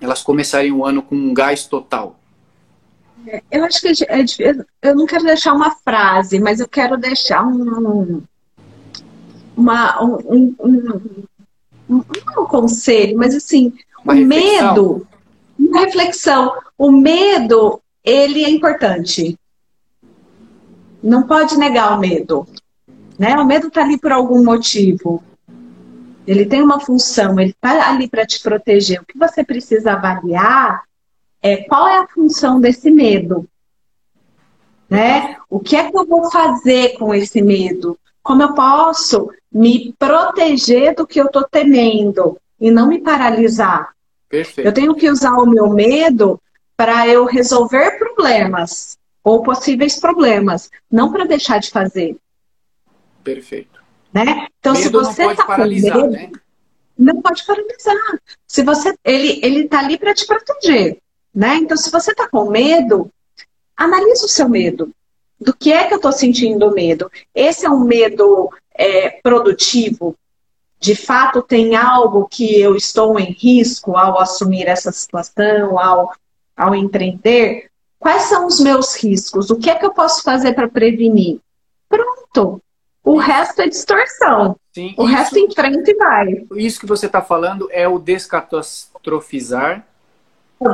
elas 0.01 0.23
começarem 0.23 0.71
o 0.71 0.85
ano 0.85 1.03
com 1.03 1.15
um 1.15 1.33
gás 1.33 1.67
total? 1.67 2.21
É, 3.27 3.43
eu 3.51 3.65
acho 3.65 3.81
que 3.81 3.89
é, 3.89 4.55
eu 4.83 4.95
não 4.95 5.07
quero 5.07 5.25
deixar 5.25 5.55
uma 5.55 5.75
frase, 5.77 6.39
mas 6.39 6.61
eu 6.61 6.69
quero 6.69 6.97
deixar 6.97 7.43
um, 7.47 8.23
uma, 9.61 10.03
um, 10.03 10.55
um, 10.59 11.03
um, 11.89 11.97
um 11.99 12.47
conselho, 12.47 13.17
mas 13.19 13.35
assim, 13.35 13.75
uma 14.03 14.15
o 14.15 14.17
reflexão. 14.17 14.75
medo, 14.75 15.07
uma 15.59 15.81
reflexão, 15.81 16.53
o 16.79 16.91
medo, 16.91 17.81
ele 18.03 18.43
é 18.43 18.49
importante. 18.49 19.39
Não 21.03 21.25
pode 21.25 21.57
negar 21.59 21.97
o 21.97 22.01
medo. 22.01 22.47
Né? 23.19 23.37
O 23.37 23.45
medo 23.45 23.69
está 23.69 23.83
ali 23.83 23.99
por 23.99 24.13
algum 24.13 24.43
motivo. 24.43 25.23
Ele 26.27 26.47
tem 26.47 26.63
uma 26.63 26.81
função, 26.81 27.39
ele 27.39 27.51
está 27.51 27.91
ali 27.91 28.09
para 28.09 28.27
te 28.27 28.41
proteger. 28.43 29.01
O 29.01 29.05
que 29.05 29.19
você 29.19 29.45
precisa 29.45 29.93
avaliar 29.93 30.85
é 31.43 31.59
qual 31.65 31.87
é 31.87 31.99
a 31.99 32.07
função 32.07 32.61
desse 32.61 32.91
medo. 32.91 33.47
Né? 34.89 35.37
O 35.49 35.61
que 35.61 35.77
é 35.77 35.91
que 35.91 35.97
eu 35.97 36.07
vou 36.07 36.31
fazer 36.31 36.97
com 36.99 37.15
esse 37.15 37.43
medo? 37.43 37.99
Como 38.23 38.43
eu 38.43 38.55
posso 38.55 39.31
me 39.53 39.95
proteger 39.99 40.95
do 40.95 41.07
que 41.07 41.21
eu 41.21 41.27
estou 41.27 41.45
temendo 41.45 42.39
e 42.61 42.71
não 42.71 42.89
me 42.89 43.01
paralisar? 43.01 43.95
Perfeito. 44.29 44.67
Eu 44.67 44.73
tenho 44.73 44.95
que 44.95 45.11
usar 45.11 45.33
o 45.39 45.47
meu 45.47 45.69
medo 45.71 46.41
para 46.77 47.07
eu 47.07 47.25
resolver 47.25 47.99
problemas 47.99 48.97
ou 49.23 49.43
possíveis 49.43 49.99
problemas, 49.99 50.71
não 50.91 51.13
para 51.13 51.27
deixar 51.27 51.59
de 51.59 51.71
fazer. 51.71 52.17
Perfeito. 53.23 53.81
Né? 54.13 54.47
Então, 54.59 54.73
medo 54.73 54.83
se 54.83 54.89
você 54.91 55.27
está 55.27 55.45
com 55.45 55.67
medo, 55.67 56.07
né? 56.09 56.31
não 56.97 57.21
pode 57.21 57.45
paralisar. 57.45 58.21
Se 58.47 58.63
você, 58.63 58.95
ele, 59.05 59.41
ele 59.43 59.65
está 59.65 59.81
ali 59.81 59.99
para 59.99 60.15
te 60.15 60.27
proteger. 60.27 60.99
Né? 61.35 61.57
Então, 61.57 61.77
se 61.77 61.91
você 61.91 62.13
está 62.13 62.29
com 62.29 62.51
medo, 62.51 63.11
analise 63.77 64.25
o 64.25 64.29
seu 64.29 64.49
medo. 64.49 64.91
Do 65.41 65.55
que 65.55 65.73
é 65.73 65.87
que 65.87 65.95
eu 65.95 65.97
estou 65.97 66.13
sentindo 66.13 66.71
medo? 66.73 67.11
Esse 67.35 67.65
é 67.65 67.71
um 67.71 67.81
medo 67.81 68.51
é, 68.81 69.11
produtivo? 69.23 70.17
De 70.79 70.95
fato, 70.95 71.43
tem 71.43 71.77
algo 71.77 72.27
que 72.27 72.59
eu 72.59 72.75
estou 72.75 73.21
em 73.21 73.33
risco 73.33 73.97
ao 73.97 74.19
assumir 74.19 74.67
essa 74.67 74.91
situação, 74.91 75.79
ao, 75.79 76.13
ao 76.57 76.75
empreender? 76.75 77.69
Quais 77.99 78.23
são 78.23 78.47
os 78.47 78.59
meus 78.59 78.95
riscos? 78.97 79.51
O 79.51 79.57
que 79.57 79.69
é 79.69 79.75
que 79.75 79.85
eu 79.85 79.93
posso 79.93 80.23
fazer 80.23 80.55
para 80.55 80.69
prevenir? 80.69 81.39
Pronto. 81.87 82.63
O 83.05 83.17
resto 83.19 83.61
é 83.61 83.69
distorção. 83.69 84.57
Sim, 84.73 84.95
o 84.97 85.05
isso, 85.05 85.13
resto 85.13 85.39
em 85.39 85.51
frente 85.51 85.95
vai. 85.95 86.47
Isso 86.57 86.81
que 86.81 86.87
você 86.87 87.07
está 87.07 87.21
falando 87.21 87.69
é 87.71 87.87
o 87.87 87.99
descatastrofizar 87.99 89.85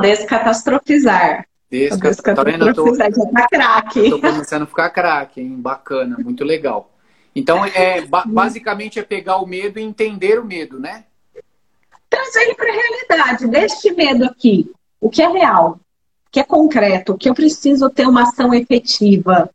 Descatastrofizar. 0.01 1.45
Descatastrofizar. 1.71 2.35
Tá 2.35 2.43
vendo? 2.43 2.95
Já 2.95 3.31
tá 3.31 3.47
craque. 3.47 4.09
Tô 4.09 4.19
começando 4.19 4.63
a 4.63 4.65
ficar 4.65 4.89
craque, 4.89 5.41
hein? 5.41 5.55
Bacana, 5.57 6.17
muito 6.19 6.43
legal. 6.43 6.91
Então, 7.37 7.63
é, 7.63 8.03
basicamente 8.25 8.97
é 8.97 9.03
pegar 9.03 9.37
o 9.37 9.45
medo 9.45 9.77
e 9.77 9.83
entender 9.83 10.39
o 10.39 10.45
medo, 10.45 10.79
né? 10.79 11.03
Trazer 12.09 12.41
ele 12.41 12.55
para 12.55 12.67
a 12.67 12.75
realidade. 12.75 13.47
Deste 13.47 13.91
medo 13.91 14.25
aqui, 14.25 14.71
o 14.99 15.07
que 15.07 15.21
é 15.21 15.27
real, 15.27 15.73
o 15.73 16.31
que 16.31 16.39
é 16.39 16.43
concreto, 16.43 17.13
o 17.13 17.17
que 17.17 17.29
eu 17.29 17.35
preciso 17.35 17.91
ter 17.91 18.07
uma 18.07 18.23
ação 18.23 18.55
efetiva, 18.55 19.51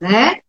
né? 0.00 0.40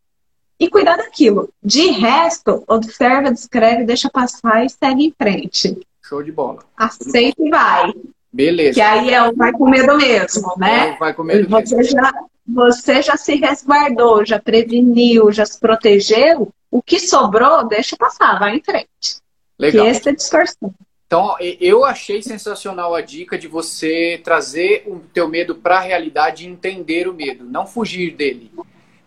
E 0.57 0.69
cuidar 0.69 0.95
daquilo. 0.95 1.49
De 1.61 1.87
resto, 1.91 2.63
observa, 2.65 3.29
descreve, 3.29 3.83
deixa 3.83 4.09
passar 4.09 4.65
e 4.65 4.69
segue 4.69 5.07
em 5.07 5.11
frente. 5.11 5.77
Show 6.01 6.23
de 6.23 6.31
bola. 6.31 6.63
Aceita 6.77 7.43
e 7.43 7.49
vai. 7.49 7.93
Beleza. 8.31 8.75
Que 8.75 8.81
aí 8.81 9.13
é 9.13 9.21
o 9.21 9.35
vai 9.35 9.51
com 9.51 9.69
medo 9.69 9.97
mesmo, 9.97 10.53
né? 10.57 10.91
É, 10.91 10.95
vai 10.97 11.13
com 11.13 11.23
medo 11.23 11.49
você 11.49 11.75
mesmo. 11.75 11.91
Já, 11.91 12.13
você 12.45 13.01
já 13.01 13.15
se 13.15 13.35
resguardou, 13.35 14.25
já 14.25 14.39
preveniu, 14.39 15.31
já 15.31 15.45
se 15.45 15.59
protegeu. 15.59 16.51
O 16.69 16.81
que 16.81 16.99
sobrou, 16.99 17.67
deixa 17.67 17.95
passar, 17.95 18.39
vai 18.39 18.55
em 18.55 18.63
frente. 18.63 19.21
Legal. 19.57 19.85
Que 19.85 19.91
essa 19.91 20.09
é 20.09 20.13
distorção. 20.13 20.73
Então, 21.05 21.35
eu 21.39 21.85
achei 21.85 22.23
sensacional 22.23 22.95
a 22.95 23.01
dica 23.01 23.37
de 23.37 23.47
você 23.47 24.19
trazer 24.23 24.83
o 24.87 24.99
teu 25.13 25.27
medo 25.27 25.53
para 25.53 25.77
a 25.77 25.81
realidade 25.81 26.43
e 26.43 26.49
entender 26.49 27.07
o 27.07 27.13
medo, 27.13 27.43
não 27.43 27.67
fugir 27.67 28.15
dele. 28.15 28.51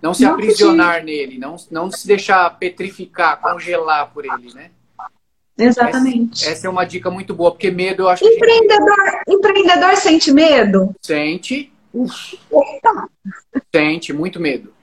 Não 0.00 0.14
se 0.14 0.22
não 0.22 0.34
aprisionar 0.34 1.00
fugir. 1.00 1.04
nele, 1.04 1.38
não, 1.38 1.56
não 1.68 1.90
se 1.90 2.06
deixar 2.06 2.48
petrificar, 2.58 3.40
congelar 3.40 4.12
por 4.12 4.24
ele, 4.24 4.54
né? 4.54 4.70
Exatamente. 5.58 6.44
Essa, 6.44 6.52
essa, 6.52 6.66
é 6.68 6.70
uma 6.70 6.84
dica 6.84 7.10
muito 7.10 7.34
boa, 7.34 7.50
porque 7.50 7.70
medo 7.70 8.04
eu 8.04 8.08
acho 8.08 8.24
empreendedor, 8.24 8.94
que. 8.94 9.10
Gente... 9.10 9.38
Empreendedor 9.38 9.96
sente 9.96 10.30
medo? 10.30 10.94
Sente. 11.02 11.72
Sente, 13.74 14.12
muito 14.12 14.40
medo. 14.40 14.74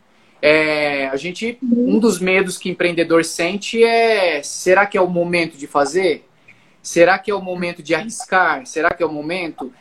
É, 0.42 1.08
a 1.08 1.16
gente, 1.16 1.58
um 1.62 2.00
dos 2.00 2.20
medos 2.20 2.58
que 2.58 2.70
empreendedor 2.70 3.24
sente 3.24 3.84
é: 3.84 4.42
será 4.44 4.86
que 4.86 4.98
é 4.98 5.02
o 5.02 5.08
momento 5.08 5.58
de 5.58 5.68
fazer? 5.68 6.28
Será 6.82 7.18
que 7.18 7.32
é 7.32 7.36
o 7.36 7.42
momento 7.42 7.82
de 7.82 7.96
arriscar? 7.96 8.66
Será 8.66 8.94
que 8.94 9.02
é 9.02 9.06
o 9.06 9.12
momento? 9.12 9.74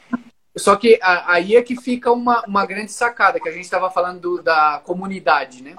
Só 0.57 0.77
que 0.77 1.01
aí 1.03 1.57
é 1.57 1.63
que 1.63 1.75
fica 1.81 2.13
uma, 2.13 2.45
uma 2.47 2.65
grande 2.65 2.93
sacada, 2.93 3.41
que 3.41 3.49
a 3.49 3.53
gente 3.53 3.65
estava 3.65 3.91
falando 3.91 4.21
do, 4.21 4.43
da 4.43 4.81
comunidade, 4.85 5.63
né? 5.63 5.75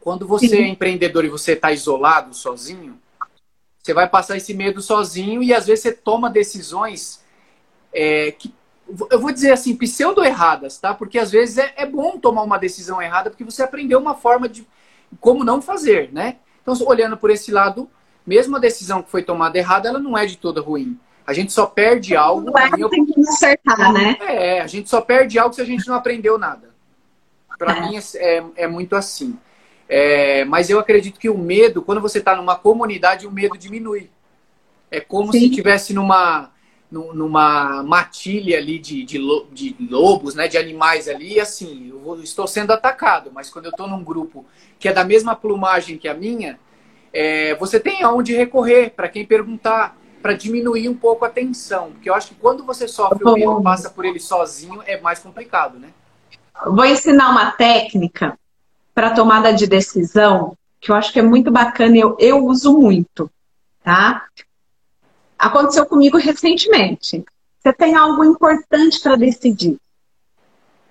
Quando 0.00 0.26
você 0.26 0.58
é 0.58 0.68
empreendedor 0.68 1.24
e 1.24 1.30
você 1.30 1.52
está 1.52 1.72
isolado, 1.72 2.34
sozinho, 2.34 3.00
você 3.82 3.94
vai 3.94 4.06
passar 4.06 4.36
esse 4.36 4.52
medo 4.52 4.82
sozinho 4.82 5.42
e 5.42 5.54
às 5.54 5.66
vezes 5.66 5.82
você 5.82 5.92
toma 5.92 6.28
decisões 6.28 7.24
é, 7.90 8.32
que, 8.32 8.52
eu 9.10 9.18
vou 9.18 9.32
dizer 9.32 9.52
assim, 9.52 9.76
pseudo-erradas, 9.76 10.78
tá? 10.78 10.94
Porque 10.94 11.18
às 11.18 11.30
vezes 11.30 11.58
é, 11.58 11.72
é, 11.76 11.86
bom 11.86 12.18
tomar 12.18 12.42
uma 12.42 12.58
decisão 12.58 13.00
errada 13.00 13.30
porque 13.30 13.44
você 13.44 13.62
aprendeu 13.62 13.98
uma 13.98 14.14
forma 14.14 14.48
de 14.48 14.66
como 15.20 15.44
não 15.44 15.62
fazer, 15.62 16.12
né? 16.12 16.36
Então, 16.62 16.74
olhando 16.86 17.16
por 17.16 17.30
esse 17.30 17.50
lado, 17.50 17.88
mesmo 18.26 18.56
a 18.56 18.58
decisão 18.58 19.02
que 19.02 19.10
foi 19.10 19.22
tomada 19.22 19.58
errada, 19.58 19.88
ela 19.88 19.98
não 19.98 20.16
é 20.16 20.26
de 20.26 20.36
toda 20.36 20.60
ruim. 20.60 20.98
A 21.26 21.32
gente 21.32 21.52
só 21.52 21.66
perde 21.66 22.14
algo. 22.14 22.50
Não 22.50 22.58
é, 22.58 22.88
tem 22.88 23.04
que 23.06 23.20
acertar, 23.20 23.92
né? 23.92 24.16
É, 24.20 24.60
a 24.60 24.66
gente 24.66 24.88
só 24.88 25.00
perde 25.00 25.38
algo 25.38 25.54
se 25.54 25.62
a 25.62 25.64
gente 25.64 25.86
não 25.88 25.94
aprendeu 25.94 26.38
nada. 26.38 26.70
Para 27.58 27.76
é. 27.76 27.80
mim 27.80 27.96
é, 27.96 28.00
é, 28.16 28.44
é 28.56 28.66
muito 28.66 28.94
assim. 28.94 29.38
É, 29.88 30.44
mas 30.44 30.70
eu 30.70 30.78
acredito 30.78 31.18
que 31.18 31.28
o 31.28 31.38
medo, 31.38 31.82
quando 31.82 32.00
você 32.00 32.18
está 32.18 32.34
numa 32.34 32.56
comunidade, 32.56 33.26
o 33.26 33.30
medo 33.30 33.56
diminui. 33.56 34.10
É 34.90 35.00
como 35.00 35.32
Sim. 35.32 35.40
se 35.40 35.46
estivesse 35.46 35.94
numa, 35.94 36.50
numa 36.94 37.82
matilha 37.82 38.58
ali 38.58 38.78
de, 38.78 39.04
de, 39.04 39.18
de, 39.52 39.76
lobos, 39.90 40.34
né, 40.34 40.46
de 40.46 40.56
animais 40.56 41.08
ali, 41.08 41.34
e 41.34 41.40
assim, 41.40 41.90
eu 41.90 41.98
vou, 41.98 42.20
estou 42.20 42.46
sendo 42.46 42.72
atacado, 42.72 43.30
mas 43.32 43.50
quando 43.50 43.66
eu 43.66 43.70
estou 43.70 43.88
num 43.88 44.04
grupo 44.04 44.44
que 44.78 44.88
é 44.88 44.92
da 44.92 45.04
mesma 45.04 45.34
plumagem 45.34 45.98
que 45.98 46.06
a 46.06 46.14
minha, 46.14 46.58
é, 47.12 47.54
você 47.56 47.80
tem 47.80 48.02
aonde 48.02 48.34
recorrer 48.34 48.90
para 48.90 49.08
quem 49.08 49.24
perguntar, 49.26 49.96
para 50.22 50.32
diminuir 50.32 50.88
um 50.88 50.94
pouco 50.94 51.24
a 51.24 51.28
tensão. 51.28 51.92
Porque 51.92 52.08
eu 52.08 52.14
acho 52.14 52.28
que 52.28 52.34
quando 52.34 52.64
você 52.64 52.88
sofre 52.88 53.22
o 53.24 53.34
medo, 53.34 53.62
passa 53.62 53.90
por 53.90 54.04
ele 54.04 54.18
sozinho, 54.18 54.82
é 54.86 55.00
mais 55.00 55.18
complicado, 55.18 55.78
né? 55.78 55.88
Vou 56.66 56.84
ensinar 56.84 57.30
uma 57.30 57.50
técnica 57.50 58.38
para 58.94 59.10
tomada 59.10 59.52
de 59.52 59.66
decisão 59.66 60.56
que 60.80 60.90
eu 60.90 60.94
acho 60.94 61.12
que 61.12 61.18
é 61.18 61.22
muito 61.22 61.50
bacana 61.50 61.96
e 61.96 62.00
eu, 62.00 62.16
eu 62.18 62.44
uso 62.44 62.78
muito, 62.78 63.30
tá? 63.82 64.26
Aconteceu 65.44 65.84
comigo 65.84 66.16
recentemente. 66.16 67.22
Você 67.58 67.72
tem 67.74 67.94
algo 67.94 68.24
importante 68.24 68.98
para 68.98 69.14
decidir. 69.14 69.76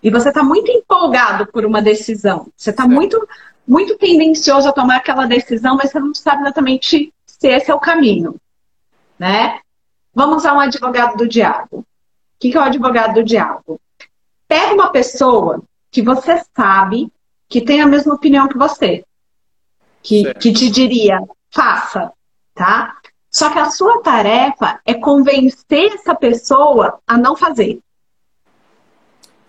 E 0.03 0.11
você 0.11 0.29
está 0.29 0.43
muito 0.43 0.71
empolgado 0.71 1.47
por 1.47 1.65
uma 1.65 1.81
decisão. 1.81 2.47
Você 2.55 2.69
está 2.69 2.87
muito, 2.87 3.27
muito 3.67 3.97
tendencioso 3.97 4.69
a 4.69 4.71
tomar 4.71 4.97
aquela 4.97 5.25
decisão, 5.25 5.75
mas 5.75 5.91
você 5.91 5.99
não 5.99 6.13
sabe 6.13 6.43
exatamente 6.43 7.11
se 7.25 7.47
esse 7.47 7.71
é 7.71 7.73
o 7.73 7.79
caminho. 7.79 8.35
Né? 9.17 9.59
Vamos 10.13 10.37
usar 10.37 10.53
um 10.53 10.59
advogado 10.59 11.17
do 11.17 11.27
diabo. 11.27 11.79
O 11.79 11.85
que 12.39 12.55
é 12.55 12.59
o 12.59 12.63
advogado 12.63 13.15
do 13.15 13.23
diabo? 13.23 13.81
Pega 14.47 14.75
uma 14.75 14.91
pessoa 14.91 15.63
que 15.89 16.03
você 16.03 16.43
sabe 16.55 17.11
que 17.49 17.59
tem 17.59 17.81
a 17.81 17.87
mesma 17.87 18.13
opinião 18.13 18.47
que 18.47 18.57
você, 18.57 19.03
que, 20.03 20.31
que 20.35 20.53
te 20.53 20.69
diria, 20.69 21.19
faça, 21.49 22.13
tá? 22.53 22.97
Só 23.34 23.49
que 23.49 23.57
a 23.57 23.71
sua 23.71 23.99
tarefa 24.03 24.79
é 24.86 24.93
convencer 24.93 25.91
essa 25.95 26.13
pessoa 26.13 26.99
a 27.07 27.17
não 27.17 27.36
fazer. 27.36 27.79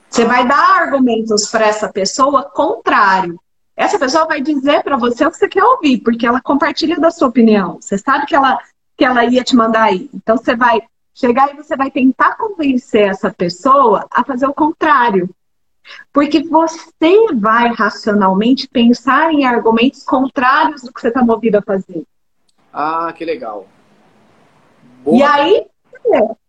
Você 0.08 0.24
vai 0.24 0.48
dar 0.48 0.80
argumentos 0.80 1.46
para 1.50 1.66
essa 1.66 1.92
pessoa 1.92 2.44
contrário. 2.44 3.38
Essa 3.76 3.98
pessoa 3.98 4.26
vai 4.26 4.40
dizer 4.40 4.82
para 4.82 4.96
você 4.96 5.26
o 5.26 5.30
que 5.30 5.36
você 5.36 5.48
quer 5.48 5.62
ouvir, 5.62 5.98
porque 5.98 6.26
ela 6.26 6.40
compartilha 6.40 6.96
da 6.98 7.10
sua 7.10 7.28
opinião. 7.28 7.78
Você 7.78 7.98
sabe 7.98 8.24
que 8.24 8.34
ela, 8.34 8.58
que 8.96 9.04
ela 9.04 9.22
ia 9.26 9.44
te 9.44 9.54
mandar 9.54 9.82
aí. 9.82 10.08
Então 10.14 10.38
você 10.38 10.56
vai 10.56 10.80
chegar 11.12 11.52
e 11.52 11.56
você 11.56 11.76
vai 11.76 11.90
tentar 11.90 12.36
convencer 12.36 13.08
essa 13.08 13.30
pessoa 13.30 14.06
a 14.10 14.24
fazer 14.24 14.46
o 14.46 14.54
contrário. 14.54 15.28
Porque 16.10 16.42
você 16.42 17.34
vai 17.34 17.68
racionalmente 17.74 18.66
pensar 18.66 19.30
em 19.30 19.44
argumentos 19.44 20.02
contrários 20.04 20.80
do 20.82 20.92
que 20.92 21.00
você 21.02 21.08
está 21.08 21.22
movido 21.22 21.58
a 21.58 21.62
fazer. 21.62 22.02
Ah, 22.72 23.12
que 23.14 23.24
legal. 23.24 23.66
Boa. 25.04 25.18
E 25.18 25.22
aí, 25.22 25.66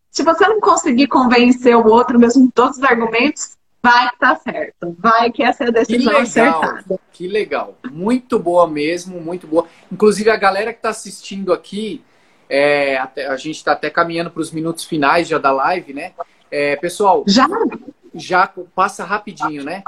se 0.10 0.24
você 0.24 0.48
não 0.48 0.60
conseguir 0.62 1.08
convencer 1.08 1.76
o 1.76 1.88
outro 1.88 2.18
mesmo 2.18 2.46
com 2.46 2.52
todos 2.52 2.78
os 2.78 2.84
argumentos, 2.84 3.58
vai 3.84 4.10
que 4.10 4.18
tá 4.18 4.36
certo. 4.38 4.96
Vai 4.98 5.32
que 5.32 5.44
essa 5.44 5.66
é 5.66 5.68
a 5.68 5.72
decisão 5.72 6.00
que 6.00 6.06
legal, 6.06 6.22
acertada. 6.22 7.00
Que 7.12 7.28
legal. 7.28 7.78
Muito 7.92 8.40
boa 8.40 8.68
mesmo, 8.68 9.20
muito 9.20 9.46
boa. 9.46 9.68
Inclusive, 9.92 10.30
a 10.30 10.38
galera 10.38 10.72
que 10.72 10.80
está 10.80 10.90
assistindo 10.90 11.52
aqui, 11.52 12.04
é, 12.50 12.98
a 12.98 13.36
gente 13.36 13.58
está 13.58 13.74
até 13.74 13.90
caminhando 13.90 14.32
para 14.32 14.42
os 14.42 14.52
minutos 14.52 14.86
finais 14.86 15.28
já 15.28 15.38
da 15.38 15.52
live, 15.52 15.94
né? 15.94 16.14
É, 16.50 16.76
pessoal, 16.78 17.24
já? 17.28 17.48
já 18.16 18.50
passa 18.74 19.04
rapidinho, 19.04 19.64
né? 19.64 19.84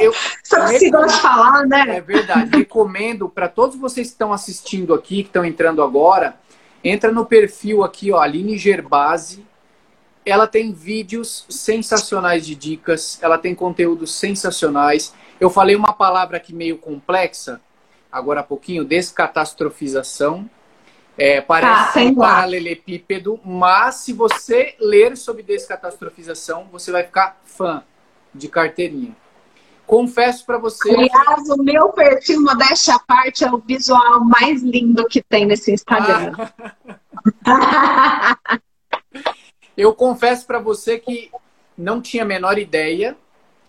Eu, 0.00 0.12
Só 0.42 0.66
se 0.66 0.90
gosta 0.90 1.16
de 1.16 1.22
falar, 1.22 1.66
né? 1.66 1.96
É 1.96 2.00
verdade. 2.00 2.56
Recomendo 2.56 3.28
para 3.28 3.48
todos 3.48 3.76
vocês 3.76 4.08
que 4.08 4.14
estão 4.14 4.32
assistindo 4.32 4.92
aqui, 4.92 5.22
que 5.22 5.28
estão 5.28 5.44
entrando 5.44 5.82
agora, 5.82 6.36
entra 6.84 7.10
no 7.10 7.24
perfil 7.24 7.82
aqui, 7.82 8.12
ó, 8.12 8.20
Aline 8.20 8.58
Gerbasi. 8.58 9.44
Ela 10.24 10.46
tem 10.46 10.72
vídeos 10.72 11.46
sensacionais 11.48 12.46
de 12.46 12.54
dicas, 12.54 13.18
ela 13.22 13.38
tem 13.38 13.54
conteúdos 13.54 14.14
sensacionais. 14.14 15.14
Eu 15.40 15.50
falei 15.50 15.74
uma 15.74 15.92
palavra 15.92 16.36
aqui 16.36 16.54
meio 16.54 16.78
complexa, 16.78 17.60
agora 18.12 18.40
há 18.40 18.44
pouquinho, 18.44 18.84
descatastrofização. 18.84 20.48
É, 21.16 21.40
parece 21.40 21.94
tá, 21.94 22.00
um 22.00 22.14
paralelepípedo, 22.14 23.38
mas 23.44 23.96
se 23.96 24.12
você 24.12 24.74
ler 24.80 25.16
sobre 25.16 25.42
descatastrofização, 25.42 26.68
você 26.72 26.90
vai 26.90 27.04
ficar 27.04 27.40
fã 27.44 27.84
de 28.34 28.48
carteirinha. 28.48 29.14
Confesso 29.86 30.46
para 30.46 30.58
você. 30.58 30.90
Aliás, 30.90 31.48
o 31.50 31.62
meu 31.62 31.90
perfil, 31.90 32.40
modéstia 32.40 32.94
à 32.94 32.98
parte, 32.98 33.44
é 33.44 33.52
o 33.52 33.58
visual 33.58 34.24
mais 34.24 34.62
lindo 34.62 35.06
que 35.06 35.22
tem 35.22 35.44
nesse 35.44 35.72
Instagram. 35.72 36.32
Ah. 37.46 38.38
Eu 39.76 39.92
confesso 39.92 40.46
para 40.46 40.60
você 40.60 40.98
que 40.98 41.30
não 41.76 42.00
tinha 42.00 42.22
a 42.22 42.26
menor 42.26 42.58
ideia 42.58 43.16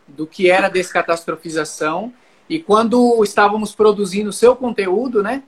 do 0.07 0.27
que 0.27 0.49
era 0.49 0.69
descatastrofização. 0.69 2.13
E 2.47 2.59
quando 2.59 3.23
estávamos 3.23 3.73
produzindo 3.73 4.29
o 4.29 4.33
seu 4.33 4.55
conteúdo, 4.55 5.23
né? 5.23 5.43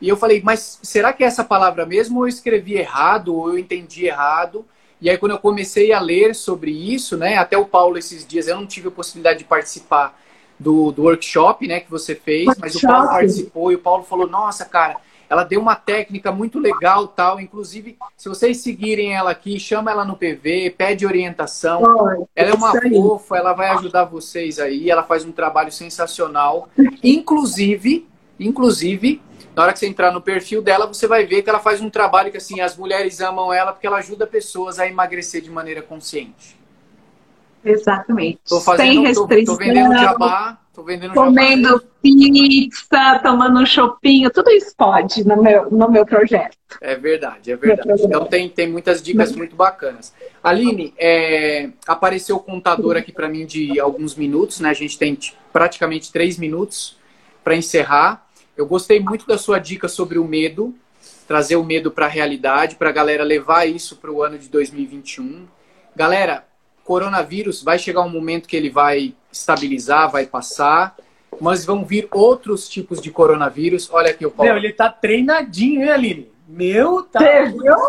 E 0.00 0.08
eu 0.08 0.16
falei, 0.16 0.42
mas 0.44 0.78
será 0.82 1.12
que 1.12 1.24
é 1.24 1.26
essa 1.26 1.42
palavra 1.42 1.84
mesmo? 1.84 2.18
Ou 2.18 2.24
eu 2.24 2.28
escrevi 2.28 2.74
errado, 2.74 3.34
ou 3.34 3.48
eu 3.48 3.58
entendi 3.58 4.06
errado? 4.06 4.64
E 5.00 5.10
aí, 5.10 5.18
quando 5.18 5.32
eu 5.32 5.38
comecei 5.38 5.92
a 5.92 6.00
ler 6.00 6.34
sobre 6.34 6.70
isso, 6.70 7.16
né? 7.16 7.36
Até 7.36 7.58
o 7.58 7.66
Paulo, 7.66 7.98
esses 7.98 8.26
dias, 8.26 8.48
eu 8.48 8.56
não 8.56 8.66
tive 8.66 8.88
a 8.88 8.90
possibilidade 8.90 9.40
de 9.40 9.44
participar 9.44 10.18
do, 10.58 10.92
do 10.92 11.02
workshop, 11.02 11.66
né? 11.66 11.80
Que 11.80 11.90
você 11.90 12.14
fez, 12.14 12.46
workshop. 12.46 12.60
mas 12.60 12.76
o 12.76 12.86
Paulo 12.86 13.08
participou 13.08 13.72
e 13.72 13.74
o 13.74 13.78
Paulo 13.78 14.04
falou: 14.04 14.28
Nossa, 14.28 14.64
cara, 14.64 14.96
ela 15.28 15.44
deu 15.44 15.60
uma 15.60 15.74
técnica 15.74 16.30
muito 16.30 16.58
legal, 16.58 17.08
tal. 17.08 17.40
Inclusive, 17.40 17.96
se 18.16 18.28
vocês 18.28 18.58
seguirem 18.58 19.14
ela 19.14 19.30
aqui, 19.30 19.58
chama 19.58 19.90
ela 19.90 20.04
no 20.04 20.16
PV, 20.16 20.74
pede 20.76 21.06
orientação. 21.06 21.82
Oh, 21.82 22.28
ela 22.34 22.50
é 22.50 22.54
uma 22.54 22.72
fofa, 22.72 23.36
ela 23.36 23.52
vai 23.52 23.68
ajudar 23.70 24.04
vocês 24.04 24.58
aí. 24.58 24.90
Ela 24.90 25.02
faz 25.02 25.24
um 25.24 25.32
trabalho 25.32 25.72
sensacional. 25.72 26.68
Inclusive, 27.02 28.06
inclusive, 28.38 29.20
na 29.54 29.62
hora 29.62 29.72
que 29.72 29.78
você 29.78 29.86
entrar 29.86 30.10
no 30.10 30.20
perfil 30.20 30.60
dela, 30.60 30.86
você 30.86 31.06
vai 31.06 31.24
ver 31.24 31.42
que 31.42 31.50
ela 31.50 31.60
faz 31.60 31.80
um 31.80 31.88
trabalho 31.88 32.30
que 32.30 32.36
assim, 32.36 32.60
as 32.60 32.76
mulheres 32.76 33.20
amam 33.20 33.52
ela 33.52 33.72
porque 33.72 33.86
ela 33.86 33.98
ajuda 33.98 34.26
pessoas 34.26 34.78
a 34.78 34.86
emagrecer 34.86 35.40
de 35.40 35.50
maneira 35.50 35.80
consciente. 35.80 36.56
Exatamente. 37.64 38.40
Tô 38.46 38.60
fazendo, 38.60 38.86
Sem 38.86 39.02
restrição. 39.02 39.44
Tô, 39.44 39.52
tô 39.52 39.58
vendendo 39.58 39.98
jabá, 39.98 40.58
tô 40.74 40.82
vendendo 40.82 41.14
comendo 41.14 41.68
jabá. 41.68 41.84
pizza, 42.02 43.20
tomando 43.22 43.60
um 43.60 43.64
chopinho, 43.64 44.30
tudo 44.30 44.50
isso 44.50 44.74
pode 44.76 45.26
no 45.26 45.42
meu, 45.42 45.70
no 45.70 45.90
meu 45.90 46.04
projeto. 46.04 46.56
É 46.80 46.94
verdade, 46.94 47.52
é 47.52 47.56
verdade. 47.56 48.02
Então 48.02 48.26
tem, 48.26 48.48
tem 48.48 48.68
muitas 48.68 49.02
dicas 49.02 49.32
muito 49.32 49.56
bacanas. 49.56 50.12
Aline, 50.42 50.92
é, 50.98 51.70
apareceu 51.86 52.36
o 52.36 52.40
contador 52.40 52.96
aqui 52.96 53.12
para 53.12 53.28
mim 53.28 53.46
de 53.46 53.80
alguns 53.80 54.14
minutos, 54.14 54.60
né? 54.60 54.68
A 54.68 54.74
gente 54.74 54.98
tem 54.98 55.18
praticamente 55.52 56.12
três 56.12 56.36
minutos 56.36 56.98
para 57.42 57.56
encerrar. 57.56 58.26
Eu 58.56 58.66
gostei 58.66 59.00
muito 59.00 59.26
da 59.26 59.36
sua 59.36 59.58
dica 59.58 59.88
sobre 59.88 60.18
o 60.18 60.24
medo, 60.24 60.74
trazer 61.26 61.56
o 61.56 61.64
medo 61.64 61.90
para 61.90 62.06
a 62.06 62.08
realidade, 62.08 62.76
para 62.76 62.90
a 62.90 62.92
galera 62.92 63.24
levar 63.24 63.66
isso 63.66 63.96
para 63.96 64.10
o 64.10 64.22
ano 64.22 64.38
de 64.38 64.48
2021. 64.48 65.46
Galera, 65.96 66.46
coronavírus 66.84 67.62
vai 67.62 67.78
chegar 67.78 68.02
um 68.02 68.08
momento 68.08 68.48
que 68.48 68.56
ele 68.56 68.70
vai 68.70 69.14
estabilizar, 69.32 70.10
vai 70.10 70.26
passar, 70.26 70.96
mas 71.40 71.64
vão 71.64 71.84
vir 71.84 72.06
outros 72.10 72.68
tipos 72.68 73.00
de 73.00 73.10
coronavírus. 73.10 73.88
Olha 73.92 74.10
aqui 74.10 74.24
o 74.24 74.30
Paulo. 74.30 74.52
Meu, 74.52 74.62
ele 74.62 74.72
tá 74.72 74.88
treinadinho, 74.88 75.82
hein, 75.82 75.90
Aline? 75.90 76.33
Meu, 76.46 77.02
tá 77.02 77.20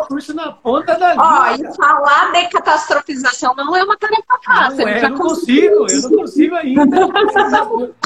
curso 0.08 0.34
na 0.34 0.52
ponta 0.52 0.98
da 0.98 1.12
língua. 1.12 1.26
Ó, 1.26 1.56
e 1.56 1.76
falar 1.76 2.32
de 2.32 2.50
catastrofização 2.50 3.54
não 3.54 3.76
é 3.76 3.84
uma 3.84 3.98
tarefa 3.98 4.40
fácil. 4.46 4.78
Não 4.78 4.88
é, 4.88 5.04
eu 5.04 5.10
não 5.10 5.18
consigo, 5.18 5.88
eu 5.90 6.02
não 6.02 6.12
consigo 6.12 6.56
ainda. 6.56 6.86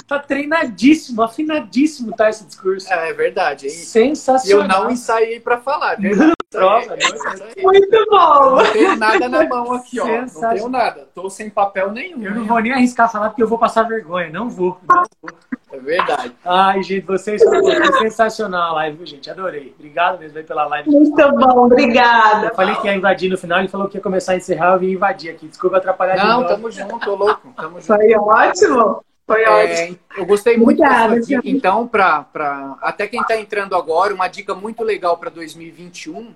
tá 0.08 0.20
treinadíssimo, 0.20 1.22
afinadíssimo 1.22 2.16
tá 2.16 2.30
esse 2.30 2.46
discurso. 2.46 2.92
É, 2.92 3.10
é 3.10 3.14
verdade. 3.14 3.68
Hein? 3.68 3.72
Sensacional. 3.72 4.68
E 4.68 4.82
eu 4.82 4.84
não 4.86 4.92
ensaiei 4.92 5.40
para 5.40 5.60
falar, 5.60 5.96
verdade. 6.00 6.34
Prova, 6.52 6.98
Muito 7.62 8.06
bom. 8.10 8.56
Não 8.56 8.74
tenho 8.74 8.96
nada 8.96 9.30
na 9.30 9.48
mão 9.48 9.74
aqui, 9.74 10.00
ó. 10.00 10.08
Não 10.08 10.50
tenho 10.50 10.70
nada. 10.70 11.08
Tô 11.14 11.30
sem 11.30 11.48
papel 11.48 11.92
nenhum. 11.92 12.24
Eu 12.24 12.34
não 12.34 12.46
vou 12.46 12.60
nem 12.60 12.74
arriscar 12.74 13.12
falar 13.12 13.30
porque 13.30 13.44
eu 13.44 13.48
vou 13.48 13.60
passar 13.60 13.84
vergonha. 13.84 14.32
Não 14.32 14.50
vou. 14.50 14.80
Não 14.88 15.04
vou. 15.22 15.32
É 15.72 15.78
verdade. 15.78 16.36
Ai, 16.44 16.82
gente, 16.82 17.06
vocês 17.06 17.44
foram 17.44 17.64
sensacional 18.00 18.72
a 18.72 18.74
live, 18.74 18.98
viu, 18.98 19.06
gente? 19.06 19.30
Adorei. 19.30 19.76
Obrigado 19.78 20.18
mesmo 20.18 20.40
aí 20.40 20.44
pela 20.44 20.66
live. 20.66 20.90
Muito 20.90 21.32
bom, 21.34 21.66
obrigada. 21.66 22.48
Eu 22.48 22.56
falei 22.56 22.76
que 22.78 22.88
ia 22.88 22.96
invadir 22.96 23.30
no 23.30 23.38
final, 23.38 23.60
ele 23.60 23.68
falou 23.68 23.88
que 23.88 23.98
ia 23.98 24.02
começar 24.02 24.32
a 24.32 24.38
encerrar, 24.38 24.74
eu 24.74 24.80
vim 24.80 24.94
invadir 24.94 25.30
aqui. 25.30 25.48
Desculpa 25.48 25.78
atrapalhar 25.78 26.18
Não, 26.18 26.42
de 26.42 26.48
tamo 26.48 26.72
junto, 26.72 27.00
tô 27.00 27.14
louco. 27.14 27.54
Tamo 27.56 27.80
junto. 27.80 27.86
Foi 27.86 28.16
ótimo. 28.16 29.04
Foi 29.30 29.44
é, 29.44 29.50
ótimo. 29.50 30.00
Eu 30.18 30.26
gostei 30.26 30.58
muito 30.58 30.82
Obrigada, 30.82 31.16
dessa 31.16 31.28
dica. 31.28 31.42
Então, 31.46 31.88
pra, 31.88 32.24
pra, 32.24 32.78
até 32.82 33.08
quem 33.08 33.22
está 33.22 33.40
entrando 33.40 33.76
agora, 33.76 34.14
uma 34.14 34.28
dica 34.28 34.56
muito 34.56 34.84
legal 34.84 35.18
para 35.18 35.30
2021 35.30 36.34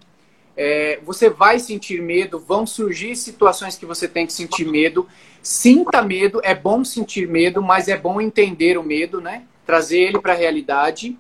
é, 0.56 1.00
você 1.04 1.30
vai 1.30 1.58
sentir 1.60 2.02
medo, 2.02 2.40
vão 2.40 2.66
surgir 2.66 3.16
situações 3.16 3.76
que 3.76 3.86
você 3.86 4.08
tem 4.08 4.26
que 4.26 4.34
sentir 4.34 4.66
medo. 4.66 5.08
Sinta 5.42 6.02
medo, 6.02 6.40
é 6.44 6.54
bom 6.54 6.84
sentir 6.86 7.28
medo, 7.28 7.62
mas 7.62 7.88
é 7.88 7.98
bom 7.98 8.22
entender 8.22 8.78
o 8.78 8.84
medo, 8.84 9.20
né? 9.20 9.44
Trazer 9.66 10.00
ele 10.00 10.20
para 10.20 10.34
a 10.34 10.38
realidade 10.38 11.18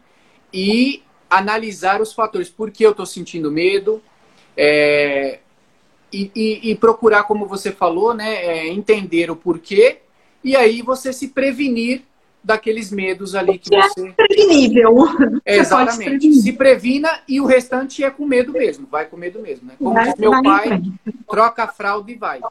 e 0.53 1.01
analisar 1.29 1.99
os 1.99 2.13
fatores. 2.13 2.49
Por 2.49 2.69
que 2.69 2.85
eu 2.85 2.91
estou 2.91 3.05
sentindo 3.05 3.51
medo? 3.51 4.01
É, 4.55 5.39
e, 6.11 6.29
e, 6.35 6.71
e, 6.71 6.75
procurar, 6.75 7.23
como 7.23 7.47
você 7.47 7.71
falou, 7.71 8.13
né? 8.13 8.45
É, 8.45 8.67
entender 8.67 9.31
o 9.31 9.35
porquê 9.35 10.02
e 10.43 10.55
aí 10.55 10.81
você 10.81 11.13
se 11.13 11.29
prevenir 11.29 12.03
daqueles 12.43 12.91
medos 12.91 13.35
ali 13.35 13.57
que, 13.57 13.73
é 13.73 13.81
você. 13.81 14.09
É 14.09 14.11
prevenível. 14.11 14.95
É, 15.45 15.57
exatamente. 15.57 16.33
Se 16.33 16.53
previna 16.53 17.09
e 17.27 17.39
o 17.39 17.45
restante 17.45 18.03
é 18.03 18.09
com 18.09 18.25
medo 18.25 18.51
mesmo. 18.51 18.85
Vai 18.89 19.05
com 19.05 19.15
medo 19.15 19.39
mesmo, 19.39 19.67
né? 19.67 19.75
Como 19.77 19.93
vai, 19.93 20.05
diz 20.05 20.15
meu 20.17 20.43
pai, 20.43 20.81
troca 21.29 21.63
a 21.63 21.67
fralda 21.67 22.11
e 22.11 22.15
vai. 22.15 22.41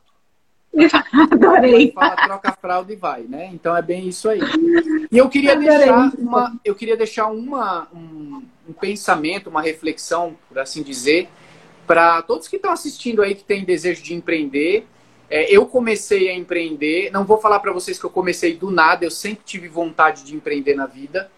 Adorei. 1.30 1.93
Fala, 1.93 2.16
troca 2.16 2.49
a 2.49 2.53
fralda 2.53 2.93
e 2.93 2.97
vai, 2.97 3.22
né? 3.22 3.51
Então 3.53 3.76
é 3.76 3.82
bem 3.82 4.09
isso 4.09 4.28
aí. 4.28 4.40
E 5.11 5.18
eu 5.18 5.28
queria 5.28 5.53
Adorei. 5.53 5.78
deixar 5.78 6.12
uma, 6.18 6.61
eu 6.64 6.74
queria 6.74 6.97
deixar 6.97 7.26
uma, 7.26 7.88
um, 7.93 8.43
um 8.68 8.72
pensamento, 8.72 9.51
uma 9.51 9.61
reflexão, 9.61 10.34
por 10.49 10.59
assim 10.59 10.82
dizer, 10.82 11.28
para 11.86 12.22
todos 12.22 12.49
que 12.49 12.57
estão 12.57 12.72
assistindo 12.72 13.20
aí 13.20 13.34
que 13.34 13.45
têm 13.45 13.64
desejo 13.64 14.03
de 14.03 14.14
empreender 14.14 14.86
é, 15.33 15.51
eu 15.51 15.64
comecei 15.64 16.28
a 16.28 16.35
empreender, 16.35 17.11
não 17.11 17.24
vou 17.24 17.39
falar 17.39 17.59
para 17.61 17.72
vocês 17.72 17.99
que 17.99 18.05
eu 18.05 18.11
comecei 18.11 18.55
do 18.55 18.70
nada, 18.70 19.07
eu 19.07 19.11
sempre 19.11 19.43
tive 19.47 19.66
vontade 19.66 20.24
de 20.24 20.37
empreender 20.37 20.74
na 20.74 20.85
vida, 20.85 21.30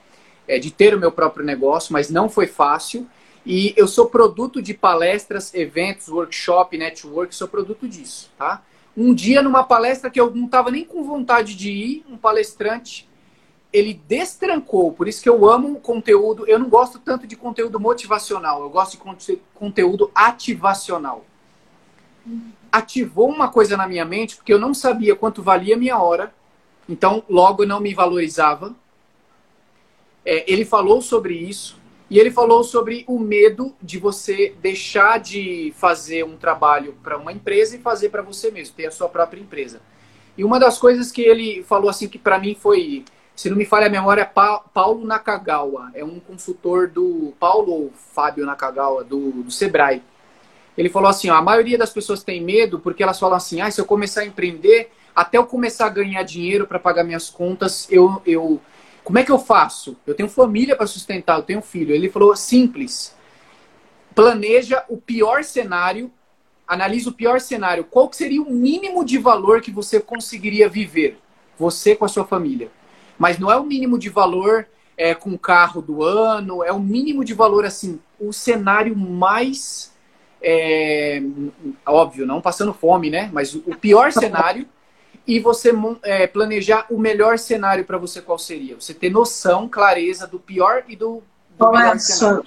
é, 0.48 0.58
de 0.58 0.72
ter 0.72 0.96
o 0.96 0.98
meu 0.98 1.12
próprio 1.12 1.46
negócio, 1.46 1.92
mas 1.92 2.10
não 2.10 2.28
foi 2.28 2.48
fácil. 2.48 3.06
E 3.46 3.72
eu 3.76 3.86
sou 3.86 4.06
produto 4.06 4.60
de 4.60 4.74
palestras, 4.74 5.54
eventos, 5.54 6.08
workshop, 6.08 6.76
network, 6.76 7.32
sou 7.32 7.46
produto 7.46 7.86
disso, 7.86 8.32
tá? 8.36 8.64
Um 8.96 9.14
dia, 9.14 9.40
numa 9.40 9.62
palestra 9.62 10.10
que 10.10 10.18
eu 10.20 10.28
não 10.34 10.46
estava 10.46 10.72
nem 10.72 10.84
com 10.84 11.04
vontade 11.04 11.54
de 11.54 11.70
ir, 11.70 12.04
um 12.10 12.16
palestrante, 12.16 13.08
ele 13.72 13.94
destrancou, 14.08 14.90
por 14.90 15.06
isso 15.06 15.22
que 15.22 15.28
eu 15.28 15.48
amo 15.48 15.78
conteúdo, 15.78 16.44
eu 16.48 16.58
não 16.58 16.68
gosto 16.68 16.98
tanto 16.98 17.28
de 17.28 17.36
conteúdo 17.36 17.78
motivacional, 17.78 18.60
eu 18.60 18.70
gosto 18.70 18.98
de 18.98 19.38
conteúdo 19.54 20.10
ativacional 20.12 21.24
ativou 22.74 23.28
uma 23.30 23.48
coisa 23.48 23.76
na 23.76 23.86
minha 23.86 24.04
mente, 24.04 24.34
porque 24.34 24.52
eu 24.52 24.58
não 24.58 24.74
sabia 24.74 25.14
quanto 25.14 25.44
valia 25.44 25.76
a 25.76 25.78
minha 25.78 25.96
hora, 25.96 26.34
então 26.88 27.22
logo 27.30 27.64
não 27.64 27.78
me 27.78 27.94
valorizava. 27.94 28.74
É, 30.26 30.50
ele 30.52 30.64
falou 30.64 31.00
sobre 31.00 31.34
isso, 31.34 31.78
e 32.10 32.18
ele 32.18 32.32
falou 32.32 32.64
sobre 32.64 33.04
o 33.06 33.16
medo 33.16 33.76
de 33.80 33.96
você 33.96 34.56
deixar 34.60 35.20
de 35.20 35.72
fazer 35.76 36.24
um 36.24 36.36
trabalho 36.36 36.96
para 37.00 37.16
uma 37.16 37.32
empresa 37.32 37.76
e 37.76 37.78
fazer 37.78 38.08
para 38.08 38.22
você 38.22 38.50
mesmo, 38.50 38.74
ter 38.74 38.86
a 38.86 38.90
sua 38.90 39.08
própria 39.08 39.40
empresa. 39.40 39.80
E 40.36 40.42
uma 40.42 40.58
das 40.58 40.76
coisas 40.76 41.12
que 41.12 41.22
ele 41.22 41.62
falou 41.62 41.88
assim 41.88 42.08
que 42.08 42.18
para 42.18 42.40
mim 42.40 42.56
foi, 42.56 43.04
se 43.36 43.48
não 43.48 43.56
me 43.56 43.64
falha 43.64 43.86
a 43.86 43.90
memória, 43.90 44.22
é 44.22 44.24
Paulo 44.74 45.06
Nakagawa, 45.06 45.92
é 45.94 46.04
um 46.04 46.18
consultor 46.18 46.88
do 46.88 47.32
Paulo 47.38 47.72
ou 47.72 47.92
Fábio 48.12 48.44
Nakagawa 48.44 49.04
do, 49.04 49.44
do 49.44 49.50
Sebrae. 49.52 50.02
Ele 50.76 50.88
falou 50.88 51.08
assim: 51.08 51.30
ó, 51.30 51.34
a 51.34 51.42
maioria 51.42 51.78
das 51.78 51.90
pessoas 51.90 52.22
tem 52.22 52.40
medo 52.40 52.78
porque 52.78 53.02
elas 53.02 53.18
falam 53.18 53.36
assim: 53.36 53.60
ah, 53.60 53.70
se 53.70 53.80
eu 53.80 53.86
começar 53.86 54.22
a 54.22 54.26
empreender, 54.26 54.90
até 55.14 55.38
eu 55.38 55.46
começar 55.46 55.86
a 55.86 55.90
ganhar 55.90 56.22
dinheiro 56.22 56.66
para 56.66 56.78
pagar 56.78 57.04
minhas 57.04 57.30
contas, 57.30 57.86
eu, 57.90 58.20
eu. 58.26 58.60
Como 59.02 59.18
é 59.18 59.22
que 59.22 59.30
eu 59.30 59.38
faço? 59.38 59.96
Eu 60.06 60.14
tenho 60.14 60.28
família 60.28 60.74
para 60.74 60.86
sustentar, 60.86 61.38
eu 61.38 61.42
tenho 61.42 61.62
filho. 61.62 61.94
Ele 61.94 62.08
falou: 62.08 62.34
simples. 62.34 63.14
Planeja 64.14 64.84
o 64.88 64.96
pior 64.96 65.42
cenário, 65.42 66.10
analisa 66.66 67.10
o 67.10 67.12
pior 67.12 67.40
cenário. 67.40 67.84
Qual 67.84 68.12
seria 68.12 68.42
o 68.42 68.50
mínimo 68.50 69.04
de 69.04 69.18
valor 69.18 69.60
que 69.60 69.72
você 69.72 69.98
conseguiria 69.98 70.68
viver? 70.68 71.18
Você 71.58 71.96
com 71.96 72.04
a 72.04 72.08
sua 72.08 72.24
família. 72.24 72.70
Mas 73.18 73.38
não 73.38 73.50
é 73.50 73.56
o 73.56 73.64
mínimo 73.64 73.98
de 73.98 74.08
valor 74.08 74.68
é, 74.96 75.14
com 75.14 75.30
o 75.30 75.38
carro 75.38 75.82
do 75.82 76.02
ano, 76.02 76.62
é 76.62 76.72
o 76.72 76.80
mínimo 76.80 77.24
de 77.24 77.34
valor 77.34 77.64
assim, 77.64 78.00
o 78.18 78.32
cenário 78.32 78.96
mais 78.96 79.93
é, 80.46 81.22
óbvio, 81.86 82.26
não 82.26 82.40
passando 82.42 82.74
fome, 82.74 83.08
né? 83.08 83.30
Mas 83.32 83.54
o 83.54 83.74
pior 83.80 84.12
cenário 84.12 84.68
e 85.26 85.40
você 85.40 85.72
é, 86.02 86.26
planejar 86.26 86.86
o 86.90 86.98
melhor 86.98 87.38
cenário 87.38 87.84
para 87.84 87.96
você 87.96 88.20
qual 88.20 88.38
seria. 88.38 88.74
Você 88.78 88.92
ter 88.92 89.10
noção, 89.10 89.66
clareza 89.66 90.26
do 90.26 90.38
pior 90.38 90.84
e 90.86 90.94
do, 90.94 91.22
do 91.58 91.72
melhor 91.72 91.98
cenário. 91.98 92.44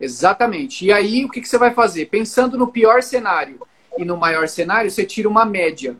Exatamente. 0.00 0.84
E 0.84 0.92
aí, 0.92 1.24
o 1.24 1.28
que, 1.28 1.40
que 1.40 1.48
você 1.48 1.58
vai 1.58 1.72
fazer? 1.72 2.06
Pensando 2.06 2.58
no 2.58 2.66
pior 2.66 3.04
cenário 3.04 3.60
e 3.96 4.04
no 4.04 4.16
maior 4.16 4.48
cenário, 4.48 4.90
você 4.90 5.04
tira 5.04 5.28
uma 5.28 5.44
média. 5.44 5.96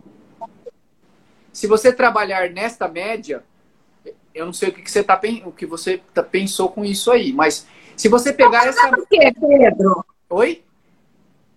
Se 1.53 1.69
você 1.69 1.93
trabalhar 1.93 2.51
nesta 2.51 2.89
média, 2.89 3.45
eu 4.35 4.45
não 4.47 4.53
sei 4.53 4.71
o 4.71 4.73
que, 4.73 4.83
que 4.83 4.91
você 4.91 5.05
tá, 5.05 5.21
o 5.45 5.53
que 5.53 5.67
você 5.67 6.01
tá, 6.13 6.23
pensou 6.23 6.69
com 6.69 6.85
isso 6.85 7.13
aí, 7.13 7.33
mas 7.33 7.67
se 7.97 8.09
você 8.09 8.33
pegar 8.33 8.67
essa. 8.67 8.89
O 8.89 9.07
que, 9.07 9.33
Pedro? 9.33 10.05
Oi? 10.31 10.65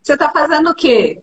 Você 0.04 0.14
está 0.14 0.30
fazendo 0.30 0.70
o 0.70 0.76
quê? 0.76 1.22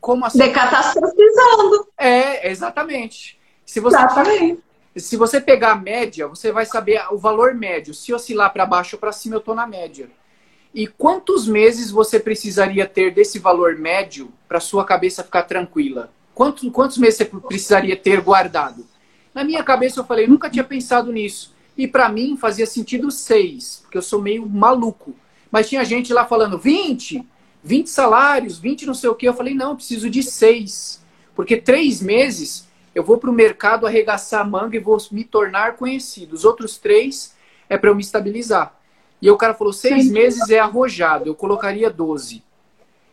Como 0.00 0.24
assim? 0.24 0.38
Decatastrofizando. 0.38 1.88
É, 1.98 2.50
exatamente. 2.50 3.38
Se 3.66 3.80
você, 3.80 3.96
exatamente. 3.96 4.62
Se 4.96 5.16
você 5.16 5.40
pegar 5.40 5.72
a 5.72 5.76
média, 5.76 6.26
você 6.26 6.50
vai 6.50 6.64
saber 6.64 7.04
o 7.10 7.18
valor 7.18 7.54
médio. 7.54 7.92
Se 7.92 8.14
oscilar 8.14 8.50
para 8.50 8.64
baixo 8.64 8.96
ou 8.96 9.00
para 9.00 9.12
cima, 9.12 9.34
eu 9.34 9.40
estou 9.40 9.54
na 9.54 9.66
média. 9.66 10.08
E 10.72 10.86
quantos 10.86 11.46
meses 11.46 11.90
você 11.90 12.18
precisaria 12.18 12.86
ter 12.86 13.12
desse 13.12 13.38
valor 13.38 13.76
médio 13.76 14.32
para 14.48 14.60
sua 14.60 14.84
cabeça 14.84 15.22
ficar 15.22 15.42
tranquila? 15.42 16.10
Quantos, 16.34 16.70
quantos 16.70 16.96
meses 16.96 17.18
você 17.18 17.24
precisaria 17.24 17.96
ter 17.96 18.20
guardado? 18.20 18.86
Na 19.34 19.44
minha 19.44 19.62
cabeça 19.62 20.00
eu 20.00 20.04
falei, 20.04 20.26
nunca 20.26 20.48
tinha 20.48 20.64
pensado 20.64 21.12
nisso. 21.12 21.54
E 21.76 21.86
para 21.86 22.08
mim 22.08 22.38
fazia 22.38 22.66
sentido 22.66 23.10
seis, 23.10 23.80
porque 23.82 23.98
eu 23.98 24.02
sou 24.02 24.22
meio 24.22 24.46
maluco. 24.46 25.14
Mas 25.50 25.68
tinha 25.68 25.84
gente 25.84 26.12
lá 26.12 26.24
falando 26.26 26.58
20, 26.58 27.26
20 27.66 27.90
salários, 27.90 28.58
20 28.58 28.86
não 28.86 28.94
sei 28.94 29.10
o 29.10 29.14
que. 29.14 29.26
Eu 29.26 29.34
falei, 29.34 29.52
não, 29.52 29.70
eu 29.70 29.76
preciso 29.76 30.08
de 30.08 30.22
seis. 30.22 31.04
Porque 31.34 31.56
três 31.56 32.00
meses 32.00 32.68
eu 32.94 33.02
vou 33.02 33.18
para 33.18 33.28
o 33.28 33.32
mercado 33.32 33.86
arregaçar 33.86 34.40
a 34.40 34.44
manga 34.44 34.76
e 34.76 34.80
vou 34.80 34.96
me 35.10 35.24
tornar 35.24 35.76
conhecido. 35.76 36.34
Os 36.34 36.44
outros 36.44 36.78
três 36.78 37.34
é 37.68 37.76
para 37.76 37.90
eu 37.90 37.94
me 37.94 38.02
estabilizar. 38.02 38.74
E 39.20 39.28
o 39.28 39.36
cara 39.36 39.52
falou, 39.52 39.72
seis 39.72 40.04
Sim. 40.04 40.12
meses 40.12 40.48
é 40.48 40.60
arrojado, 40.60 41.28
eu 41.28 41.34
colocaria 41.34 41.90
12. 41.90 42.42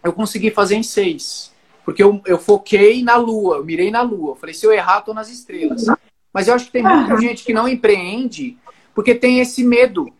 Eu 0.04 0.14
consegui 0.14 0.52
fazer 0.52 0.76
em 0.76 0.84
seis. 0.84 1.52
Porque 1.84 2.04
eu, 2.04 2.22
eu 2.26 2.38
foquei 2.38 3.04
na 3.04 3.16
lua, 3.16 3.58
eu 3.58 3.66
mirei 3.66 3.90
na 3.90 4.04
lua. 4.04 4.34
Eu 4.34 4.36
falei, 4.36 4.54
se 4.54 4.66
eu 4.66 4.72
errar, 4.72 5.02
tô 5.02 5.14
nas 5.14 5.30
estrelas. 5.30 5.86
Mas 6.32 6.48
eu 6.48 6.54
acho 6.54 6.68
que 6.68 6.72
tem 6.72 6.84
muita 6.84 7.20
gente 7.20 7.44
que 7.44 7.54
não 7.54 7.68
empreende 7.68 8.58
porque 8.94 9.16
tem 9.16 9.40
esse 9.40 9.64
medo. 9.64 10.14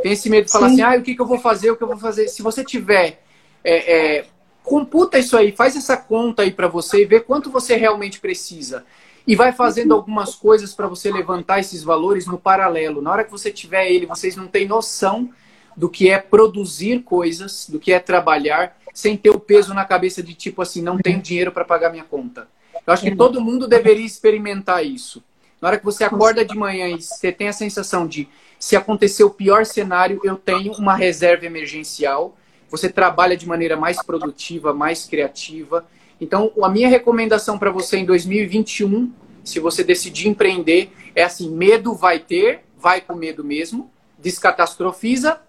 Tem 0.00 0.12
esse 0.12 0.30
medo 0.30 0.46
de 0.46 0.52
falar 0.52 0.68
Sim. 0.68 0.74
assim, 0.74 0.82
ah, 0.82 0.98
o 0.98 1.02
que, 1.02 1.14
que 1.16 1.20
eu 1.20 1.26
vou 1.26 1.38
fazer, 1.38 1.72
o 1.72 1.76
que 1.76 1.82
eu 1.82 1.88
vou 1.88 1.98
fazer. 1.98 2.28
Se 2.28 2.40
você 2.40 2.64
tiver 2.64 3.23
é, 3.64 4.18
é, 4.18 4.24
computa 4.62 5.18
isso 5.18 5.36
aí, 5.36 5.50
faz 5.50 5.74
essa 5.74 5.96
conta 5.96 6.42
aí 6.42 6.52
para 6.52 6.68
você 6.68 7.02
e 7.02 7.06
vê 7.06 7.18
quanto 7.20 7.50
você 7.50 7.76
realmente 7.76 8.20
precisa. 8.20 8.84
E 9.26 9.34
vai 9.34 9.52
fazendo 9.52 9.94
algumas 9.94 10.34
coisas 10.34 10.74
para 10.74 10.86
você 10.86 11.10
levantar 11.10 11.58
esses 11.58 11.82
valores 11.82 12.26
no 12.26 12.38
paralelo. 12.38 13.00
Na 13.00 13.10
hora 13.10 13.24
que 13.24 13.30
você 13.30 13.50
tiver 13.50 13.90
ele, 13.90 14.04
vocês 14.04 14.36
não 14.36 14.46
têm 14.46 14.68
noção 14.68 15.30
do 15.74 15.88
que 15.88 16.10
é 16.10 16.18
produzir 16.18 17.02
coisas, 17.02 17.66
do 17.68 17.80
que 17.80 17.92
é 17.92 17.98
trabalhar, 17.98 18.76
sem 18.92 19.16
ter 19.16 19.30
o 19.30 19.40
peso 19.40 19.72
na 19.72 19.84
cabeça 19.84 20.22
de 20.22 20.34
tipo 20.34 20.60
assim, 20.60 20.82
não 20.82 20.98
tenho 20.98 21.20
dinheiro 21.20 21.50
para 21.50 21.64
pagar 21.64 21.90
minha 21.90 22.04
conta. 22.04 22.46
Eu 22.86 22.92
acho 22.92 23.02
que 23.02 23.16
todo 23.16 23.40
mundo 23.40 23.66
deveria 23.66 24.04
experimentar 24.04 24.84
isso. 24.84 25.22
Na 25.60 25.68
hora 25.68 25.78
que 25.78 25.84
você 25.84 26.04
acorda 26.04 26.44
de 26.44 26.54
manhã 26.56 26.88
e 26.88 27.00
você 27.00 27.32
tem 27.32 27.48
a 27.48 27.52
sensação 27.52 28.06
de 28.06 28.28
se 28.58 28.76
acontecer 28.76 29.24
o 29.24 29.30
pior 29.30 29.64
cenário, 29.64 30.20
eu 30.22 30.36
tenho 30.36 30.72
uma 30.72 30.94
reserva 30.94 31.46
emergencial 31.46 32.36
você 32.76 32.88
trabalha 32.88 33.36
de 33.36 33.46
maneira 33.46 33.76
mais 33.76 34.02
produtiva, 34.02 34.74
mais 34.74 35.06
criativa. 35.06 35.86
Então, 36.20 36.50
a 36.60 36.68
minha 36.68 36.88
recomendação 36.88 37.56
para 37.56 37.70
você 37.70 37.98
em 37.98 38.04
2021, 38.04 39.12
se 39.44 39.60
você 39.60 39.84
decidir 39.84 40.28
empreender, 40.28 40.90
é 41.14 41.22
assim: 41.22 41.48
medo 41.48 41.94
vai 41.94 42.18
ter, 42.18 42.64
vai 42.76 43.00
com 43.00 43.14
medo 43.14 43.44
mesmo, 43.44 43.90
descatastrofiza, 44.18 45.40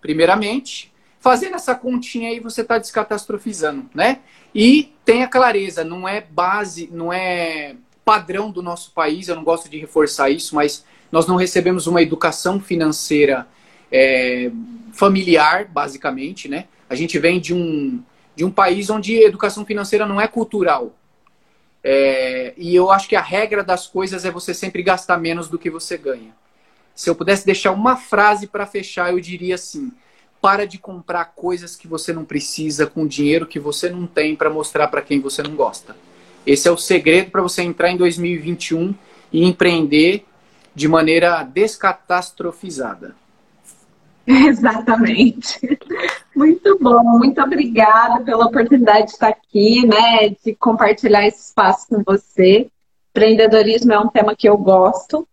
primeiramente. 0.00 0.92
Fazendo 1.20 1.54
essa 1.54 1.72
continha 1.72 2.30
aí, 2.30 2.40
você 2.40 2.62
está 2.62 2.78
descatastrofizando, 2.78 3.88
né? 3.94 4.18
E 4.52 4.92
tenha 5.04 5.28
clareza, 5.28 5.84
não 5.84 6.08
é 6.08 6.20
base, 6.20 6.88
não 6.92 7.12
é 7.12 7.76
padrão 8.04 8.50
do 8.50 8.60
nosso 8.60 8.90
país, 8.90 9.28
eu 9.28 9.36
não 9.36 9.44
gosto 9.44 9.68
de 9.68 9.78
reforçar 9.78 10.30
isso, 10.30 10.56
mas 10.56 10.84
nós 11.12 11.28
não 11.28 11.36
recebemos 11.36 11.86
uma 11.86 12.02
educação 12.02 12.58
financeira 12.58 13.46
é, 13.92 14.50
familiar, 14.92 15.66
basicamente, 15.66 16.48
né? 16.48 16.66
A 16.88 16.94
gente 16.94 17.18
vem 17.18 17.38
de 17.38 17.54
um, 17.54 18.02
de 18.34 18.44
um 18.44 18.50
país 18.50 18.88
onde 18.90 19.22
educação 19.22 19.64
financeira 19.64 20.06
não 20.06 20.20
é 20.20 20.26
cultural. 20.26 20.94
É, 21.84 22.54
e 22.56 22.74
eu 22.74 22.90
acho 22.90 23.08
que 23.08 23.16
a 23.16 23.20
regra 23.20 23.62
das 23.62 23.86
coisas 23.86 24.24
é 24.24 24.30
você 24.30 24.54
sempre 24.54 24.82
gastar 24.82 25.18
menos 25.18 25.48
do 25.48 25.58
que 25.58 25.68
você 25.68 25.98
ganha. 25.98 26.34
Se 26.94 27.10
eu 27.10 27.14
pudesse 27.14 27.44
deixar 27.44 27.72
uma 27.72 27.96
frase 27.96 28.46
para 28.46 28.66
fechar, 28.66 29.10
eu 29.12 29.20
diria 29.20 29.56
assim: 29.56 29.92
para 30.40 30.66
de 30.66 30.78
comprar 30.78 31.26
coisas 31.26 31.76
que 31.76 31.88
você 31.88 32.12
não 32.12 32.24
precisa 32.24 32.86
com 32.86 33.06
dinheiro 33.06 33.46
que 33.46 33.60
você 33.60 33.88
não 33.88 34.06
tem 34.06 34.36
para 34.36 34.50
mostrar 34.50 34.88
para 34.88 35.02
quem 35.02 35.20
você 35.20 35.42
não 35.42 35.54
gosta. 35.54 35.96
Esse 36.46 36.68
é 36.68 36.70
o 36.70 36.76
segredo 36.76 37.30
para 37.30 37.42
você 37.42 37.62
entrar 37.62 37.90
em 37.90 37.96
2021 37.96 38.94
e 39.32 39.44
empreender 39.44 40.24
de 40.74 40.88
maneira 40.88 41.42
descatastrofizada. 41.44 43.14
Exatamente. 44.26 45.78
Muito 46.34 46.78
bom, 46.78 47.02
muito 47.18 47.40
obrigada 47.40 48.24
pela 48.24 48.46
oportunidade 48.46 49.06
de 49.06 49.12
estar 49.12 49.28
aqui, 49.28 49.86
né, 49.86 50.30
de 50.44 50.54
compartilhar 50.54 51.26
esse 51.26 51.48
espaço 51.48 51.88
com 51.88 52.02
você. 52.04 52.68
Empreendedorismo 53.10 53.92
é 53.92 53.98
um 53.98 54.08
tema 54.08 54.34
que 54.34 54.48
eu 54.48 54.56
gosto. 54.56 55.26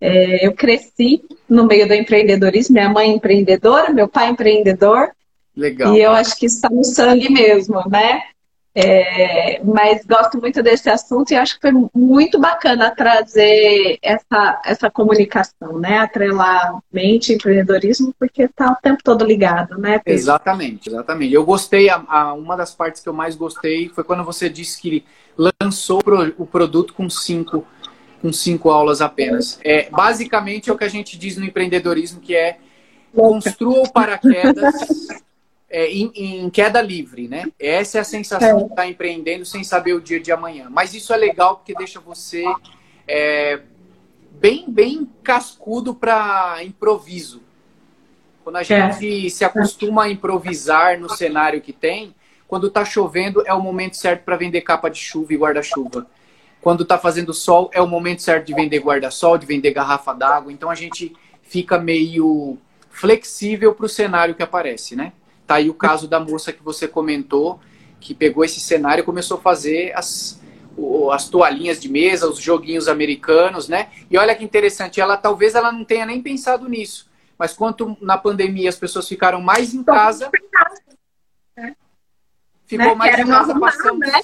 É, 0.00 0.46
eu 0.46 0.54
cresci 0.54 1.22
no 1.46 1.66
meio 1.66 1.86
do 1.86 1.92
empreendedorismo, 1.92 2.74
minha 2.74 2.88
mãe 2.88 3.10
é 3.10 3.14
empreendedora, 3.14 3.92
meu 3.92 4.08
pai 4.08 4.28
é 4.28 4.30
empreendedor. 4.30 5.10
Legal. 5.54 5.94
E 5.94 6.00
eu 6.00 6.12
acho 6.12 6.38
que 6.38 6.46
está 6.46 6.70
no 6.70 6.82
sangue 6.84 7.30
mesmo, 7.30 7.82
né? 7.88 8.22
É, 8.72 9.60
mas 9.64 10.04
gosto 10.06 10.38
muito 10.40 10.62
desse 10.62 10.88
assunto 10.88 11.32
e 11.32 11.34
acho 11.34 11.56
que 11.56 11.60
foi 11.60 11.88
muito 11.92 12.38
bacana 12.38 12.94
trazer 12.94 13.98
essa, 14.00 14.62
essa 14.64 14.90
comunicação, 14.90 15.78
né? 15.78 15.98
Atrelar 15.98 16.78
mente 16.92 17.32
e 17.32 17.34
empreendedorismo, 17.34 18.14
porque 18.16 18.44
está 18.44 18.70
o 18.70 18.76
tempo 18.76 19.02
todo 19.02 19.24
ligado, 19.24 19.76
né? 19.76 19.98
Pedro? 19.98 20.20
Exatamente, 20.20 20.88
exatamente. 20.88 21.34
Eu 21.34 21.44
gostei, 21.44 21.90
a, 21.90 22.02
a, 22.06 22.32
uma 22.32 22.56
das 22.56 22.72
partes 22.72 23.02
que 23.02 23.08
eu 23.08 23.12
mais 23.12 23.34
gostei 23.34 23.88
foi 23.88 24.04
quando 24.04 24.22
você 24.22 24.48
disse 24.48 24.80
que 24.80 25.04
lançou 25.36 26.00
o 26.38 26.46
produto 26.46 26.94
com 26.94 27.10
cinco, 27.10 27.66
com 28.22 28.32
cinco 28.32 28.70
aulas 28.70 29.00
apenas. 29.00 29.58
É, 29.64 29.90
basicamente 29.90 30.70
é 30.70 30.72
o 30.72 30.78
que 30.78 30.84
a 30.84 30.88
gente 30.88 31.18
diz 31.18 31.36
no 31.36 31.44
empreendedorismo, 31.44 32.20
que 32.20 32.36
é 32.36 32.58
construa 33.12 33.82
o 33.82 33.92
paraquedas 33.92 35.08
é, 35.70 35.88
em, 35.88 36.10
em, 36.14 36.50
queda 36.50 36.82
livre, 36.82 37.28
né? 37.28 37.46
Essa 37.58 37.98
é 37.98 38.00
a 38.00 38.04
sensação 38.04 38.58
é. 38.58 38.64
de 38.64 38.70
estar 38.70 38.86
empreendendo 38.88 39.44
sem 39.44 39.62
saber 39.62 39.92
o 39.92 40.00
dia 40.00 40.18
de 40.18 40.32
amanhã. 40.32 40.66
Mas 40.68 40.92
isso 40.92 41.14
é 41.14 41.16
legal 41.16 41.56
porque 41.56 41.72
deixa 41.74 42.00
você 42.00 42.44
é, 43.06 43.60
bem, 44.32 44.64
bem 44.68 45.08
cascudo 45.22 45.94
para 45.94 46.58
improviso. 46.64 47.40
Quando 48.42 48.56
a 48.56 48.62
gente 48.64 49.26
é. 49.26 49.28
se 49.28 49.44
acostuma 49.44 50.04
a 50.04 50.10
improvisar 50.10 50.98
no 50.98 51.08
cenário 51.08 51.60
que 51.60 51.72
tem, 51.72 52.12
quando 52.48 52.66
está 52.66 52.84
chovendo 52.84 53.44
é 53.46 53.54
o 53.54 53.62
momento 53.62 53.96
certo 53.96 54.24
para 54.24 54.36
vender 54.36 54.62
capa 54.62 54.90
de 54.90 54.98
chuva 54.98 55.32
e 55.32 55.36
guarda-chuva. 55.36 56.04
Quando 56.60 56.82
está 56.82 56.98
fazendo 56.98 57.32
sol 57.32 57.70
é 57.72 57.80
o 57.80 57.86
momento 57.86 58.22
certo 58.22 58.46
de 58.46 58.54
vender 58.54 58.80
guarda-sol, 58.80 59.38
de 59.38 59.46
vender 59.46 59.70
garrafa 59.70 60.12
d'água. 60.12 60.52
Então 60.52 60.68
a 60.68 60.74
gente 60.74 61.14
fica 61.42 61.78
meio 61.78 62.58
flexível 62.90 63.72
para 63.72 63.86
o 63.86 63.88
cenário 63.88 64.34
que 64.34 64.42
aparece, 64.42 64.96
né? 64.96 65.12
Tá 65.50 65.56
aí 65.56 65.68
o 65.68 65.74
caso 65.74 66.06
da 66.06 66.20
moça 66.20 66.52
que 66.52 66.62
você 66.62 66.86
comentou, 66.86 67.58
que 67.98 68.14
pegou 68.14 68.44
esse 68.44 68.60
cenário 68.60 69.02
e 69.02 69.04
começou 69.04 69.36
a 69.36 69.40
fazer 69.40 69.92
as, 69.96 70.40
as 71.10 71.28
toalhinhas 71.28 71.80
de 71.80 71.88
mesa, 71.88 72.30
os 72.30 72.38
joguinhos 72.38 72.86
americanos, 72.86 73.68
né? 73.68 73.90
E 74.08 74.16
olha 74.16 74.32
que 74.32 74.44
interessante, 74.44 75.00
ela 75.00 75.16
talvez 75.16 75.56
ela 75.56 75.72
não 75.72 75.84
tenha 75.84 76.06
nem 76.06 76.22
pensado 76.22 76.68
nisso, 76.68 77.10
mas 77.36 77.52
quanto 77.52 77.96
na 78.00 78.16
pandemia 78.16 78.68
as 78.68 78.76
pessoas 78.76 79.08
ficaram 79.08 79.40
mais 79.40 79.74
em 79.74 79.82
casa, 79.82 80.30
ficou 82.64 82.86
né? 82.86 82.94
mais 82.94 83.18
em 83.18 83.26
casa, 83.26 83.58
passamos, 83.58 84.06
né? 84.06 84.20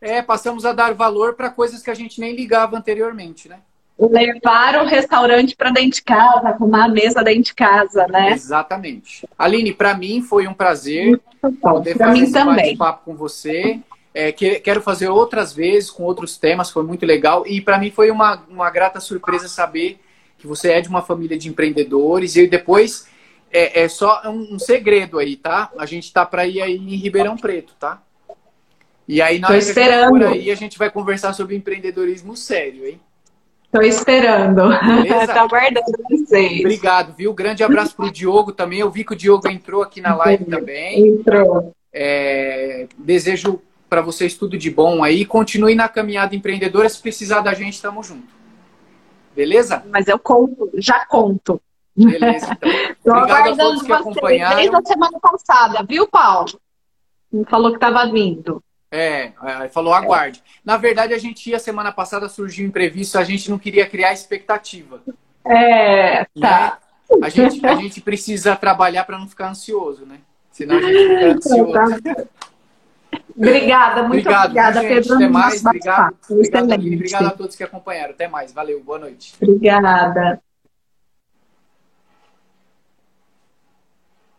é, 0.00 0.22
passamos 0.22 0.64
a 0.64 0.72
dar 0.72 0.94
valor 0.94 1.34
para 1.34 1.50
coisas 1.50 1.82
que 1.82 1.90
a 1.90 1.94
gente 1.94 2.18
nem 2.18 2.34
ligava 2.34 2.78
anteriormente, 2.78 3.46
né? 3.46 3.60
Levar 3.98 4.82
o 4.82 4.86
restaurante 4.86 5.54
para 5.54 5.70
dentro 5.70 5.96
de 5.96 6.02
casa, 6.02 6.48
arrumar 6.48 6.86
a 6.86 6.88
mesa 6.88 7.22
dentro 7.22 7.44
de 7.44 7.54
casa, 7.54 8.06
né? 8.08 8.32
Exatamente. 8.32 9.26
Aline, 9.38 9.72
para 9.72 9.94
mim 9.94 10.22
foi 10.22 10.46
um 10.46 10.54
prazer 10.54 11.20
poder 11.60 11.96
pra 11.96 12.08
fazer 12.08 12.22
esse 12.22 12.44
bate-papo 12.44 13.04
com 13.04 13.14
você. 13.14 13.80
É, 14.14 14.30
que, 14.30 14.60
quero 14.60 14.82
fazer 14.82 15.08
outras 15.08 15.54
vezes 15.54 15.90
com 15.90 16.02
outros 16.02 16.36
temas, 16.36 16.70
foi 16.70 16.82
muito 16.82 17.06
legal. 17.06 17.46
E 17.46 17.60
para 17.60 17.78
mim 17.78 17.90
foi 17.90 18.10
uma, 18.10 18.44
uma 18.48 18.70
grata 18.70 19.00
surpresa 19.00 19.48
saber 19.48 20.00
que 20.38 20.46
você 20.46 20.72
é 20.72 20.80
de 20.80 20.88
uma 20.88 21.02
família 21.02 21.38
de 21.38 21.48
empreendedores. 21.48 22.36
E 22.36 22.46
depois 22.46 23.08
é, 23.50 23.84
é 23.84 23.88
só 23.88 24.22
um, 24.26 24.54
um, 24.54 24.58
segredo 24.58 25.18
aí, 25.18 25.36
tá? 25.36 25.70
A 25.78 25.86
gente 25.86 26.04
está 26.04 26.26
para 26.26 26.46
ir 26.46 26.60
aí 26.60 26.76
em 26.76 26.96
Ribeirão 26.96 27.36
Preto, 27.36 27.74
tá? 27.78 28.02
E 29.06 29.22
aí 29.22 29.38
na 29.38 29.48
Tô 29.48 29.54
esperando. 29.54 30.10
por 30.10 30.24
aí 30.24 30.50
a 30.50 30.54
gente 30.54 30.78
vai 30.78 30.90
conversar 30.90 31.32
sobre 31.32 31.56
empreendedorismo 31.56 32.36
sério, 32.36 32.86
hein? 32.86 33.00
Estou 33.72 33.82
esperando. 33.82 34.70
Estou 34.70 35.40
aguardando 35.40 35.86
vocês. 36.10 36.60
Obrigado, 36.60 37.14
viu? 37.14 37.32
Grande 37.32 37.64
abraço 37.64 37.96
para 37.96 38.04
o 38.04 38.10
Diogo 38.10 38.52
também. 38.52 38.80
Eu 38.80 38.90
vi 38.90 39.02
que 39.02 39.14
o 39.14 39.16
Diogo 39.16 39.48
entrou 39.48 39.82
aqui 39.82 39.98
na 40.02 40.14
live 40.14 40.44
também. 40.44 41.08
Entrou. 41.08 41.72
É, 41.90 42.86
desejo 42.98 43.62
para 43.88 44.02
vocês 44.02 44.34
tudo 44.34 44.58
de 44.58 44.70
bom 44.70 45.02
aí. 45.02 45.24
Continue 45.24 45.74
na 45.74 45.88
caminhada 45.88 46.36
empreendedora. 46.36 46.86
Se 46.86 47.00
precisar 47.00 47.40
da 47.40 47.54
gente, 47.54 47.72
estamos 47.72 48.06
junto. 48.06 48.28
Beleza? 49.34 49.82
Mas 49.90 50.06
eu 50.06 50.18
conto, 50.18 50.70
já 50.74 51.06
conto. 51.06 51.58
Beleza, 51.96 52.58
então. 53.00 53.16
Obrigado 53.16 53.52
a 53.52 53.56
todos 53.56 53.82
que 53.82 53.92
acompanharam. 53.92 54.56
Desde 54.56 54.76
a 54.76 54.82
semana 54.82 55.18
passada, 55.18 55.82
viu, 55.88 56.06
Paulo? 56.06 56.60
Me 57.32 57.44
falou 57.46 57.70
que 57.70 57.78
estava 57.78 58.04
vindo. 58.10 58.62
É, 58.94 59.32
falou 59.70 59.94
aguarde. 59.94 60.42
Na 60.62 60.76
verdade, 60.76 61.14
a 61.14 61.18
gente 61.18 61.48
ia 61.48 61.58
semana 61.58 61.90
passada, 61.90 62.28
surgiu 62.28 62.66
imprevisto, 62.66 63.18
a 63.18 63.24
gente 63.24 63.50
não 63.50 63.58
queria 63.58 63.86
criar 63.86 64.12
expectativa. 64.12 65.00
É, 65.46 66.26
tá. 66.38 66.78
Né? 67.10 67.18
A, 67.22 67.28
gente, 67.30 67.64
a 67.64 67.74
gente 67.74 68.02
precisa 68.02 68.54
trabalhar 68.54 69.04
para 69.04 69.18
não 69.18 69.26
ficar 69.26 69.48
ansioso, 69.48 70.04
né? 70.04 70.18
Senão 70.50 70.76
a 70.76 70.82
gente 70.82 71.08
fica 71.08 71.26
ansioso. 71.32 71.72
Obrigada, 73.34 74.02
muito 74.02 74.28
obrigado, 74.28 74.44
obrigada, 74.44 74.80
gente. 74.82 74.94
Pedro. 74.94 75.14
Até 75.14 75.28
mais, 75.28 75.64
obrigado. 75.64 76.16
Obrigado, 76.28 76.72
obrigado 76.72 77.26
a 77.26 77.30
todos 77.30 77.56
que 77.56 77.64
acompanharam. 77.64 78.12
Até 78.12 78.28
mais, 78.28 78.52
valeu, 78.52 78.82
boa 78.84 78.98
noite. 78.98 79.34
Obrigada. 79.40 80.38